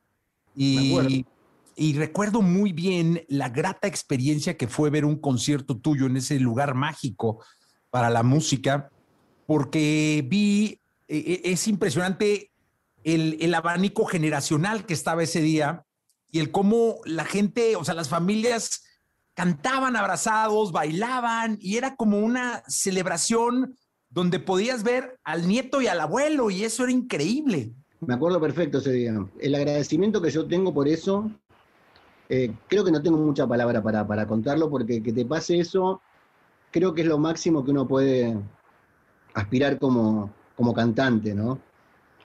y, 0.54 1.24
y 1.74 1.94
recuerdo 1.94 2.42
muy 2.42 2.72
bien 2.72 3.24
la 3.28 3.48
grata 3.48 3.88
experiencia 3.88 4.58
que 4.58 4.68
fue 4.68 4.90
ver 4.90 5.06
un 5.06 5.16
concierto 5.16 5.78
tuyo 5.78 6.04
en 6.04 6.18
ese 6.18 6.38
lugar 6.38 6.74
mágico 6.74 7.42
para 7.88 8.10
la 8.10 8.22
música, 8.22 8.90
porque 9.46 10.22
vi, 10.28 10.78
e, 11.08 11.40
e, 11.42 11.52
es 11.52 11.66
impresionante 11.68 12.51
el, 13.04 13.54
abanico 13.54 14.04
generacional 14.04 14.86
que 14.86 14.94
estaba 14.94 15.22
ese 15.22 15.40
día 15.40 15.84
y 16.30 16.38
el 16.38 16.50
cómo 16.50 16.98
la 17.04 17.24
gente, 17.24 17.76
o 17.76 17.84
sea, 17.84 17.94
las 17.94 18.08
familias 18.08 18.84
cantaban 19.34 19.96
abrazados, 19.96 20.72
bailaban 20.72 21.58
y 21.60 21.76
era 21.76 21.96
como 21.96 22.18
una 22.18 22.62
celebración 22.66 23.76
donde 24.08 24.40
podías 24.40 24.82
ver 24.82 25.18
al 25.24 25.48
nieto 25.48 25.80
y 25.80 25.86
al 25.86 26.00
abuelo 26.00 26.50
y 26.50 26.64
eso 26.64 26.84
era 26.84 26.92
increíble. 26.92 27.72
Me 28.00 28.14
acuerdo 28.14 28.40
perfecto 28.40 28.78
ese 28.78 28.92
día. 28.92 29.14
El 29.38 29.54
agradecimiento 29.54 30.20
que 30.20 30.30
yo 30.30 30.46
tengo 30.46 30.74
por 30.74 30.88
eso, 30.88 31.30
eh, 32.28 32.52
creo 32.68 32.84
que 32.84 32.90
no 32.90 33.02
tengo 33.02 33.18
mucha 33.18 33.46
palabra 33.46 33.82
para, 33.82 34.06
para 34.06 34.26
contarlo, 34.26 34.68
porque 34.68 35.02
que 35.02 35.12
te 35.12 35.24
pase 35.24 35.58
eso, 35.58 36.02
creo 36.70 36.94
que 36.94 37.02
es 37.02 37.06
lo 37.06 37.18
máximo 37.18 37.64
que 37.64 37.70
uno 37.70 37.86
puede 37.86 38.36
aspirar 39.34 39.78
como, 39.78 40.32
como 40.56 40.74
cantante, 40.74 41.34
¿no? 41.34 41.58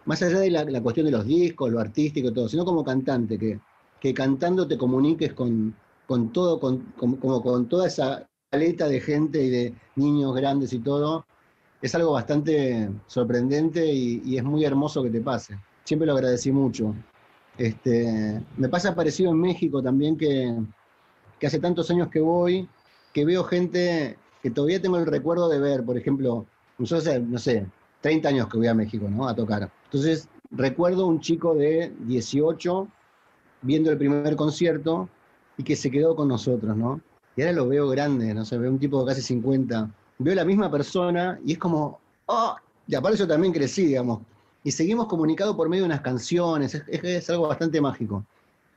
Más 0.08 0.22
allá 0.24 0.40
de 0.40 0.50
la, 0.50 0.82
cuestión 0.82 1.06
de 1.06 1.12
los 1.12 1.26
discos, 1.26 1.70
lo 1.70 1.80
artístico 1.80 2.30
y 2.30 2.34
todo, 2.34 2.48
sino 2.48 2.66
como 2.66 2.84
cantante, 2.84 3.38
que, 3.38 3.60
que 4.00 4.14
cantando 4.14 4.66
te 4.68 4.78
comuniques 4.78 5.34
con, 5.34 5.76
con 6.08 6.32
todo, 6.32 6.60
con, 6.60 6.94
como 6.96 7.44
con 7.44 7.68
toda 7.68 7.88
esa 7.88 8.26
paleta 8.50 8.88
de 8.88 9.02
gente 9.02 9.44
y 9.44 9.50
de 9.50 9.74
niños 9.98 10.34
grandes 10.34 10.72
y 10.72 10.80
todo, 10.80 11.26
es 11.82 11.94
algo 11.94 12.14
bastante 12.14 12.90
sorprendente 13.08 13.86
y, 13.86 14.38
es 14.38 14.44
muy 14.46 14.64
hermoso 14.64 15.04
que 15.04 15.10
te 15.10 15.20
pase. 15.20 15.60
Siempre 15.84 16.08
lo 16.08 16.14
agradecí 16.14 16.54
mucho. 16.54 16.96
Este, 17.58 18.42
me 18.56 18.70
pasa 18.70 18.96
parecido 18.96 19.32
en 19.32 19.42
México 19.42 19.84
también 19.84 20.18
que, 20.18 20.56
que 21.38 21.48
hace 21.48 21.60
tantos 21.60 21.92
años 21.92 22.08
que 22.10 22.22
voy, 22.22 22.70
que 23.14 23.26
veo 23.26 23.44
gente 23.44 24.18
que 24.42 24.52
todavía 24.52 24.82
tengo 24.82 24.98
el 24.98 25.06
recuerdo 25.06 25.50
de 25.50 25.60
ver, 25.60 25.84
por 25.84 25.98
ejemplo, 25.98 26.46
nosotros, 26.78 27.22
no 27.24 27.38
sé, 27.38 27.66
30 28.00 28.30
años 28.30 28.48
que 28.48 28.58
voy 28.58 28.68
a 28.68 28.74
México, 28.74 29.10
¿no? 29.10 29.28
A 29.28 29.36
tocar. 29.36 29.70
Entonces, 29.88 30.30
recuerdo 30.52 31.08
un 31.08 31.20
chico 31.20 31.56
de 31.56 31.94
18 32.02 32.88
viendo 33.62 33.92
el 33.92 33.98
primer 33.98 34.36
concierto 34.36 35.10
y 35.58 35.64
que 35.64 35.76
se 35.76 35.90
quedó 35.90 36.16
con 36.16 36.28
nosotros, 36.28 36.76
¿no? 36.76 37.02
Y 37.36 37.42
ahora 37.42 37.54
lo 37.54 37.68
veo 37.68 37.88
grande, 37.88 38.34
no 38.34 38.46
sé, 38.46 38.58
veo 38.58 38.72
un 38.72 38.80
tipo 38.80 39.00
de 39.02 39.08
casi 39.08 39.22
50. 39.22 39.90
Veo 40.20 40.36
la 40.36 40.44
misma 40.44 40.72
persona 40.72 41.40
y 41.46 41.54
es 41.54 41.58
como, 41.58 42.00
¡oh! 42.26 42.56
Y 42.88 42.96
aparte 42.96 43.18
yo 43.18 43.28
también 43.28 43.54
crecí, 43.54 43.86
digamos. 43.86 44.22
Y 44.64 44.72
seguimos 44.72 45.08
comunicados 45.08 45.56
por 45.56 45.70
medio 45.70 45.84
de 45.84 45.88
unas 45.88 46.02
canciones, 46.02 46.74
es, 46.88 47.30
algo 47.30 47.48
bastante 47.48 47.80
mágico. 47.80 48.26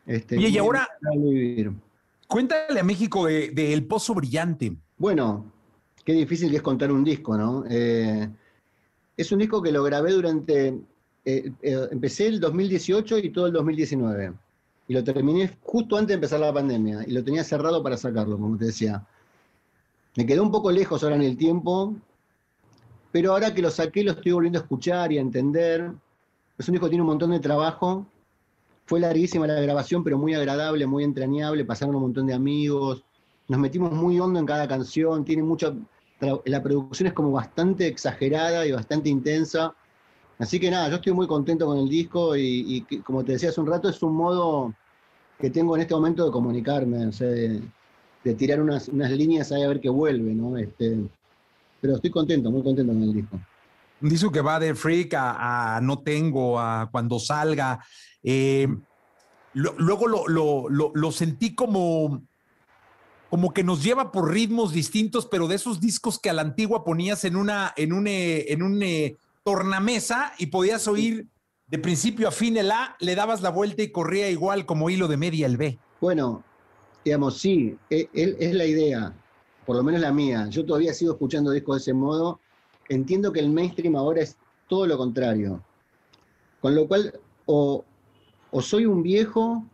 Este, 0.07 0.37
y 0.37 0.59
ahora, 0.59 0.87
cuéntale 2.27 2.81
a 2.81 2.85
México 2.85 3.27
de, 3.27 3.73
El 3.73 3.87
Pozo 3.87 4.15
Brillante. 4.15 4.77
Bueno, 4.99 5.47
qué 6.05 6.13
difícil 6.13 6.51
que 6.51 6.57
es 6.57 6.63
contar 6.63 6.93
un 6.93 7.03
disco, 7.03 7.37
¿no? 7.37 7.65
Eh, 7.69 8.29
es 9.17 9.33
un 9.33 9.39
disco 9.39 9.63
que 9.63 9.73
lo 9.73 9.83
grabé 9.83 10.13
durante, 10.13 10.79
eh, 11.25 11.53
eh, 11.63 11.89
empecé 11.91 12.29
el 12.29 12.41
2018 12.41 13.19
y 13.19 13.31
todo 13.31 13.47
el 13.47 13.53
2019 13.53 14.33
y 14.91 14.93
lo 14.93 15.05
terminé 15.05 15.57
justo 15.63 15.97
antes 15.97 16.09
de 16.09 16.15
empezar 16.15 16.41
la 16.41 16.53
pandemia 16.53 17.05
y 17.07 17.13
lo 17.13 17.23
tenía 17.23 17.45
cerrado 17.45 17.81
para 17.81 17.97
sacarlo, 17.97 18.37
como 18.37 18.57
te 18.57 18.65
decía. 18.65 19.07
Me 20.17 20.27
quedó 20.27 20.43
un 20.43 20.51
poco 20.51 20.73
lejos 20.73 21.05
ahora 21.05 21.15
en 21.15 21.23
el 21.23 21.37
tiempo, 21.37 21.95
pero 23.13 23.33
ahora 23.33 23.55
que 23.55 23.63
lo 23.63 23.71
saqué 23.71 24.03
lo 24.03 24.11
estoy 24.11 24.33
volviendo 24.33 24.59
a 24.59 24.63
escuchar 24.63 25.13
y 25.13 25.19
a 25.19 25.21
entender. 25.21 25.93
Es 26.59 26.69
un 26.69 26.73
disco 26.73 26.87
que 26.87 26.91
tiene 26.91 27.03
un 27.03 27.09
montón 27.09 27.31
de 27.31 27.39
trabajo. 27.39 28.05
Fue 28.87 28.99
larguísima 28.99 29.47
la 29.47 29.61
grabación, 29.61 30.03
pero 30.03 30.19
muy 30.19 30.35
agradable, 30.35 30.85
muy 30.89 31.05
entrañable. 31.05 31.65
Pasaron 31.65 31.95
un 31.95 32.03
montón 32.03 32.27
de 32.27 32.35
amigos. 32.35 33.05
Nos 33.47 33.61
metimos 33.61 33.93
muy 33.93 34.19
hondo 34.19 34.41
en 34.41 34.47
cada 34.47 34.67
canción. 34.67 35.25
Tiene 35.25 35.45
mucha. 35.45 35.73
La 36.47 36.61
producción 36.61 37.07
es 37.07 37.13
como 37.13 37.31
bastante 37.31 37.87
exagerada 37.87 38.67
y 38.67 38.73
bastante 38.73 39.09
intensa. 39.09 39.73
Así 40.41 40.59
que 40.59 40.71
nada, 40.71 40.89
yo 40.89 40.97
estoy 40.97 41.13
muy 41.13 41.27
contento 41.27 41.67
con 41.67 41.77
el 41.77 41.89
disco 41.89 42.35
y, 42.35 42.87
como 43.05 43.23
te 43.23 43.33
decía 43.33 43.51
hace 43.51 43.61
un 43.61 43.67
rato, 43.67 43.91
es 43.91 44.03
un 44.03 44.15
modo 44.15 44.75
que 45.39 45.51
tengo 45.51 45.77
en 45.77 45.83
este 45.83 45.95
momento 45.95 46.25
de 46.25 46.33
comunicarme, 46.33 47.07
o 47.07 47.13
sea, 47.13 47.29
de, 47.29 47.63
tirar 48.37 48.63
unas, 48.63 48.89
líneas 48.89 49.53
ahí 49.53 49.63
a 49.63 49.69
ver 49.69 49.81
qué 49.81 49.91
vuelve, 49.91 50.33
¿no? 50.33 50.57
Este, 50.57 50.97
pero 51.83 51.97
estoy 51.97 52.11
contento, 52.11 52.51
muy 52.51 52.63
contento 52.63 52.91
con 52.91 53.03
el 53.03 53.13
disco. 53.13 53.39
Un 54.01 54.09
disco 54.09 54.33
que 54.33 54.41
va 54.41 54.59
de 54.59 54.75
Freak 54.75 55.13
a, 55.15 55.79
No 55.83 55.99
Tengo, 55.99 56.59
a 56.59 56.89
Cuando 56.91 57.19
Salga. 57.19 57.85
Eh, 58.23 58.67
luego 59.53 60.09
lo, 60.09 61.13
sentí 61.13 61.55
como, 61.55 62.23
como 63.29 63.53
que 63.53 63.63
nos 63.63 63.83
lleva 63.83 64.11
por 64.11 64.33
ritmos 64.33 64.73
distintos, 64.73 65.27
pero 65.27 65.49
de 65.49 65.57
esos 65.57 65.81
discos 65.81 66.19
que 66.19 66.31
a 66.31 66.33
la 66.33 66.41
antigua 66.41 66.83
ponías 66.83 67.27
en 67.27 67.37
una, 67.37 67.75
en 67.77 67.93
un, 67.93 68.07
eh, 68.07 68.51
en 68.51 68.63
un 68.63 68.83
eh, 68.83 69.19
tornamesa 69.51 70.33
y 70.39 70.47
podías 70.47 70.87
oír 70.87 71.27
de 71.67 71.79
principio 71.79 72.29
a 72.29 72.31
fin 72.31 72.57
el 72.57 72.71
A, 72.71 72.97
le 73.01 73.17
dabas 73.17 73.43
la 73.43 73.51
vuelta 73.51 73.83
y 73.83 73.91
corría 73.91 74.31
igual 74.31 74.65
como 74.65 74.91
hilo 74.91 75.09
de 75.09 75.17
media 75.17 75.47
el 75.47 75.57
B. 75.57 75.77
Bueno, 76.01 76.45
digamos, 77.05 77.39
sí, 77.39 77.77
e, 77.91 78.09
es, 78.13 78.55
la 78.55 78.65
idea, 78.65 79.13
por 79.67 79.75
lo 79.75 79.83
menos 79.83 80.01
la 80.01 80.13
mía. 80.13 80.47
Yo 80.51 80.65
todavía 80.65 80.95
sigo 80.95 81.13
escuchando 81.13 81.51
discos 81.51 81.77
de 81.77 81.81
ese 81.81 81.95
modo. 81.95 82.39
Entiendo 82.89 83.33
que 83.33 83.41
el 83.41 83.51
mainstream 83.51 83.97
ahora 83.97 84.23
es 84.23 84.37
todo 84.69 84.87
lo 84.87 84.97
contrario. 84.97 85.61
Con 86.61 86.77
lo 86.77 86.87
cual, 86.87 87.13
o, 87.47 87.85
soy 88.61 88.87
un 88.87 89.03
viejo 89.03 89.65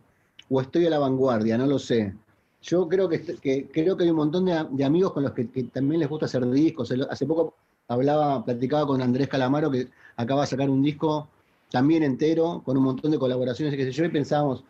o 0.49 0.61
estoy 0.61 0.87
a 0.87 0.89
la 0.89 0.99
vanguardia, 0.99 1.55
no 1.55 1.67
lo 1.67 1.77
sé. 1.77 2.15
Yo 2.63 2.87
creo 2.87 3.07
que, 3.07 3.69
creo 3.71 3.95
que 3.95 4.03
hay 4.03 4.09
un 4.09 4.15
montón 4.15 4.45
de, 4.45 4.83
amigos 4.83 5.13
con 5.13 5.21
los 5.21 5.33
que, 5.33 5.51
que, 5.51 5.65
también 5.65 5.99
les 5.99 6.09
gusta 6.09 6.25
hacer 6.25 6.49
discos. 6.49 6.91
Hace 7.11 7.27
poco 7.27 7.53
hablaba, 7.87 8.43
platicaba 8.43 8.85
con 8.87 9.01
Andrés 9.01 9.27
Calamaro 9.27 9.71
que 9.71 9.89
acaba 10.15 10.41
de 10.41 10.47
sacar 10.47 10.69
un 10.69 10.81
disco 10.81 11.29
también 11.69 12.03
entero, 12.03 12.61
con 12.63 12.77
un 12.77 12.83
montón 12.83 13.11
de 13.11 13.19
colaboraciones 13.19 13.73
y 13.73 13.77
qué 13.77 13.85
sé 13.85 13.91
yo, 13.91 14.05
y 14.05 14.09
pensábamos, 14.09 14.63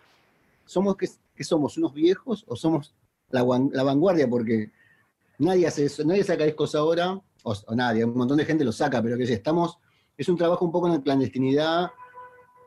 ¿somos 0.65 0.95
que, 0.95 1.07
somos 1.43 1.78
unos 1.78 1.93
viejos 1.93 2.43
o 2.47 2.55
somos 2.55 2.93
la, 3.30 3.43
vanguardia? 3.43 4.28
Porque 4.30 4.72
nadie 5.38 5.68
hace 5.68 5.86
eso, 5.86 6.03
nadie 6.03 6.24
saca 6.24 6.43
discos 6.43 6.74
ahora, 6.76 7.22
o, 7.43 7.76
nadie, 7.76 8.03
un 8.03 8.18
montón 8.18 8.38
de 8.38 8.45
gente 8.45 8.65
lo 8.65 8.72
saca, 8.72 9.01
pero 9.01 9.18
que 9.18 9.24
estamos, 9.24 9.78
es 10.18 10.28
un 10.28 10.38
trabajo 10.38 10.65
un 10.65 10.72
poco 10.72 10.88
en 10.88 10.93
la 10.93 11.01
clandestinidad, 11.01 11.91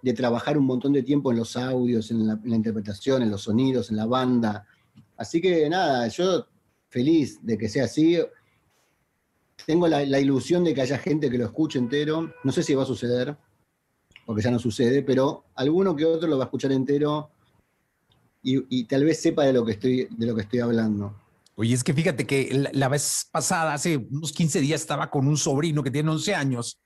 de 0.02 0.14
trabajar 0.14 0.56
un 0.56 0.64
montón 0.64 0.92
de 0.92 1.02
tiempo 1.02 1.30
en 1.30 1.38
los 1.38 1.56
audios, 1.56 2.10
en 2.10 2.26
la, 2.26 2.38
interpretación, 2.44 3.22
en 3.22 3.30
los 3.30 3.42
sonidos, 3.42 3.90
en 3.90 3.96
la 3.96 4.06
banda. 4.06 4.66
Así 5.16 5.40
que 5.40 5.68
nada, 5.68 6.08
yo 6.08 6.46
feliz 6.88 7.44
de 7.44 7.58
que 7.58 7.68
sea 7.68 7.84
así. 7.84 8.18
Tengo 9.66 9.88
la, 9.88 10.04
la 10.04 10.20
ilusión 10.20 10.64
de 10.64 10.74
que 10.74 10.82
haya 10.82 10.98
gente 10.98 11.30
que 11.30 11.38
lo 11.38 11.44
escuche 11.44 11.78
entero. 11.78 12.32
No 12.44 12.52
sé 12.52 12.62
si 12.62 12.74
va 12.74 12.82
a 12.82 12.86
suceder, 12.86 13.36
porque 14.24 14.42
ya 14.42 14.50
no 14.50 14.58
sucede, 14.58 15.02
pero 15.02 15.44
alguno 15.56 15.96
que 15.96 16.04
otro 16.04 16.28
lo 16.28 16.38
va 16.38 16.44
a 16.44 16.46
escuchar 16.46 16.72
entero 16.72 17.30
y, 18.42 18.84
tal 18.84 19.04
vez 19.04 19.20
sepa 19.20 19.44
de 19.44 19.52
lo, 19.52 19.64
que 19.64 19.72
estoy, 19.72 20.08
de 20.10 20.26
lo 20.26 20.34
que 20.34 20.42
estoy 20.42 20.60
hablando. 20.60 21.14
Oye, 21.56 21.74
es 21.74 21.84
que 21.84 21.92
fíjate 21.92 22.26
que 22.26 22.68
la, 22.72 22.88
vez 22.88 23.28
pasada, 23.30 23.74
hace 23.74 23.96
unos 23.96 24.32
15 24.32 24.60
días, 24.60 24.80
estaba 24.80 25.10
con 25.10 25.26
un 25.26 25.36
sobrino 25.36 25.82
que 25.82 25.90
tiene 25.90 26.10
11 26.10 26.34
años 26.34 26.80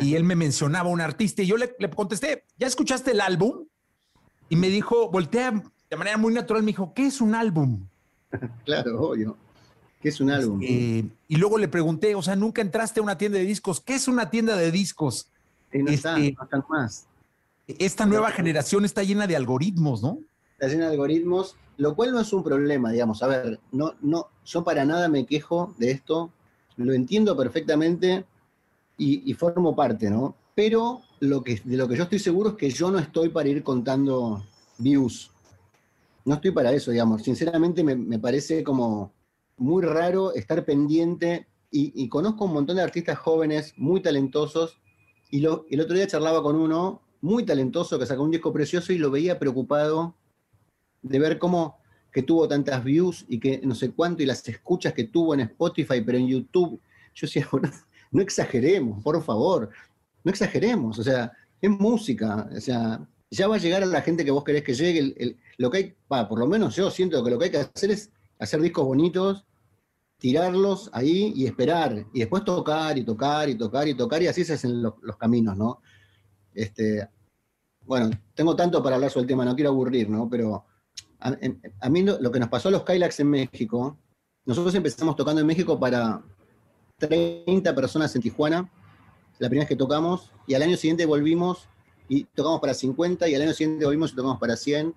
y 0.00 0.14
él 0.14 0.24
me 0.24 0.36
mencionaba 0.36 0.88
un 0.88 1.00
artista 1.00 1.42
y 1.42 1.46
yo 1.46 1.56
le, 1.56 1.74
contesté, 1.94 2.44
¿ya 2.56 2.66
escuchaste 2.66 3.10
el 3.10 3.20
álbum? 3.20 3.66
Y 4.48 4.56
me 4.56 4.68
dijo, 4.68 5.10
voltea 5.10 5.62
de 5.90 5.96
manera 5.96 6.16
muy 6.16 6.32
natural, 6.32 6.62
me 6.62 6.68
dijo, 6.68 6.92
¿qué 6.94 7.06
es 7.06 7.20
un 7.20 7.34
álbum? 7.34 7.88
claro, 8.64 9.00
obvio. 9.00 9.36
¿Qué 10.04 10.10
es 10.10 10.20
un 10.20 10.30
álbum? 10.30 10.60
Y 10.62 11.36
luego 11.36 11.56
le 11.56 11.66
pregunté, 11.66 12.14
o 12.14 12.20
sea, 12.20 12.36
nunca 12.36 12.60
entraste 12.60 13.00
a 13.00 13.02
una 13.02 13.16
tienda 13.16 13.38
de 13.38 13.46
discos. 13.46 13.80
¿Qué 13.80 13.94
es 13.94 14.06
una 14.06 14.28
tienda 14.28 14.54
de 14.54 14.70
discos? 14.70 15.28
Este, 15.72 16.36
más. 16.68 17.06
Esta 17.66 18.04
nueva 18.04 18.30
generación 18.30 18.84
está 18.84 19.02
llena 19.02 19.26
de 19.26 19.34
algoritmos, 19.34 20.02
¿no? 20.02 20.18
Está 20.52 20.68
llena 20.68 20.88
de 20.88 20.90
algoritmos, 20.90 21.56
lo 21.78 21.96
cual 21.96 22.12
no 22.12 22.20
es 22.20 22.30
un 22.34 22.44
problema, 22.44 22.92
digamos. 22.92 23.22
A 23.22 23.28
ver, 23.28 23.58
no, 23.72 23.94
no, 24.02 24.28
yo 24.44 24.62
para 24.62 24.84
nada 24.84 25.08
me 25.08 25.24
quejo 25.24 25.74
de 25.78 25.92
esto, 25.92 26.30
lo 26.76 26.92
entiendo 26.92 27.34
perfectamente 27.34 28.26
y, 28.98 29.32
formo 29.32 29.74
parte, 29.74 30.10
¿no? 30.10 30.36
Pero 30.54 31.00
lo 31.20 31.42
que, 31.42 31.62
de 31.64 31.78
lo 31.78 31.88
que 31.88 31.96
yo 31.96 32.02
estoy 32.02 32.18
seguro 32.18 32.50
es 32.50 32.56
que 32.56 32.68
yo 32.68 32.90
no 32.90 32.98
estoy 32.98 33.30
para 33.30 33.48
ir 33.48 33.62
contando 33.62 34.44
views. 34.76 35.30
No 36.26 36.34
estoy 36.34 36.50
para 36.50 36.72
eso, 36.72 36.90
digamos. 36.90 37.22
Sinceramente 37.22 37.82
me, 37.82 38.18
parece 38.18 38.62
como 38.62 39.12
muy 39.56 39.82
raro 39.82 40.34
estar 40.34 40.64
pendiente 40.64 41.46
y, 41.70 42.08
conozco 42.08 42.44
un 42.44 42.52
montón 42.52 42.76
de 42.76 42.82
artistas 42.82 43.18
jóvenes 43.18 43.74
muy 43.76 44.00
talentosos 44.00 44.78
y 45.28 45.44
el 45.44 45.80
otro 45.80 45.96
día 45.96 46.06
charlaba 46.06 46.40
con 46.40 46.54
uno 46.54 47.02
muy 47.20 47.44
talentoso 47.44 47.98
que 47.98 48.06
sacó 48.06 48.22
un 48.22 48.30
disco 48.30 48.52
precioso 48.52 48.92
y 48.92 48.98
lo 48.98 49.10
veía 49.10 49.40
preocupado 49.40 50.14
de 51.02 51.18
ver 51.18 51.38
cómo 51.38 51.78
que 52.12 52.22
tuvo 52.22 52.46
tantas 52.46 52.84
views 52.84 53.24
y 53.28 53.40
que 53.40 53.60
no 53.64 53.74
sé 53.74 53.90
cuánto 53.90 54.22
y 54.22 54.26
las 54.26 54.46
escuchas 54.48 54.92
que 54.92 55.04
tuvo 55.04 55.34
en 55.34 55.40
Spotify, 55.40 56.00
pero 56.00 56.16
en 56.16 56.28
YouTube. 56.28 56.80
Yo 57.14 57.26
decía, 57.26 57.48
no 58.12 58.22
exageremos, 58.22 59.02
por 59.02 59.20
favor, 59.24 59.70
no 60.22 60.30
exageremos, 60.30 60.98
o 61.00 61.02
sea, 61.02 61.32
es 61.60 61.70
música, 61.70 62.48
o 62.56 62.60
sea, 62.60 63.04
ya 63.30 63.48
va 63.48 63.56
a 63.56 63.58
llegar 63.58 63.82
a 63.82 63.86
la 63.86 64.02
gente 64.02 64.24
que 64.24 64.30
vos 64.30 64.44
querés 64.44 64.62
que 64.62 64.74
llegue. 64.74 65.36
lo 65.56 65.70
que 65.70 65.76
hay, 65.76 65.94
por 66.06 66.38
lo 66.38 66.46
menos 66.46 66.76
yo 66.76 66.88
siento 66.90 67.22
que 67.24 67.30
lo 67.30 67.38
que 67.38 67.46
hay 67.46 67.50
que 67.50 67.58
hacer 67.58 67.90
es 67.90 68.12
hacer 68.38 68.60
discos 68.60 68.84
bonitos 68.84 69.44
tirarlos 70.18 70.88
ahí 70.92 71.32
y 71.36 71.46
esperar, 71.46 72.06
y 72.12 72.20
después 72.20 72.44
tocar 72.44 72.96
y 72.96 73.04
tocar 73.04 73.48
y 73.48 73.56
tocar 73.56 73.88
y 73.88 73.94
tocar, 73.94 74.22
y 74.22 74.26
así 74.26 74.44
se 74.44 74.54
hacen 74.54 74.82
los, 74.82 74.94
caminos, 75.18 75.56
¿no? 75.56 75.80
Este, 76.54 77.06
bueno, 77.84 78.10
tengo 78.34 78.56
tanto 78.56 78.82
para 78.82 78.96
hablar 78.96 79.10
sobre 79.10 79.22
el 79.22 79.28
tema, 79.28 79.44
no 79.44 79.54
quiero 79.54 79.70
aburrir, 79.70 80.08
¿no? 80.08 80.28
Pero 80.30 80.64
a, 81.20 81.90
mí 81.90 82.02
lo, 82.02 82.30
que 82.30 82.40
nos 82.40 82.48
pasó 82.48 82.68
a 82.68 82.72
los 82.72 82.84
Kylax 82.84 83.20
en 83.20 83.28
México, 83.28 83.98
nosotros 84.46 84.74
empezamos 84.74 85.16
tocando 85.16 85.40
en 85.40 85.46
México 85.46 85.78
para, 85.78 86.22
30 86.96 87.74
personas 87.74 88.14
en 88.14 88.22
Tijuana, 88.22 88.70
la 89.38 89.48
primera 89.48 89.64
vez 89.64 89.68
que 89.68 89.76
tocamos, 89.76 90.32
y 90.46 90.54
al 90.54 90.62
año 90.62 90.76
siguiente 90.76 91.04
volvimos 91.06 91.68
y 92.08 92.24
tocamos 92.24 92.60
para 92.60 92.72
50, 92.72 93.28
y 93.28 93.34
al 93.34 93.42
año 93.42 93.52
siguiente 93.52 93.84
volvimos 93.84 94.12
y 94.12 94.16
tocamos 94.16 94.38
para 94.38 94.56
100, 94.56 94.94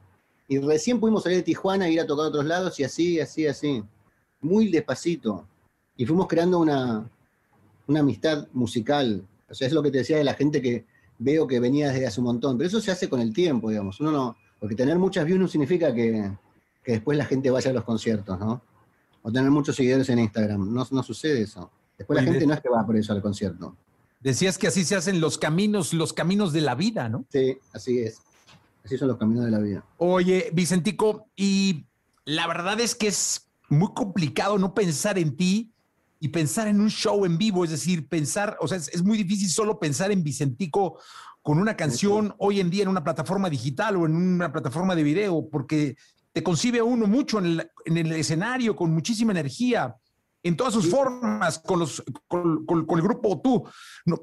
y 0.47 0.59
recién 0.59 0.99
pudimos 0.99 1.23
salir 1.23 1.39
de 1.39 1.43
Tijuana 1.43 1.87
e 1.87 1.91
ir 1.91 1.99
a 1.99 2.07
tocar 2.07 2.25
a 2.25 2.29
otros 2.29 2.45
lados, 2.45 2.79
y 2.79 2.83
así, 2.83 3.19
así, 3.19 3.47
así, 3.47 3.83
muy 4.41 4.69
despacito. 4.69 5.45
Y 5.95 6.05
fuimos 6.05 6.27
creando 6.27 6.59
una, 6.59 7.09
una 7.87 7.99
amistad 7.99 8.47
musical. 8.53 9.25
O 9.49 9.53
sea, 9.53 9.67
es 9.67 9.73
lo 9.73 9.83
que 9.83 9.91
te 9.91 9.99
decía 9.99 10.17
de 10.17 10.23
la 10.23 10.35
gente 10.35 10.61
que 10.61 10.85
veo 11.19 11.47
que 11.47 11.59
venía 11.59 11.91
desde 11.91 12.07
hace 12.07 12.19
un 12.19 12.27
montón, 12.27 12.57
pero 12.57 12.67
eso 12.67 12.79
se 12.79 12.91
hace 12.91 13.09
con 13.09 13.19
el 13.19 13.33
tiempo, 13.33 13.69
digamos. 13.69 13.99
Uno 13.99 14.11
no, 14.11 14.37
porque 14.59 14.75
tener 14.75 14.97
muchas 14.99 15.25
views 15.25 15.39
no 15.39 15.47
significa 15.47 15.93
que, 15.93 16.31
que 16.83 16.93
después 16.93 17.17
la 17.17 17.25
gente 17.25 17.49
vaya 17.49 17.71
a 17.71 17.73
los 17.73 17.83
conciertos, 17.83 18.39
¿no? 18.39 18.61
O 19.23 19.31
tener 19.31 19.49
muchos 19.49 19.75
seguidores 19.75 20.07
en 20.09 20.19
Instagram. 20.19 20.73
No, 20.73 20.87
no 20.89 21.03
sucede 21.03 21.41
eso. 21.41 21.71
Después 21.97 22.17
la 22.17 22.31
gente 22.31 22.45
no 22.45 22.53
es 22.53 22.61
que 22.61 22.69
va 22.69 22.85
por 22.85 22.95
eso 22.95 23.11
al 23.11 23.21
concierto. 23.21 23.75
Decías 24.19 24.57
que 24.57 24.67
así 24.67 24.83
se 24.83 24.95
hacen 24.95 25.19
los 25.19 25.37
caminos, 25.37 25.93
los 25.93 26.13
caminos 26.13 26.53
de 26.53 26.61
la 26.61 26.75
vida, 26.75 27.09
¿no? 27.09 27.25
Sí, 27.29 27.57
así 27.73 27.99
es. 27.99 28.19
Así 28.87 28.97
son 28.97 29.09
los 29.09 29.17
caminos 29.17 29.45
de 29.45 29.51
la 29.51 29.59
vida. 29.59 29.83
Oye, 29.97 30.49
Vicentico, 30.53 31.27
y 31.35 31.85
la 32.25 32.47
verdad 32.47 32.79
es 32.79 32.95
que 32.95 33.07
es 33.07 33.49
muy 33.69 33.89
complicado 33.93 34.57
no 34.57 34.73
pensar 34.73 35.19
en 35.19 35.35
ti 35.35 35.73
y 36.19 36.29
pensar 36.29 36.67
en 36.69 36.79
un 36.79 36.89
show 36.89 37.25
en 37.25 37.37
vivo, 37.37 37.63
es 37.65 37.69
decir, 37.69 38.07
pensar, 38.07 38.57
o 38.61 38.67
sea, 38.67 38.77
es, 38.77 38.87
es 38.87 39.03
muy 39.03 39.17
difícil 39.17 39.49
solo 39.49 39.77
pensar 39.77 40.09
en 40.11 40.23
Vicentico 40.23 40.99
con 41.41 41.59
una 41.59 41.75
canción 41.75 42.33
hoy 42.39 42.59
en 42.61 42.69
día 42.69 42.83
en 42.83 42.89
una 42.89 43.03
plataforma 43.03 43.49
digital 43.49 43.97
o 43.97 44.05
en 44.05 44.15
una 44.15 44.51
plataforma 44.51 44.95
de 44.95 45.03
video, 45.03 45.47
porque 45.49 45.95
te 46.33 46.41
concibe 46.43 46.79
a 46.79 46.83
uno 46.83 47.07
mucho 47.07 47.39
en 47.39 47.45
el, 47.45 47.71
en 47.85 47.97
el 47.97 48.11
escenario, 48.13 48.75
con 48.75 48.91
muchísima 48.93 49.31
energía, 49.31 49.95
en 50.43 50.55
todas 50.55 50.73
sus 50.73 50.89
formas, 50.89 51.59
con, 51.59 51.79
los, 51.79 52.01
con, 52.27 52.65
con- 52.65 52.85
con 52.85 52.99
el 52.99 53.03
grupo 53.03 53.41
tú. 53.41 53.63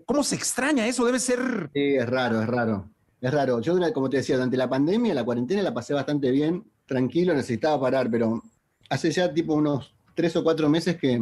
¿Cómo 0.06 0.22
se 0.24 0.36
extraña 0.36 0.86
eso? 0.86 1.04
Debe 1.04 1.18
ser... 1.20 1.70
Sí, 1.74 1.96
es 1.96 2.08
raro, 2.08 2.40
es 2.40 2.46
raro. 2.48 2.90
Es 3.24 3.32
raro. 3.32 3.58
Yo, 3.58 3.74
como 3.94 4.10
te 4.10 4.18
decía, 4.18 4.34
durante 4.34 4.58
la 4.58 4.68
pandemia, 4.68 5.14
la 5.14 5.24
cuarentena 5.24 5.62
la 5.62 5.72
pasé 5.72 5.94
bastante 5.94 6.30
bien, 6.30 6.62
tranquilo, 6.84 7.32
necesitaba 7.32 7.80
parar, 7.80 8.10
pero 8.10 8.42
hace 8.90 9.10
ya 9.10 9.32
tipo 9.32 9.54
unos 9.54 9.94
tres 10.14 10.36
o 10.36 10.44
cuatro 10.44 10.68
meses 10.68 10.98
que 10.98 11.18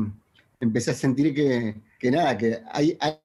empecé 0.59 0.91
a 0.91 0.95
sentir 0.95 1.33
que, 1.33 1.81
que 2.01 2.11
nada, 2.11 2.37
que 2.37 2.61
hay, 2.73 2.97
hay 2.99 3.21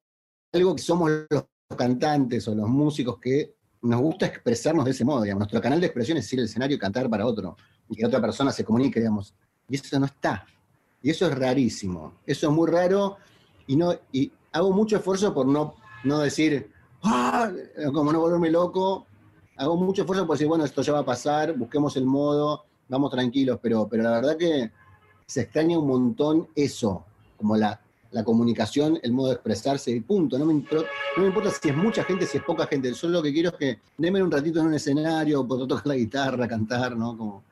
algo 0.54 0.76
que 0.76 0.84
somos 0.84 1.10
los 1.28 1.46
cantantes 1.76 2.48
o 2.48 2.54
los 2.54 2.70
músicos 2.70 3.18
que 3.20 3.56
nos 3.82 4.00
gusta 4.00 4.28
expresarnos 4.28 4.86
de 4.86 4.92
ese 4.92 5.04
modo, 5.04 5.24
digamos. 5.24 5.40
Nuestro 5.40 5.60
canal 5.60 5.80
de 5.80 5.88
expresión 5.88 6.20
es 6.20 6.32
ir 6.32 6.38
al 6.42 6.46
escenario 6.46 6.78
y 6.78 6.80
cantar 6.80 7.10
para 7.10 7.26
otro, 7.26 7.58
y 7.90 7.96
que 7.96 8.06
otra 8.06 8.22
persona 8.22 8.52
se 8.52 8.64
comunique, 8.64 9.00
digamos. 9.00 9.34
Y 9.68 9.78
eso 9.78 10.00
no 10.00 10.06
está. 10.06 10.46
Y 11.02 11.10
eso 11.10 11.26
es 11.26 11.36
rarísimo. 11.36 12.20
Eso 12.28 12.50
es 12.50 12.54
muy 12.54 12.70
raro 12.70 13.18
y, 13.66 13.76
no, 13.76 13.96
y 14.12 14.32
hago 14.52 14.72
mucho 14.72 14.98
esfuerzo 14.98 15.34
por 15.34 15.48
no, 15.48 15.74
no 16.04 16.20
decir, 16.20 16.77
"Ah", 17.08 17.52
como 17.94 18.12
no 18.12 18.20
volverme 18.20 18.50
loco. 18.52 19.06
Hago 19.58 19.76
mucho 19.76 20.04
esfuerzo 20.04 20.28
por 20.28 20.36
decir, 20.36 20.48
bueno, 20.48 20.66
esto 20.66 20.82
ya 20.82 20.94
va 20.94 21.00
a 21.00 21.06
pasar, 21.06 21.58
busquemos 21.58 21.96
el 21.98 22.06
modo, 22.06 22.66
vamos 22.90 23.10
tranquilos, 23.10 23.60
pero, 23.62 23.88
pero 23.88 24.04
la 24.04 24.12
verdad 24.12 24.38
que 24.38 24.72
se 25.26 25.42
extraña 25.42 25.80
un 25.80 25.88
montón 25.88 26.48
eso, 26.56 27.04
como 27.38 27.58
la, 27.58 27.80
la 28.12 28.24
comunicación, 28.24 29.00
el 29.02 29.12
modo 29.14 29.30
de 29.30 29.34
expresarse 29.34 29.92
y 29.92 30.00
punto. 30.02 30.38
No 30.38 30.46
me, 30.46 30.54
impro- 30.54 30.86
no 31.16 31.22
me 31.24 31.28
importa 31.30 31.50
si 31.50 31.70
es 31.70 31.76
mucha 31.76 32.04
gente, 32.04 32.26
si 32.28 32.38
es 32.38 32.44
poca 32.44 32.68
gente, 32.68 32.94
solo 32.94 33.14
lo 33.14 33.24
que 33.24 33.34
quiero 33.34 33.50
es 33.50 33.56
que 33.56 33.80
denme 33.98 34.22
un 34.22 34.32
ratito 34.32 34.60
en 34.60 34.68
un 34.68 34.74
escenario, 34.76 35.46
puedo 35.48 35.68
tocar 35.68 35.88
la 35.88 35.96
guitarra, 35.96 36.48
cantar, 36.48 36.96
¿no? 36.96 37.18
Como, 37.18 37.44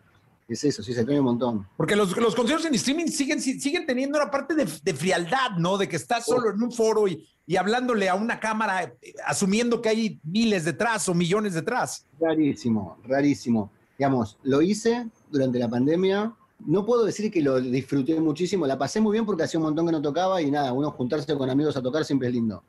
es 0.47 0.63
eso, 0.63 0.83
sí, 0.83 0.93
se 0.93 0.99
extraña 0.99 1.21
un 1.21 1.25
montón. 1.25 1.67
Porque 1.75 1.95
los, 1.95 2.15
los 2.17 2.35
conciertos 2.35 2.67
en 2.67 2.75
streaming 2.75 3.07
siguen, 3.07 3.41
siguen 3.41 3.85
teniendo 3.85 4.19
una 4.19 4.29
parte 4.29 4.53
de, 4.53 4.65
de 4.83 4.93
frialdad, 4.93 5.51
¿no? 5.57 5.77
De 5.77 5.89
que 5.89 5.95
estás 5.95 6.25
solo 6.25 6.51
en 6.51 6.61
un 6.61 6.71
foro 6.71 7.07
y, 7.07 7.27
y 7.47 7.55
hablándole 7.55 8.09
a 8.09 8.15
una 8.15 8.39
cámara, 8.39 8.83
eh, 8.83 9.13
asumiendo 9.25 9.81
que 9.81 9.89
hay 9.89 10.19
miles 10.23 10.65
detrás 10.65 11.09
o 11.09 11.13
millones 11.13 11.53
detrás. 11.53 12.05
Rarísimo, 12.19 12.97
rarísimo. 13.03 13.71
Digamos, 13.97 14.37
lo 14.43 14.61
hice 14.61 15.09
durante 15.31 15.57
la 15.57 15.69
pandemia. 15.69 16.33
No 16.59 16.85
puedo 16.85 17.05
decir 17.05 17.31
que 17.31 17.41
lo 17.41 17.59
disfruté 17.59 18.19
muchísimo, 18.19 18.65
la 18.65 18.77
pasé 18.77 19.01
muy 19.01 19.13
bien 19.13 19.25
porque 19.25 19.43
hacía 19.43 19.59
un 19.59 19.65
montón 19.65 19.85
que 19.87 19.91
no 19.91 20.01
tocaba 20.01 20.41
y 20.41 20.49
nada, 20.49 20.73
uno 20.73 20.91
juntarse 20.91 21.35
con 21.35 21.49
amigos 21.49 21.75
a 21.75 21.81
tocar 21.81 22.05
siempre 22.05 22.27
es 22.29 22.33
lindo. 22.33 22.63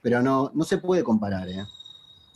Pero 0.00 0.22
no, 0.22 0.50
no 0.54 0.64
se 0.64 0.78
puede 0.78 1.02
comparar, 1.02 1.48
¿eh? 1.48 1.64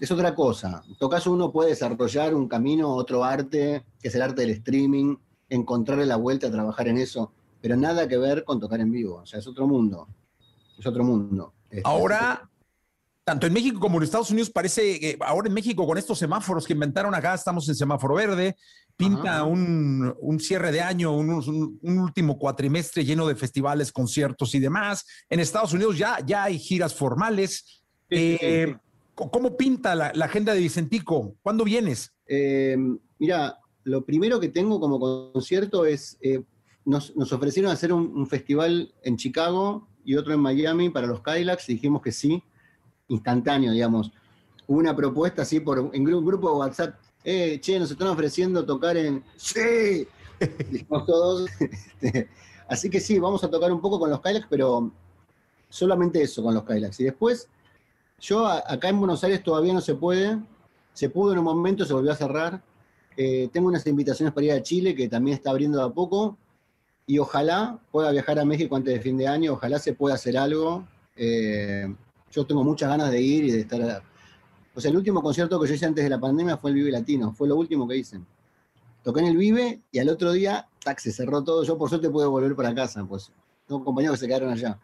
Es 0.03 0.11
otra 0.11 0.34
cosa. 0.34 0.82
En 0.88 0.96
todo 0.96 1.09
caso, 1.09 1.30
uno 1.30 1.53
puede 1.53 1.70
desarrollar 1.70 2.34
un 2.34 2.48
camino, 2.48 2.90
otro 2.92 3.22
arte, 3.22 3.84
que 4.00 4.09
es 4.09 4.14
el 4.16 4.22
arte 4.22 4.42
del 4.42 4.50
streaming, 4.50 5.14
encontrarle 5.48 6.07
la 6.07 6.16
vuelta 6.16 6.48
a 6.48 6.50
trabajar 6.50 6.88
en 6.88 6.98
eso, 6.98 7.32
pero 7.61 7.76
nada 7.76 8.09
que 8.09 8.16
ver 8.18 8.42
con 8.42 8.59
tocar 8.59 8.80
en 8.80 8.90
vivo. 8.90 9.20
O 9.22 9.26
sea, 9.26 9.38
es 9.38 9.46
otro 9.46 9.68
mundo. 9.68 10.09
Es 10.76 10.84
otro 10.86 11.05
mundo. 11.05 11.55
Este, 11.70 11.82
Ahora, 11.84 12.50
tanto 13.22 13.46
en 13.46 13.53
México 13.53 13.78
como 13.78 13.98
en 13.98 14.03
Estados 14.03 14.32
Unidos, 14.32 14.50
parece 14.50 14.98
que 14.98 15.16
ahora 15.20 15.46
en 15.46 15.55
México 15.55 15.86
con 15.86 15.96
estos 15.96 16.18
semáforos 16.18 16.66
que 16.66 16.72
inventaron 16.72 17.14
acá, 17.14 17.34
estamos 17.34 17.68
en 17.68 17.76
semáforo 17.76 18.16
verde, 18.16 18.57
pinta 18.96 19.44
un, 19.44 20.12
un 20.20 20.40
cierre 20.40 20.72
de 20.72 20.80
año, 20.80 21.12
un, 21.16 21.30
un- 21.30 21.78
un 21.80 21.98
último 22.00 22.36
cuatrimestre 22.38 23.05
lleno 23.05 23.24
de 23.28 23.36
festivales, 23.36 23.92
conciertos 23.92 24.53
y 24.57 24.59
demás. 24.59 25.07
En 25.30 25.38
Estados 25.38 25.72
Unidos 25.72 25.96
ya, 25.96 26.18
ya 26.26 26.42
hay 26.42 26.59
giras 26.59 26.92
formales. 26.92 27.84
Eh, 28.11 28.76
¿Cómo 29.14 29.56
pinta 29.56 29.94
la, 29.94 30.12
la 30.14 30.24
agenda 30.24 30.54
de 30.54 30.60
Vicentico? 30.60 31.34
¿Cuándo 31.42 31.64
vienes? 31.64 32.12
Eh, 32.26 32.76
mira, 33.18 33.58
lo 33.84 34.04
primero 34.04 34.40
que 34.40 34.48
tengo 34.48 34.80
como 34.80 34.98
concierto 35.32 35.84
es, 35.84 36.16
eh, 36.22 36.42
nos, 36.84 37.14
nos 37.14 37.32
ofrecieron 37.32 37.70
hacer 37.70 37.92
un, 37.92 38.16
un 38.16 38.26
festival 38.26 38.94
en 39.02 39.16
Chicago 39.16 39.86
y 40.04 40.16
otro 40.16 40.32
en 40.32 40.40
Miami 40.40 40.88
para 40.90 41.06
los 41.06 41.20
Kylax 41.20 41.68
y 41.68 41.74
dijimos 41.74 42.02
que 42.02 42.12
sí, 42.12 42.42
instantáneo, 43.08 43.72
digamos. 43.72 44.12
Hubo 44.66 44.78
una 44.78 44.96
propuesta 44.96 45.42
así 45.42 45.60
por, 45.60 45.90
en 45.92 46.14
un 46.14 46.24
grupo 46.24 46.50
de 46.50 46.56
WhatsApp, 46.56 46.94
eh, 47.24 47.58
che, 47.60 47.78
nos 47.78 47.90
están 47.90 48.08
ofreciendo 48.08 48.64
tocar 48.64 48.96
en... 48.96 49.22
Sí, 49.36 50.06
dijimos 50.70 51.06
todos. 51.06 51.50
Este, 51.60 52.28
así 52.68 52.90
que 52.90 53.00
sí, 53.00 53.18
vamos 53.18 53.44
a 53.44 53.50
tocar 53.50 53.72
un 53.72 53.80
poco 53.80 53.98
con 53.98 54.10
los 54.10 54.20
Kylax, 54.20 54.46
pero 54.48 54.90
solamente 55.68 56.22
eso 56.22 56.42
con 56.42 56.54
los 56.54 56.64
Kylax. 56.64 57.00
Y 57.00 57.04
después, 57.04 57.48
yo 58.22 58.46
acá 58.46 58.88
en 58.88 59.00
Buenos 59.00 59.22
Aires 59.24 59.42
todavía 59.42 59.74
no 59.74 59.80
se 59.80 59.96
puede, 59.96 60.38
se 60.92 61.10
pudo 61.10 61.32
en 61.32 61.38
un 61.40 61.44
momento, 61.44 61.84
se 61.84 61.92
volvió 61.92 62.12
a 62.12 62.16
cerrar. 62.16 62.62
Eh, 63.16 63.50
tengo 63.52 63.68
unas 63.68 63.86
invitaciones 63.86 64.32
para 64.32 64.46
ir 64.46 64.52
a 64.52 64.62
Chile 64.62 64.94
que 64.94 65.08
también 65.08 65.36
está 65.36 65.50
abriendo 65.50 65.78
de 65.78 65.84
a 65.84 65.88
poco 65.90 66.38
y 67.06 67.18
ojalá 67.18 67.78
pueda 67.90 68.12
viajar 68.12 68.38
a 68.38 68.44
México 68.44 68.76
antes 68.76 68.94
de 68.94 69.00
fin 69.00 69.18
de 69.18 69.26
año, 69.26 69.54
ojalá 69.54 69.78
se 69.80 69.92
pueda 69.92 70.14
hacer 70.14 70.38
algo. 70.38 70.86
Eh, 71.16 71.92
yo 72.30 72.46
tengo 72.46 72.62
muchas 72.62 72.88
ganas 72.88 73.10
de 73.10 73.20
ir 73.20 73.44
y 73.44 73.50
de 73.50 73.60
estar... 73.60 74.02
O 74.74 74.80
sea, 74.80 74.90
el 74.90 74.96
último 74.96 75.20
concierto 75.20 75.60
que 75.60 75.68
yo 75.68 75.74
hice 75.74 75.84
antes 75.84 76.04
de 76.04 76.08
la 76.08 76.20
pandemia 76.20 76.56
fue 76.56 76.70
el 76.70 76.76
Vive 76.76 76.92
Latino, 76.92 77.32
fue 77.32 77.48
lo 77.48 77.56
último 77.56 77.86
que 77.86 77.96
hice. 77.96 78.20
Toqué 79.02 79.20
en 79.20 79.26
el 79.26 79.36
Vive 79.36 79.82
y 79.90 79.98
al 79.98 80.08
otro 80.08 80.30
día, 80.32 80.68
tac, 80.82 81.00
se 81.00 81.12
cerró 81.12 81.42
todo. 81.42 81.64
Yo 81.64 81.76
por 81.76 81.88
suerte 81.90 82.08
pude 82.08 82.26
volver 82.26 82.54
para 82.54 82.72
casa, 82.72 83.04
pues 83.04 83.32
tengo 83.66 83.84
compañeros 83.84 84.16
que 84.16 84.20
se 84.20 84.28
quedaron 84.28 84.50
allá. 84.50 84.78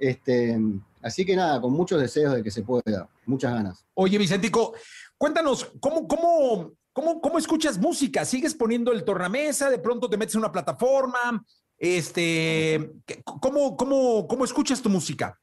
Este, 0.00 0.58
así 1.02 1.26
que 1.26 1.36
nada, 1.36 1.60
con 1.60 1.72
muchos 1.74 2.00
deseos 2.00 2.34
de 2.34 2.42
que 2.42 2.50
se 2.50 2.62
pueda, 2.62 3.06
muchas 3.26 3.52
ganas. 3.52 3.84
Oye, 3.94 4.16
Vicentico, 4.16 4.72
cuéntanos, 5.18 5.70
¿cómo, 5.78 6.08
cómo, 6.08 6.72
cómo, 6.92 7.20
cómo 7.20 7.38
escuchas 7.38 7.76
música? 7.78 8.24
¿Sigues 8.24 8.54
poniendo 8.54 8.92
el 8.92 9.04
tornamesa? 9.04 9.68
¿De 9.68 9.78
pronto 9.78 10.08
te 10.08 10.16
metes 10.16 10.34
en 10.34 10.40
una 10.40 10.50
plataforma? 10.50 11.44
Este, 11.76 12.92
¿qué- 13.04 13.22
¿cómo, 13.24 13.76
cómo, 13.76 14.26
¿Cómo 14.26 14.44
escuchas 14.44 14.80
tu 14.80 14.88
música? 14.88 15.38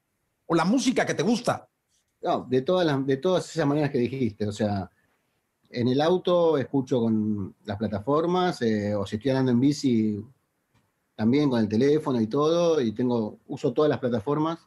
¿O 0.48 0.56
la 0.56 0.66
música 0.66 1.06
que 1.06 1.14
te 1.14 1.24
gusta? 1.24 1.68
No, 2.22 2.46
de 2.50 2.64
todas, 2.64 2.86
las, 2.86 3.06
de 3.06 3.18
todas 3.18 3.48
esas 3.50 3.68
maneras 3.68 3.92
que 3.92 4.00
dijiste, 4.00 4.48
o 4.48 4.52
sea, 4.52 4.90
en 5.70 5.88
el 5.88 6.02
auto 6.02 6.58
escucho 6.58 7.00
con 7.02 7.54
las 7.66 7.78
plataformas, 7.78 8.60
eh, 8.64 8.96
o 8.96 9.06
si 9.06 9.18
estoy 9.18 9.32
andando 9.32 9.52
en 9.52 9.60
bici, 9.60 10.26
también 11.18 11.50
con 11.50 11.60
el 11.60 11.68
teléfono 11.68 12.22
y 12.22 12.28
todo, 12.28 12.80
y 12.80 12.92
tengo, 12.92 13.40
uso 13.48 13.74
todas 13.74 13.90
las 13.90 14.00
plataformas. 14.00 14.60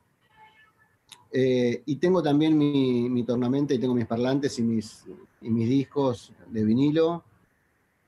Eh, 1.33 1.85
y 1.87 1.97
tengo 1.97 2.21
también 2.21 2.59
mi, 2.59 3.09
mi 3.09 3.23
tornamenta 3.23 3.73
y 3.73 3.79
tengo 3.79 3.95
mis 3.95 4.07
parlantes 4.07 4.59
y 4.59 4.63
mis, 4.63 5.05
y 5.41 5.49
mis 5.49 5.69
discos 5.69 6.33
de 6.49 6.65
vinilo, 6.65 7.23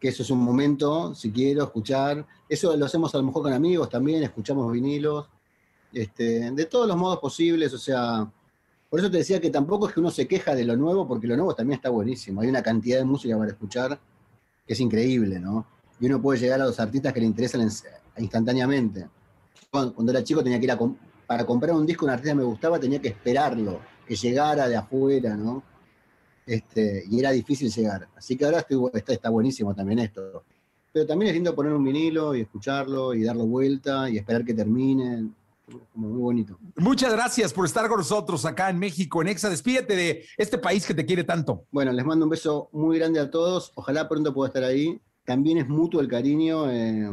que 0.01 0.09
eso 0.09 0.25
es 0.25 0.31
un 0.31 0.41
momento, 0.41 1.15
si 1.15 1.31
quiero 1.31 1.63
escuchar. 1.63 2.27
Eso 2.49 2.77
lo 2.77 2.85
hacemos 2.85 3.15
a 3.15 3.19
lo 3.19 3.25
mejor 3.25 3.45
con 3.45 3.53
amigos 3.53 3.89
también, 3.89 4.25
escuchamos 4.25 4.73
vinilos, 4.73 5.29
este, 5.93 6.51
de 6.51 6.67
todos 6.67 6.89
los 6.89 6.97
modos 6.97 7.21
posibles, 7.21 7.73
o 7.73 7.79
sea, 7.79 8.29
por 8.91 8.99
eso 8.99 9.09
te 9.09 9.19
decía 9.19 9.41
que 9.41 9.51
tampoco 9.51 9.87
es 9.87 9.95
que 9.95 10.01
uno 10.01 10.11
se 10.11 10.27
queja 10.27 10.57
de 10.57 10.65
lo 10.65 10.77
nuevo, 10.77 11.07
porque 11.07 11.29
lo 11.29 11.37
nuevo 11.37 11.55
también 11.55 11.77
está 11.77 11.91
buenísimo. 11.91 12.41
Hay 12.41 12.49
una 12.49 12.63
cantidad 12.63 12.99
de 12.99 13.05
música 13.05 13.39
para 13.39 13.53
escuchar 13.53 14.01
que 14.67 14.73
es 14.73 14.81
increíble, 14.81 15.39
¿no? 15.39 15.65
Y 16.01 16.07
uno 16.07 16.21
puede 16.21 16.41
llegar 16.41 16.61
a 16.61 16.65
los 16.67 16.81
artistas 16.81 17.13
que 17.13 17.21
le 17.21 17.27
interesan 17.27 17.61
en- 17.61 17.71
instantáneamente. 18.19 19.07
Cuando, 19.71 19.95
cuando 19.95 20.13
era 20.13 20.23
chico 20.23 20.43
tenía 20.43 20.59
que 20.59 20.65
ir 20.65 20.73
a 20.73 20.79
para 21.27 21.47
comprar 21.47 21.75
un 21.75 21.87
disco, 21.87 22.05
un 22.05 22.11
artista 22.11 22.33
que 22.33 22.39
me 22.39 22.45
gustaba, 22.45 22.79
tenía 22.79 23.01
que 23.01 23.09
esperarlo, 23.09 23.81
que 24.07 24.15
llegara 24.15 24.69
de 24.69 24.77
afuera, 24.77 25.35
¿no? 25.35 25.63
Este, 26.45 27.05
y 27.09 27.19
era 27.19 27.31
difícil 27.31 27.71
llegar. 27.71 28.09
Así 28.17 28.37
que 28.37 28.45
ahora 28.45 28.59
estoy 28.59 28.79
está, 28.93 29.13
está 29.15 29.31
buenísimo 29.31 29.75
también 29.75 30.01
esto. 30.01 30.45
Pero 30.93 31.07
también 31.07 31.31
es 31.31 31.35
lindo 31.35 31.55
poner 31.55 31.73
un 31.73 31.85
vinilo 31.85 32.35
y 32.35 32.43
escucharlo 32.43 33.15
y 33.15 33.23
darlo 33.23 33.47
vuelta 33.47 34.11
y 34.11 34.19
esperar 34.19 34.45
que 34.45 34.53
termine. 34.53 35.31
como 35.93 36.09
muy 36.09 36.21
bonito. 36.21 36.59
Muchas 36.77 37.13
gracias 37.13 37.53
por 37.53 37.65
estar 37.65 37.89
con 37.89 37.99
nosotros 37.99 38.45
acá 38.45 38.69
en 38.69 38.79
México, 38.79 39.23
en 39.23 39.29
Exa. 39.29 39.49
Despídete 39.49 39.97
de 39.97 40.27
este 40.37 40.59
país 40.59 40.85
que 40.85 40.93
te 40.93 41.07
quiere 41.07 41.25
tanto. 41.25 41.65
Bueno, 41.71 41.93
les 41.93 42.05
mando 42.05 42.27
un 42.27 42.31
beso 42.31 42.69
muy 42.73 42.99
grande 42.99 43.21
a 43.21 43.31
todos. 43.31 43.73
Ojalá 43.75 44.07
pronto 44.07 44.35
pueda 44.35 44.49
estar 44.49 44.65
ahí. 44.65 45.01
También 45.25 45.57
es 45.57 45.69
mutuo 45.69 46.01
el 46.03 46.09
cariño. 46.09 46.71
eh, 46.71 47.09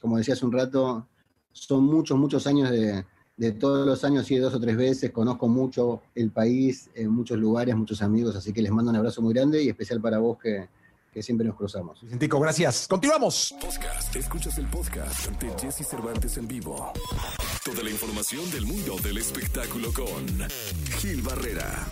como 0.00 0.18
decía 0.18 0.34
hace 0.34 0.46
un 0.46 0.52
rato, 0.52 1.06
son 1.52 1.84
muchos, 1.84 2.18
muchos 2.18 2.46
años 2.46 2.70
de, 2.70 3.04
de 3.36 3.52
todos 3.52 3.86
los 3.86 4.04
años, 4.04 4.26
sí, 4.26 4.36
dos 4.36 4.54
o 4.54 4.60
tres 4.60 4.76
veces. 4.76 5.10
Conozco 5.10 5.48
mucho 5.48 6.02
el 6.14 6.30
país, 6.30 6.90
en 6.94 7.10
muchos 7.10 7.38
lugares, 7.38 7.74
muchos 7.74 8.02
amigos. 8.02 8.36
Así 8.36 8.52
que 8.52 8.62
les 8.62 8.70
mando 8.70 8.90
un 8.90 8.96
abrazo 8.96 9.22
muy 9.22 9.32
grande 9.32 9.62
y 9.62 9.68
especial 9.68 10.00
para 10.00 10.18
vos 10.18 10.38
que, 10.38 10.68
que 11.12 11.22
siempre 11.22 11.46
nos 11.46 11.56
cruzamos. 11.56 12.00
Vicentico, 12.00 12.38
gracias. 12.38 12.86
Continuamos. 12.86 13.54
Podcast. 13.60 14.14
Escuchas 14.14 14.58
el 14.58 14.66
podcast 14.66 15.30
de 15.40 15.50
Jesse 15.58 15.86
Cervantes 15.86 16.36
en 16.36 16.46
vivo. 16.46 16.92
Toda 17.64 17.82
la 17.82 17.90
información 17.90 18.50
del 18.50 18.66
mundo 18.66 18.96
del 19.02 19.18
espectáculo 19.18 19.92
con 19.92 20.48
Gil 20.98 21.22
Barrera. 21.22 21.86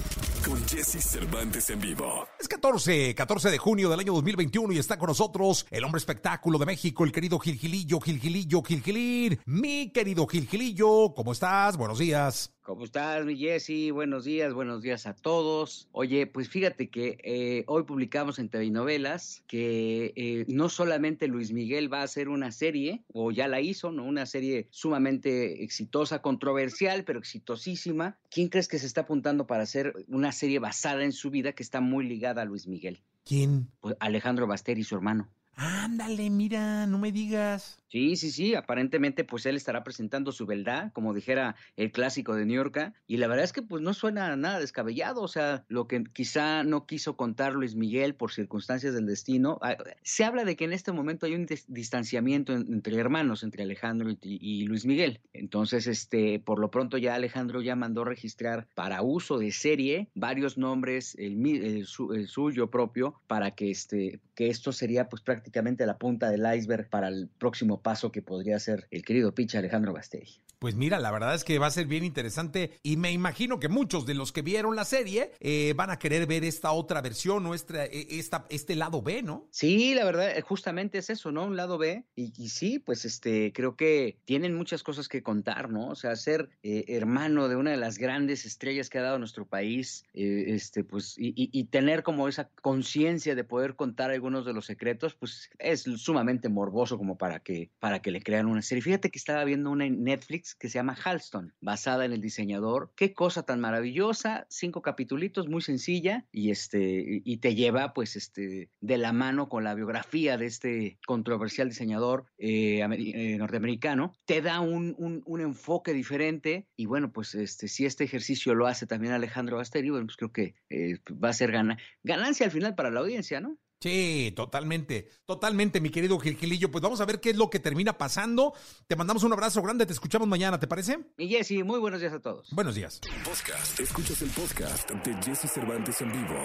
Con 0.45 0.67
Jesse 0.67 1.03
Cervantes 1.03 1.71
en 1.71 1.81
vivo. 1.81 2.27
Es 2.39 2.49
14, 2.49 3.15
14 3.15 3.51
de 3.51 3.59
junio 3.59 3.91
del 3.91 4.01
año 4.01 4.13
2021 4.15 4.73
y 4.73 4.79
está 4.79 4.99
con 4.99 5.09
nosotros 5.09 5.67
el 5.71 5.85
hombre 5.85 5.99
espectáculo 5.99 6.59
de 6.59 6.67
México, 6.67 7.05
el 7.05 7.13
querido 7.13 7.39
Gilgilillo, 7.39 8.01
Gilgilillo, 8.01 8.63
Gilgilín. 8.63 9.41
Mi 9.47 9.91
querido 9.91 10.27
Gilgilillo, 10.27 11.15
¿cómo 11.15 11.33
estás? 11.33 11.77
Buenos 11.77 11.99
días. 11.99 12.53
¿Cómo 12.69 12.85
estás, 12.85 13.25
mi 13.25 13.35
Jesse? 13.35 13.91
Buenos 13.95 14.27
días, 14.27 14.53
buenos 14.53 14.83
días 14.83 15.07
a 15.07 15.15
todos. 15.15 15.89
Oye, 15.91 16.27
pues 16.27 16.51
fíjate 16.51 16.91
que 16.91 17.17
eh, 17.25 17.65
hoy 17.67 17.85
publicamos 17.85 18.39
en 18.39 18.51
TV 18.51 18.71
Novelas 18.71 19.43
que 19.47 20.13
eh, 20.17 20.45
no 20.49 20.69
solamente 20.69 21.29
Luis 21.29 21.51
Miguel 21.51 21.91
va 21.91 22.01
a 22.01 22.03
hacer 22.03 22.29
una 22.29 22.53
serie, 22.53 23.05
o 23.11 23.31
ya 23.31 23.49
la 23.49 23.63
hizo, 23.63 23.91
¿no? 23.91 24.05
Una 24.05 24.27
serie 24.27 24.69
sumamente 24.69 25.65
exitosa, 25.65 26.21
controversial, 26.21 27.05
pero 27.05 27.21
exitosísima. 27.21 28.19
¿Quién 28.31 28.51
crees 28.51 28.69
que 28.69 28.79
se 28.79 28.85
está 28.85 29.01
apuntando 29.01 29.47
para 29.47 29.63
hacer 29.63 29.95
una 30.07 30.28
serie 30.33 30.59
basada 30.59 31.05
en 31.05 31.13
su 31.13 31.31
vida 31.31 31.53
que 31.53 31.63
está 31.63 31.81
muy 31.81 32.07
ligada 32.07 32.43
a 32.43 32.45
Luis 32.45 32.67
Miguel? 32.67 33.03
¿Quién? 33.25 33.71
Pues 33.81 33.97
Alejandro 34.01 34.47
Baster 34.47 34.79
y 34.79 34.85
su 34.85 34.95
hermano. 34.95 35.29
Ándale, 35.61 36.31
mira, 36.31 36.87
no 36.87 36.99
me 37.01 37.11
digas. 37.11 37.83
Sí, 37.89 38.15
sí, 38.17 38.31
sí, 38.31 38.55
aparentemente 38.55 39.25
pues 39.25 39.45
él 39.47 39.57
estará 39.57 39.83
presentando 39.83 40.31
su 40.31 40.47
verdad, 40.47 40.93
como 40.93 41.15
dijera 41.15 41.57
el 41.75 41.91
clásico 41.91 42.37
de 42.37 42.45
New 42.47 42.55
York, 42.55 42.93
y 43.09 43.17
la 43.17 43.27
verdad 43.27 43.45
es 43.45 43.53
que 43.53 43.63
pues 43.63 43.83
no 43.83 43.93
suena 43.93 44.37
nada 44.37 44.61
descabellado, 44.61 45.23
o 45.23 45.27
sea, 45.27 45.65
lo 45.69 45.89
que 45.89 46.05
quizá 46.13 46.63
no 46.63 46.87
quiso 46.87 47.17
contar 47.17 47.55
Luis 47.55 47.75
Miguel 47.75 48.15
por 48.15 48.31
circunstancias 48.31 48.95
del 48.95 49.07
destino, 49.07 49.59
ah, 49.63 49.77
se 50.03 50.25
habla 50.25 50.45
de 50.45 50.55
que 50.55 50.65
en 50.67 50.75
este 50.75 50.93
momento 50.93 51.27
hay 51.27 51.35
un 51.35 51.47
dis- 51.47 51.65
distanciamiento 51.67 52.53
en- 52.53 52.73
entre 52.73 52.95
hermanos, 52.97 53.43
entre 53.43 53.65
Alejandro 53.65 54.11
y, 54.21 54.65
Luis 54.67 54.85
Miguel, 54.85 55.21
entonces 55.33 55.87
este, 55.89 56.39
por 56.39 56.61
lo 56.61 56.71
pronto 56.71 56.99
ya 56.99 57.15
Alejandro 57.15 57.63
ya 57.63 57.75
mandó 57.75 58.05
registrar 58.05 58.69
para 58.75 59.03
uso 59.03 59.39
de 59.39 59.51
serie 59.51 60.09
varios 60.15 60.57
nombres, 60.59 61.17
el, 61.19 61.45
el 61.45 62.29
suyo 62.29 62.71
propio, 62.71 63.21
para 63.27 63.53
que 63.53 63.71
este, 63.71 64.21
que 64.35 64.51
esto 64.51 64.71
sería 64.73 65.09
pues 65.09 65.23
prácticamente 65.23 65.48
la 65.87 65.99
punta 65.99 66.31
del 66.31 66.47
iceberg 66.55 66.89
para 66.89 67.09
el 67.09 67.29
próximo 67.39 67.83
paso 67.83 68.13
que 68.13 68.23
podría 68.23 68.59
ser 68.59 68.87
el 68.91 69.05
querido 69.05 69.35
Picha 69.35 69.59
Alejandro 69.59 69.93
Basteri. 69.93 70.41
Pues 70.59 70.75
mira, 70.75 70.99
la 70.99 71.13
verdad 71.13 71.37
es 71.37 71.45
que 71.45 71.61
va 71.61 71.69
a 71.69 71.71
ser 71.71 71.87
bien 71.87 72.03
interesante 72.03 72.73
y 72.83 72.97
me 72.97 73.13
imagino 73.13 73.61
que 73.61 73.69
muchos 73.69 74.07
de 74.07 74.15
los 74.15 74.33
que 74.33 74.43
vieron 74.43 74.75
la 74.75 74.85
serie 74.85 75.31
eh, 75.39 75.73
van 75.77 75.91
a 75.91 76.01
querer 76.01 76.27
ver 76.27 76.43
esta 76.43 76.73
otra 76.73 77.01
versión 77.01 77.47
o 77.47 77.55
esta, 77.55 77.85
eh, 77.87 78.21
este 78.51 78.75
lado 78.75 79.01
B, 79.01 79.23
¿no? 79.23 79.47
Sí, 79.53 79.95
la 79.95 80.05
verdad, 80.05 80.37
eh, 80.37 80.41
justamente 80.43 80.99
es 80.99 81.11
eso, 81.11 81.31
¿no? 81.31 81.45
Un 81.45 81.57
lado 81.57 81.79
B. 81.79 82.05
Y, 82.17 82.49
sí, 82.49 82.81
pues 82.81 83.05
este, 83.05 83.53
creo 83.53 83.77
que 83.77 84.19
tienen 84.25 84.55
muchas 84.55 84.83
cosas 84.83 85.07
que 85.09 85.23
contar, 85.23 85.71
¿no? 85.71 85.91
O 85.91 85.95
sea, 85.95 86.17
ser 86.17 86.49
hermano 86.63 87.49
de 87.49 87.55
una 87.55 87.71
de 87.71 87.77
las 87.77 87.99
grandes 87.99 88.45
estrellas 88.45 88.91
que 88.91 88.99
ha 88.99 89.03
dado 89.03 89.21
nuestro 89.21 89.47
país, 89.47 90.05
este, 90.13 90.83
pues, 90.83 91.17
y, 91.19 91.29
y- 91.37 91.51
y 91.53 91.65
tener 91.67 92.03
como 92.03 92.27
esa 92.27 92.51
conciencia 92.63 93.37
de 93.37 93.45
poder 93.45 93.77
contar 93.77 94.11
algunos 94.11 94.45
de 94.45 94.53
los 94.55 94.67
secretos, 94.67 95.15
pues 95.15 95.51
es 95.61 95.83
sumamente 95.83 96.49
morboso 96.49 96.99
como 96.99 97.17
para 97.17 97.39
que, 97.41 97.71
para 97.79 98.03
que 98.03 98.11
le 98.11 98.23
crean 98.23 98.47
una 98.47 98.63
serie. 98.63 98.83
Fíjate 98.83 99.11
que 99.11 99.19
estaba 99.19 99.45
viendo 99.45 99.71
una 99.71 99.87
en 99.87 100.03
Netflix 100.03 100.48
que 100.55 100.69
se 100.69 100.75
llama 100.79 100.97
Halston, 101.03 101.55
basada 101.61 102.05
en 102.05 102.13
el 102.13 102.21
diseñador. 102.21 102.93
Qué 102.97 103.13
cosa 103.15 103.43
tan 103.45 103.61
maravillosa, 103.61 104.47
cinco 104.51 104.83
capitulitos, 104.83 105.49
muy 105.49 105.63
sencilla, 105.63 106.27
y 106.33 106.51
este, 106.51 107.23
y- 107.25 107.39
te 107.39 107.55
lleva, 107.55 107.93
pues, 107.93 108.17
este, 108.17 108.71
de 108.81 108.99
la 108.99 109.13
mano 109.13 109.49
con 109.49 109.63
la 109.65 109.75
biografía 109.75 110.37
de 110.37 110.47
este 110.47 110.99
controversial 111.07 111.69
diseñador 111.69 112.27
eh, 112.39 112.81
eh, 112.83 113.37
norteamericano. 113.39 114.13
Te 114.25 114.43
da 114.43 114.61
un, 114.61 114.95
un- 114.99 115.41
enfoque 115.41 115.93
diferente, 115.95 116.69
y 116.77 116.87
bueno, 116.87 117.13
pues, 117.13 117.35
este, 117.35 117.69
si 117.69 117.87
este 117.87 118.05
ejercicio 118.05 118.55
lo 118.55 118.67
hace 118.67 118.87
también 118.87 119.13
Alejandro 119.13 119.57
Basteri, 119.59 119.91
bueno, 119.91 120.07
pues 120.07 120.17
creo 120.17 120.33
que 120.33 120.55
eh, 120.71 120.99
va 121.13 121.29
a 121.31 121.33
ser 121.33 121.53
gana, 121.53 121.79
ganancia 122.03 122.47
al 122.47 122.53
final 122.53 122.75
para 122.75 122.91
la 122.91 123.01
audiencia, 123.01 123.41
¿no? 123.41 123.59
Sí, 123.81 124.33
totalmente, 124.35 125.09
totalmente, 125.25 125.81
mi 125.81 125.91
querido 125.91 126.19
Gilgilillo. 126.19 126.71
Pues 126.71 126.83
vamos 126.83 127.01
a 127.01 127.05
ver 127.05 127.21
qué 127.21 127.31
es 127.31 127.37
lo 127.37 127.49
que 127.49 127.61
termina 127.61 127.97
pasando. 127.97 128.53
Te 128.89 128.97
mandamos 128.97 129.23
un 129.23 129.33
abrazo 129.33 129.63
grande, 129.63 129.87
te 129.87 129.93
escuchamos 129.93 130.27
mañana, 130.27 130.59
¿te 130.59 130.67
parece? 130.67 130.99
Y 131.17 131.29
Jesse, 131.29 131.65
muy 131.65 131.79
buenos 131.79 132.01
días 132.01 132.13
a 132.13 132.21
todos. 132.21 132.51
Buenos 132.51 132.75
días. 132.75 133.01
Podcast. 133.25 133.79
Escuchas 133.79 134.21
el 134.23 134.31
podcast 134.31 134.91
de 134.91 135.15
Jesse 135.23 135.51
Cervantes 135.51 136.01
en 136.01 136.11
vivo. 136.11 136.41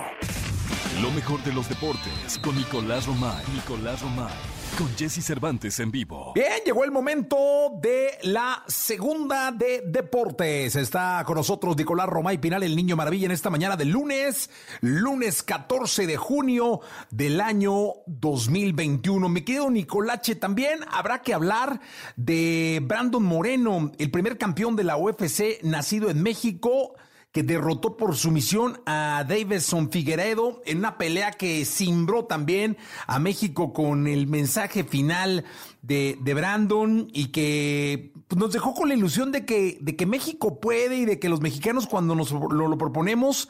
Lo 1.02 1.10
mejor 1.12 1.44
de 1.44 1.54
los 1.54 1.68
deportes 1.68 2.38
con 2.44 2.56
Nicolás 2.56 3.08
Romay. 3.08 3.44
Nicolás 3.56 4.02
Romay. 4.02 4.53
Con 4.78 4.90
Jesse 4.98 5.24
Cervantes 5.24 5.80
en 5.80 5.92
vivo. 5.92 6.32
Bien, 6.34 6.54
llegó 6.66 6.84
el 6.84 6.92
momento 6.92 7.38
de 7.80 8.18
la 8.24 8.64
segunda 8.68 9.52
de 9.52 9.84
deportes. 9.86 10.76
Está 10.76 11.22
con 11.28 11.36
nosotros 11.36 11.78
Nicolás 11.78 12.08
Romay 12.08 12.40
Pinal, 12.40 12.64
el 12.64 12.76
niño 12.76 12.96
maravilla, 12.96 13.28
en 13.28 13.32
esta 13.32 13.52
mañana 13.52 13.78
de 13.78 13.86
lunes, 13.86 14.50
lunes 14.82 15.44
14 15.44 16.08
de 16.08 16.18
junio 16.18 16.82
del 17.12 17.40
año 17.40 17.94
2021. 18.08 19.30
Me 19.30 19.46
quedo 19.46 19.70
Nicolache. 19.70 20.34
También 20.34 20.80
habrá 20.92 21.22
que 21.22 21.36
hablar 21.36 21.80
de 22.16 22.82
Brandon 22.84 23.24
Moreno, 23.24 23.92
el 24.00 24.10
primer 24.10 24.40
campeón 24.40 24.76
de 24.76 24.86
la 24.86 24.98
UFC 24.98 25.62
nacido 25.62 26.10
en 26.10 26.24
México 26.24 26.96
que 27.34 27.44
derrotó 27.44 27.98
por 27.98 28.16
sumisión 28.16 28.80
a 28.86 29.26
Davison 29.28 29.92
Figueredo 29.92 30.62
en 30.66 30.78
una 30.78 30.98
pelea 30.98 31.32
que 31.32 31.66
cimbró 31.66 32.26
también 32.26 32.78
a 33.08 33.20
México 33.20 33.74
con 33.74 34.08
el 34.08 34.28
mensaje 34.28 34.84
final 34.84 35.44
de, 35.82 36.18
de 36.22 36.34
Brandon 36.36 37.08
y 37.12 37.32
que 37.32 38.14
pues, 38.28 38.40
nos 38.40 38.54
dejó 38.54 38.76
con 38.76 38.88
la 38.88 38.96
ilusión 38.96 39.32
de 39.32 39.46
que, 39.46 39.80
de 39.82 39.96
que 39.96 40.06
México 40.06 40.62
puede 40.62 40.98
y 40.98 41.06
de 41.06 41.20
que 41.20 41.28
los 41.28 41.42
mexicanos 41.42 41.88
cuando 41.88 42.16
nos 42.16 42.32
lo, 42.32 42.68
lo 42.68 42.78
proponemos 42.78 43.50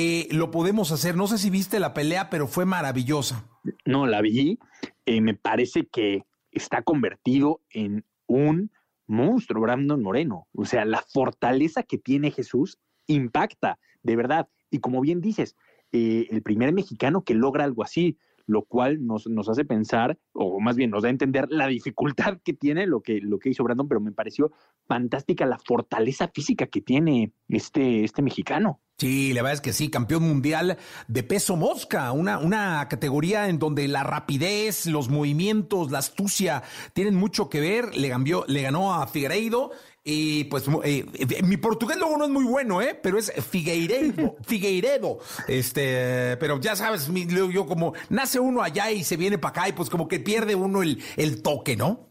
eh, 0.00 0.28
lo 0.30 0.52
podemos 0.52 0.92
hacer. 0.92 1.16
No 1.16 1.26
sé 1.26 1.38
si 1.38 1.50
viste 1.50 1.80
la 1.80 1.92
pelea, 1.92 2.30
pero 2.30 2.46
fue 2.46 2.64
maravillosa. 2.64 3.44
No, 3.84 4.06
la 4.06 4.20
vi. 4.22 4.58
Eh, 5.06 5.20
me 5.20 5.34
parece 5.34 5.86
que 5.86 6.22
está 6.52 6.82
convertido 6.82 7.62
en 7.70 8.04
un 8.26 8.70
monstruo, 9.08 9.62
Brandon 9.62 10.00
Moreno. 10.00 10.46
O 10.54 10.66
sea, 10.66 10.84
la 10.84 11.02
fortaleza 11.02 11.82
que 11.82 11.98
tiene 11.98 12.30
Jesús 12.30 12.78
impacta, 13.08 13.78
de 14.02 14.16
verdad. 14.16 14.48
Y 14.70 14.78
como 14.78 15.00
bien 15.00 15.20
dices, 15.20 15.56
eh, 15.92 16.28
el 16.30 16.42
primer 16.42 16.72
mexicano 16.72 17.24
que 17.24 17.34
logra 17.34 17.64
algo 17.64 17.82
así, 17.82 18.18
lo 18.46 18.62
cual 18.62 19.04
nos, 19.04 19.26
nos 19.26 19.48
hace 19.48 19.64
pensar, 19.64 20.18
o 20.32 20.58
más 20.60 20.76
bien 20.76 20.90
nos 20.90 21.02
da 21.02 21.08
a 21.08 21.10
entender 21.10 21.46
la 21.50 21.66
dificultad 21.66 22.38
que 22.44 22.54
tiene 22.54 22.86
lo 22.86 23.02
que, 23.02 23.20
lo 23.20 23.38
que 23.38 23.50
hizo 23.50 23.64
Brandon, 23.64 23.88
pero 23.88 24.00
me 24.00 24.12
pareció 24.12 24.52
fantástica 24.86 25.44
la 25.44 25.58
fortaleza 25.58 26.28
física 26.28 26.66
que 26.66 26.80
tiene 26.80 27.32
este, 27.48 28.04
este 28.04 28.22
mexicano. 28.22 28.80
Sí, 29.00 29.32
la 29.32 29.42
verdad 29.42 29.54
es 29.54 29.60
que 29.60 29.72
sí, 29.72 29.90
campeón 29.90 30.24
mundial 30.24 30.76
de 31.06 31.22
peso 31.22 31.54
mosca, 31.54 32.10
una, 32.10 32.38
una 32.38 32.88
categoría 32.88 33.48
en 33.48 33.60
donde 33.60 33.86
la 33.86 34.02
rapidez, 34.02 34.86
los 34.86 35.08
movimientos, 35.08 35.92
la 35.92 36.00
astucia 36.00 36.64
tienen 36.94 37.14
mucho 37.14 37.48
que 37.48 37.60
ver. 37.60 37.96
Le, 37.96 38.08
cambió, 38.08 38.44
le 38.48 38.62
ganó 38.62 38.92
a 38.94 39.06
Figueiredo 39.06 39.70
y 40.02 40.44
pues 40.44 40.64
eh, 40.82 41.06
eh, 41.14 41.42
mi 41.44 41.56
portugués 41.58 41.96
luego 41.96 42.16
no 42.16 42.24
es 42.24 42.30
muy 42.30 42.42
bueno, 42.42 42.82
¿eh? 42.82 42.98
Pero 43.00 43.18
es 43.18 43.32
Figueiredo, 43.48 44.34
Figueiredo. 44.44 45.18
Este, 45.46 46.36
pero 46.38 46.58
ya 46.60 46.74
sabes, 46.74 47.08
mi- 47.08 47.24
yo 47.28 47.66
como 47.66 47.92
nace 48.08 48.40
uno 48.40 48.62
allá 48.64 48.90
y 48.90 49.04
se 49.04 49.16
viene 49.16 49.38
para 49.38 49.50
acá 49.50 49.68
y 49.68 49.72
pues 49.74 49.90
como 49.90 50.08
que 50.08 50.18
pierde 50.18 50.56
uno 50.56 50.82
el, 50.82 51.00
el 51.16 51.40
toque, 51.40 51.76
¿no? 51.76 52.07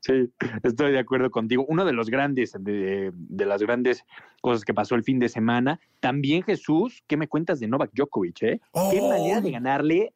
Sí, 0.00 0.30
estoy 0.62 0.92
de 0.92 0.98
acuerdo 0.98 1.30
contigo. 1.30 1.64
Uno 1.68 1.84
de 1.84 1.92
los 1.92 2.08
grandes, 2.08 2.52
de, 2.58 3.10
de 3.14 3.46
las 3.46 3.62
grandes 3.62 4.04
cosas 4.40 4.64
que 4.64 4.72
pasó 4.74 4.94
el 4.94 5.02
fin 5.02 5.18
de 5.18 5.28
semana. 5.28 5.80
También 6.00 6.42
Jesús, 6.44 7.02
¿qué 7.08 7.16
me 7.16 7.26
cuentas 7.28 7.58
de 7.60 7.66
Novak 7.68 7.90
Djokovic? 7.94 8.42
Eh? 8.42 8.60
Qué 8.90 9.00
Oh. 9.00 9.08
manera 9.08 9.40
de 9.40 9.50
ganarle 9.50 10.14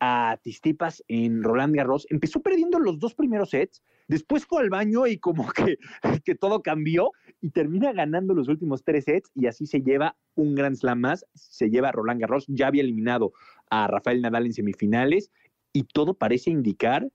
a 0.00 0.38
Tistipas 0.42 1.04
en 1.08 1.42
Roland 1.42 1.76
Garros. 1.76 2.06
Empezó 2.10 2.40
perdiendo 2.40 2.78
los 2.80 2.98
dos 2.98 3.14
primeros 3.14 3.50
sets, 3.50 3.82
después 4.08 4.46
fue 4.46 4.62
al 4.62 4.70
baño 4.70 5.06
y 5.06 5.18
como 5.18 5.46
que, 5.52 5.76
que 6.24 6.34
todo 6.34 6.62
cambió 6.62 7.10
y 7.40 7.50
termina 7.50 7.92
ganando 7.92 8.34
los 8.34 8.48
últimos 8.48 8.82
tres 8.82 9.04
sets 9.04 9.30
y 9.34 9.46
así 9.46 9.66
se 9.66 9.82
lleva 9.82 10.16
un 10.34 10.54
Grand 10.54 10.74
Slam 10.76 11.00
más, 11.00 11.24
se 11.34 11.68
lleva 11.70 11.90
a 11.90 11.92
Roland 11.92 12.20
Garros. 12.20 12.46
Ya 12.48 12.66
había 12.68 12.82
eliminado 12.82 13.32
a 13.70 13.86
Rafael 13.86 14.22
Nadal 14.22 14.46
en 14.46 14.54
semifinales 14.54 15.30
y 15.72 15.84
todo 15.84 16.14
parece 16.14 16.50
indicar 16.50 17.06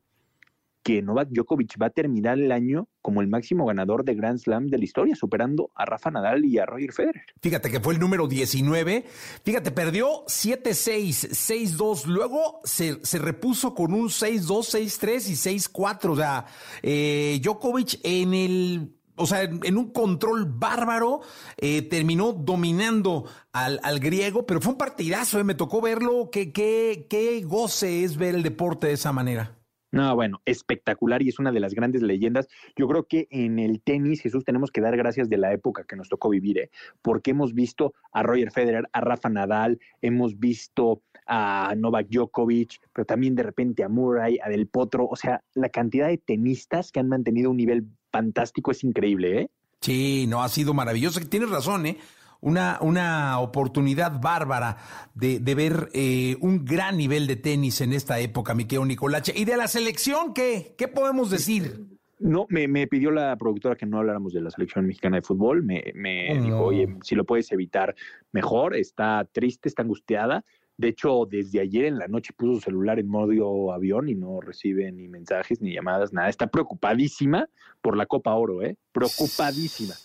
que 0.85 1.01
Novak 1.01 1.29
Djokovic 1.29 1.81
va 1.81 1.87
a 1.87 1.89
terminar 1.89 2.37
el 2.37 2.51
año 2.51 2.87
como 3.01 3.21
el 3.21 3.27
máximo 3.27 3.65
ganador 3.65 4.05
de 4.05 4.13
Grand 4.13 4.37
Slam 4.37 4.67
de 4.67 4.77
la 4.77 4.83
historia, 4.83 5.15
superando 5.15 5.71
a 5.73 5.83
Rafa 5.83 6.11
Nadal 6.11 6.45
y 6.45 6.59
a 6.59 6.67
Roger 6.67 6.93
Federer. 6.93 7.23
Fíjate 7.41 7.71
que 7.71 7.79
fue 7.79 7.95
el 7.95 7.99
número 7.99 8.27
19. 8.27 9.03
Fíjate, 9.43 9.71
perdió 9.71 10.23
7-6, 10.27 11.31
6-2. 11.31 12.05
Luego 12.05 12.61
se, 12.65 13.03
se, 13.03 13.17
repuso 13.17 13.73
con 13.73 13.95
un 13.95 14.09
6-2, 14.09 14.43
6-3 14.45 15.29
y 15.29 15.57
6-4. 15.57 16.09
O 16.11 16.15
sea, 16.15 16.45
eh, 16.83 17.39
Djokovic 17.41 17.99
en 18.03 18.33
el 18.35 18.95
o 19.15 19.25
sea, 19.25 19.41
en 19.41 19.77
un 19.77 19.91
control 19.91 20.45
bárbaro, 20.45 21.21
eh, 21.57 21.81
terminó 21.81 22.33
dominando 22.33 23.25
al, 23.53 23.79
al, 23.81 23.99
griego, 23.99 24.45
pero 24.45 24.61
fue 24.61 24.73
un 24.73 24.77
partidazo, 24.77 25.39
eh, 25.39 25.43
me 25.43 25.55
tocó 25.55 25.81
verlo, 25.81 26.29
qué, 26.31 26.51
qué, 26.51 27.07
qué 27.09 27.41
goce 27.41 28.03
es 28.03 28.17
ver 28.17 28.35
el 28.35 28.43
deporte 28.43 28.87
de 28.87 28.93
esa 28.93 29.13
manera. 29.13 29.55
No, 29.95 30.13
bueno, 30.13 30.41
espectacular 30.43 31.21
y 31.21 31.29
es 31.29 31.39
una 31.39 31.53
de 31.53 31.61
las 31.61 31.73
grandes 31.73 32.01
leyendas. 32.01 32.49
Yo 32.75 32.85
creo 32.89 33.07
que 33.07 33.29
en 33.31 33.59
el 33.59 33.81
tenis, 33.81 34.19
Jesús, 34.19 34.43
tenemos 34.43 34.69
que 34.69 34.81
dar 34.81 34.97
gracias 34.97 35.29
de 35.29 35.37
la 35.37 35.53
época 35.53 35.85
que 35.87 35.95
nos 35.95 36.09
tocó 36.09 36.27
vivir, 36.27 36.57
¿eh? 36.57 36.69
porque 37.01 37.31
hemos 37.31 37.53
visto 37.53 37.93
a 38.11 38.21
Roger 38.21 38.51
Federer, 38.51 38.89
a 38.91 38.99
Rafa 38.99 39.29
Nadal, 39.29 39.79
hemos 40.01 40.37
visto 40.37 41.01
a 41.25 41.73
Novak 41.77 42.09
Djokovic, 42.09 42.81
pero 42.91 43.05
también 43.05 43.35
de 43.35 43.43
repente 43.43 43.85
a 43.85 43.87
Murray, 43.87 44.37
a 44.43 44.49
Del 44.49 44.67
Potro. 44.67 45.07
O 45.07 45.15
sea, 45.15 45.41
la 45.53 45.69
cantidad 45.69 46.09
de 46.09 46.17
tenistas 46.17 46.91
que 46.91 46.99
han 46.99 47.07
mantenido 47.07 47.49
un 47.49 47.55
nivel 47.55 47.87
fantástico 48.11 48.71
es 48.71 48.83
increíble, 48.83 49.39
¿eh? 49.43 49.49
Sí, 49.79 50.25
no, 50.27 50.43
ha 50.43 50.49
sido 50.49 50.73
maravilloso. 50.73 51.21
Tienes 51.21 51.49
razón, 51.49 51.85
¿eh? 51.85 51.97
Una, 52.45 52.77
una 52.81 53.39
oportunidad 53.39 54.21
bárbara 54.21 54.77
de, 55.15 55.39
de 55.39 55.55
ver 55.55 55.89
eh, 55.93 56.37
un 56.41 56.63
gran 56.63 56.95
nivel 56.95 57.25
de 57.25 57.35
tenis 57.35 57.81
en 57.81 57.91
esta 57.91 58.19
época, 58.19 58.53
Miqueo 58.53 58.85
Nicolache. 58.85 59.33
¿Y 59.35 59.45
de 59.45 59.57
la 59.57 59.67
selección 59.67 60.33
qué? 60.33 60.75
¿Qué 60.77 60.87
podemos 60.87 61.31
decir? 61.31 61.85
No, 62.19 62.45
me, 62.49 62.67
me, 62.67 62.85
pidió 62.85 63.09
la 63.09 63.35
productora 63.35 63.75
que 63.75 63.87
no 63.87 63.97
habláramos 63.97 64.31
de 64.31 64.41
la 64.41 64.51
selección 64.51 64.85
mexicana 64.85 65.17
de 65.17 65.23
fútbol. 65.23 65.63
Me, 65.63 65.91
me 65.95 66.39
dijo, 66.39 66.65
oye, 66.65 66.87
si 67.01 67.15
lo 67.15 67.25
puedes 67.25 67.51
evitar, 67.51 67.95
mejor. 68.31 68.75
Está 68.75 69.27
triste, 69.31 69.67
está 69.67 69.81
angustiada. 69.81 70.45
De 70.77 70.89
hecho, 70.89 71.25
desde 71.27 71.61
ayer 71.61 71.85
en 71.85 71.97
la 71.97 72.07
noche 72.07 72.33
puso 72.37 72.55
su 72.55 72.61
celular 72.61 72.99
en 72.99 73.07
modo 73.07 73.71
avión 73.73 74.07
y 74.07 74.13
no 74.13 74.39
recibe 74.39 74.91
ni 74.91 75.07
mensajes 75.07 75.61
ni 75.61 75.73
llamadas, 75.73 76.13
nada. 76.13 76.29
Está 76.29 76.47
preocupadísima 76.47 77.49
por 77.81 77.97
la 77.97 78.05
Copa 78.05 78.35
Oro, 78.35 78.61
¿eh? 78.61 78.77
Preocupadísima. 78.91 79.95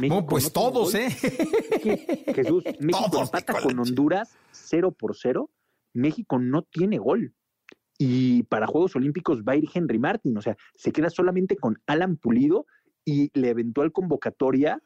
No, 0.00 0.26
pues 0.26 0.52
todos, 0.52 0.94
¿eh? 0.94 1.10
Jesús, 2.34 2.64
México 2.80 3.22
empata 3.22 3.60
con 3.60 3.78
Honduras 3.78 4.36
0 4.52 4.92
por 4.92 5.16
0. 5.16 5.50
México 5.92 6.38
no 6.38 6.62
tiene 6.62 6.98
gol. 6.98 7.34
Y 7.98 8.42
para 8.44 8.66
Juegos 8.66 8.96
Olímpicos 8.96 9.42
va 9.42 9.52
a 9.52 9.56
ir 9.56 9.68
Henry 9.72 9.98
Martin, 9.98 10.36
o 10.36 10.42
sea, 10.42 10.56
se 10.74 10.90
queda 10.90 11.10
solamente 11.10 11.56
con 11.56 11.80
Alan 11.86 12.16
Pulido 12.16 12.66
y 13.04 13.30
la 13.38 13.48
eventual 13.48 13.92
convocatoria 13.92 14.82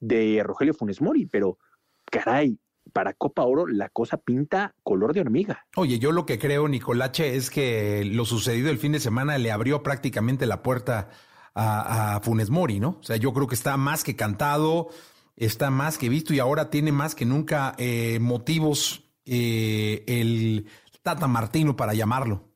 de 0.00 0.42
Rogelio 0.44 0.74
Funes 0.74 1.00
Mori, 1.00 1.24
pero 1.24 1.58
caray, 2.04 2.58
para 2.92 3.14
Copa 3.14 3.42
Oro 3.44 3.66
la 3.66 3.88
cosa 3.88 4.18
pinta 4.18 4.74
color 4.82 5.12
de 5.12 5.20
hormiga. 5.20 5.66
Oye, 5.76 5.98
yo 5.98 6.12
lo 6.12 6.26
que 6.26 6.38
creo, 6.38 6.68
Nicolache, 6.68 7.36
es 7.36 7.50
que 7.50 8.04
lo 8.04 8.24
sucedido 8.24 8.70
el 8.70 8.78
fin 8.78 8.92
de 8.92 9.00
semana 9.00 9.38
le 9.38 9.50
abrió 9.50 9.82
prácticamente 9.82 10.46
la 10.46 10.62
puerta 10.62 11.08
a, 11.56 12.20
Funes 12.22 12.50
Mori, 12.50 12.78
¿no? 12.78 12.98
O 13.00 13.02
sea, 13.02 13.16
yo 13.16 13.32
creo 13.32 13.46
que 13.46 13.54
está 13.54 13.76
más 13.76 14.04
que 14.04 14.14
cantado, 14.14 14.88
está 15.36 15.70
más 15.70 15.98
que 15.98 16.08
visto 16.08 16.34
y 16.34 16.38
ahora 16.38 16.70
tiene 16.70 16.92
más 16.92 17.14
que 17.14 17.24
nunca 17.24 17.74
eh, 17.78 18.18
motivos 18.20 19.10
eh, 19.24 20.04
el 20.06 20.66
Tata 21.02 21.26
Martino 21.26 21.76
para 21.76 21.94
llamarlo. 21.94 22.50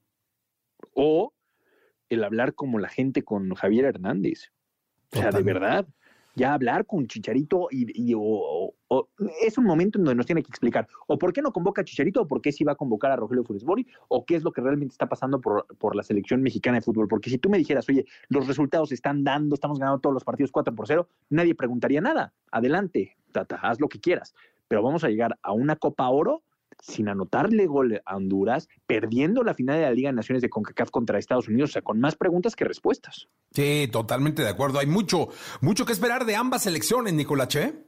O 0.94 1.32
el 2.08 2.24
hablar 2.24 2.54
como 2.54 2.78
la 2.78 2.88
gente 2.88 3.22
con 3.24 3.54
Javier 3.54 3.86
Hernández. 3.86 4.52
O 5.12 5.18
sea, 5.18 5.30
de 5.30 5.42
verdad, 5.42 5.86
ya 6.34 6.54
hablar 6.54 6.86
con 6.86 7.06
Chicharito 7.06 7.68
y, 7.70 8.14
o, 8.16 8.74
es 9.42 9.58
un 9.58 9.64
momento 9.64 9.98
en 9.98 10.04
donde 10.04 10.16
nos 10.16 10.26
tiene 10.26 10.42
que 10.42 10.48
explicar 10.48 10.88
o 11.06 11.18
por 11.18 11.32
qué 11.32 11.42
no 11.42 11.52
convoca 11.52 11.82
a 11.82 11.84
Chicharito 11.84 12.22
o 12.22 12.26
por 12.26 12.40
qué 12.40 12.52
sí 12.52 12.64
va 12.64 12.72
a 12.72 12.76
convocar 12.76 13.10
a 13.10 13.16
Rogelio 13.16 13.44
Funes 13.44 13.64
o 14.08 14.24
qué 14.24 14.36
es 14.36 14.42
lo 14.42 14.52
que 14.52 14.60
realmente 14.60 14.92
está 14.92 15.08
pasando 15.08 15.40
por, 15.40 15.66
por, 15.78 15.96
la 15.96 16.02
selección 16.02 16.42
mexicana 16.42 16.78
de 16.78 16.82
fútbol. 16.82 17.08
Porque 17.08 17.30
si 17.30 17.38
tú 17.38 17.48
me 17.50 17.58
dijeras, 17.58 17.88
oye, 17.88 18.04
los 18.28 18.46
resultados 18.46 18.92
están 18.92 19.24
dando, 19.24 19.54
estamos 19.54 19.78
ganando 19.78 20.00
todos 20.00 20.14
los 20.14 20.24
partidos 20.24 20.50
4 20.50 20.74
por 20.74 20.86
0, 20.86 21.08
nadie 21.30 21.54
preguntaría 21.54 22.00
nada. 22.00 22.32
Adelante, 22.50 23.16
Tata, 23.32 23.56
haz 23.62 23.80
lo 23.80 23.88
que 23.88 24.00
quieras. 24.00 24.34
Pero 24.68 24.82
vamos 24.82 25.04
a 25.04 25.08
llegar 25.08 25.38
a 25.42 25.52
una 25.52 25.76
Copa 25.76 26.08
Oro 26.08 26.42
sin 26.80 27.08
anotarle 27.08 27.66
gol 27.66 28.00
a 28.04 28.16
Honduras, 28.16 28.68
perdiendo 28.86 29.42
la 29.42 29.54
final 29.54 29.76
de 29.76 29.82
la 29.82 29.92
Liga 29.92 30.10
de 30.10 30.16
Naciones 30.16 30.42
de 30.42 30.50
CONCACAF 30.50 30.90
contra 30.90 31.18
Estados 31.18 31.48
Unidos, 31.48 31.70
o 31.70 31.72
sea, 31.74 31.82
con 31.82 32.00
más 32.00 32.16
preguntas 32.16 32.56
que 32.56 32.64
respuestas. 32.64 33.28
Sí, 33.52 33.88
totalmente 33.92 34.42
de 34.42 34.48
acuerdo. 34.48 34.78
Hay 34.78 34.86
mucho, 34.86 35.28
mucho 35.60 35.84
que 35.84 35.92
esperar 35.92 36.24
de 36.24 36.36
ambas 36.36 36.62
selecciones, 36.62 37.12
Nicolache. 37.14 37.86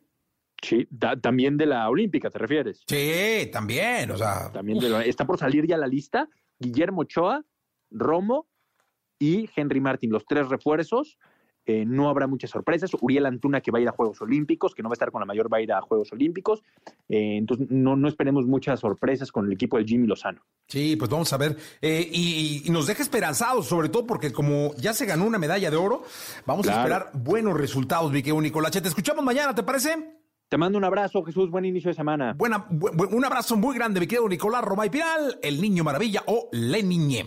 Sí, 0.63 0.89
también 1.21 1.57
de 1.57 1.67
la 1.67 1.89
Olímpica, 1.89 2.31
¿te 2.31 2.39
refieres? 2.39 2.85
Sí, 2.87 3.51
también, 3.53 4.13
o 4.13 4.17
sea. 4.17 4.53
También 4.53 4.79
está 5.05 5.27
por 5.27 5.39
salir 5.39 5.67
ya 5.67 5.77
la 5.77 5.89
lista. 5.89 6.29
Guillermo 6.59 7.01
Ochoa, 7.01 7.45
Romo 7.91 8.47
y 9.19 9.51
Henry 9.57 9.81
Martín, 9.81 10.13
los 10.13 10.25
tres 10.25 10.49
refuerzos. 10.49 11.19
Eh, 11.65 11.85
no 11.87 12.09
habrá 12.09 12.27
muchas 12.27 12.51
sorpresas. 12.51 12.91
Uriel 13.01 13.27
Antuna 13.27 13.61
que 13.61 13.71
va 13.71 13.79
a 13.79 13.83
ir 13.83 13.89
a 13.89 13.93
Juegos 13.93 14.21
Olímpicos, 14.21 14.75
que 14.75 14.83
no 14.83 14.89
va 14.89 14.95
a 14.95 14.97
estar 14.97 15.11
con 15.11 15.21
la 15.21 15.27
mayor, 15.27 15.53
va 15.53 15.59
a 15.59 15.63
ir 15.63 15.73
a 15.73 15.81
Juegos 15.81 16.13
Olímpicos. 16.13 16.63
Eh, 17.09 17.37
entonces 17.37 17.69
no, 17.71 17.97
no 17.97 18.09
esperemos 18.09 18.47
muchas 18.47 18.81
sorpresas 18.81 19.31
con 19.31 19.47
el 19.47 19.53
equipo 19.53 19.77
del 19.77 19.87
Jimmy 19.87 20.07
Lozano. 20.07 20.43
Sí, 20.69 20.97
pues 20.97 21.11
vamos 21.11 21.33
a 21.33 21.37
ver. 21.37 21.57
Eh, 21.81 22.09
y, 22.13 22.71
nos 22.71 22.87
deja 22.87 23.03
esperanzados, 23.03 23.67
sobre 23.67 23.89
todo 23.91 24.07
porque 24.07 24.33
como 24.33 24.75
ya 24.77 24.93
se 24.95 25.07
ganó 25.07 25.27
una 25.27 25.39
medalla 25.39 25.71
de 25.71 25.77
oro, 25.77 26.03
vamos 26.47 26.67
a 26.69 26.79
esperar 26.79 27.11
buenos 27.13 27.55
resultados, 27.55 28.11
Viqueo 28.11 28.41
Nicolache. 28.41 28.81
Te 28.81 28.89
escuchamos 28.89 29.25
mañana, 29.25 29.55
¿te 29.55 29.63
parece? 29.63 30.23
Te 30.49 30.59
mando 30.59 30.79
un 30.79 30.85
abrazo, 30.85 31.23
Jesús. 31.23 31.51
Buen 31.51 31.65
inicio 31.65 31.89
de 31.91 31.95
semana. 31.95 32.35
Buena, 32.37 32.67
un 32.71 33.25
abrazo 33.25 33.57
muy 33.57 33.75
grande, 33.75 34.01
mi 34.01 34.07
querido 34.07 34.29
Nicolás 34.29 34.63
Romay 34.63 34.91
Piral, 34.91 35.39
el 35.43 35.61
niño 35.61 35.85
maravilla 35.85 36.23
o 36.27 36.49
Le 36.53 36.83
Niñe. 36.83 37.27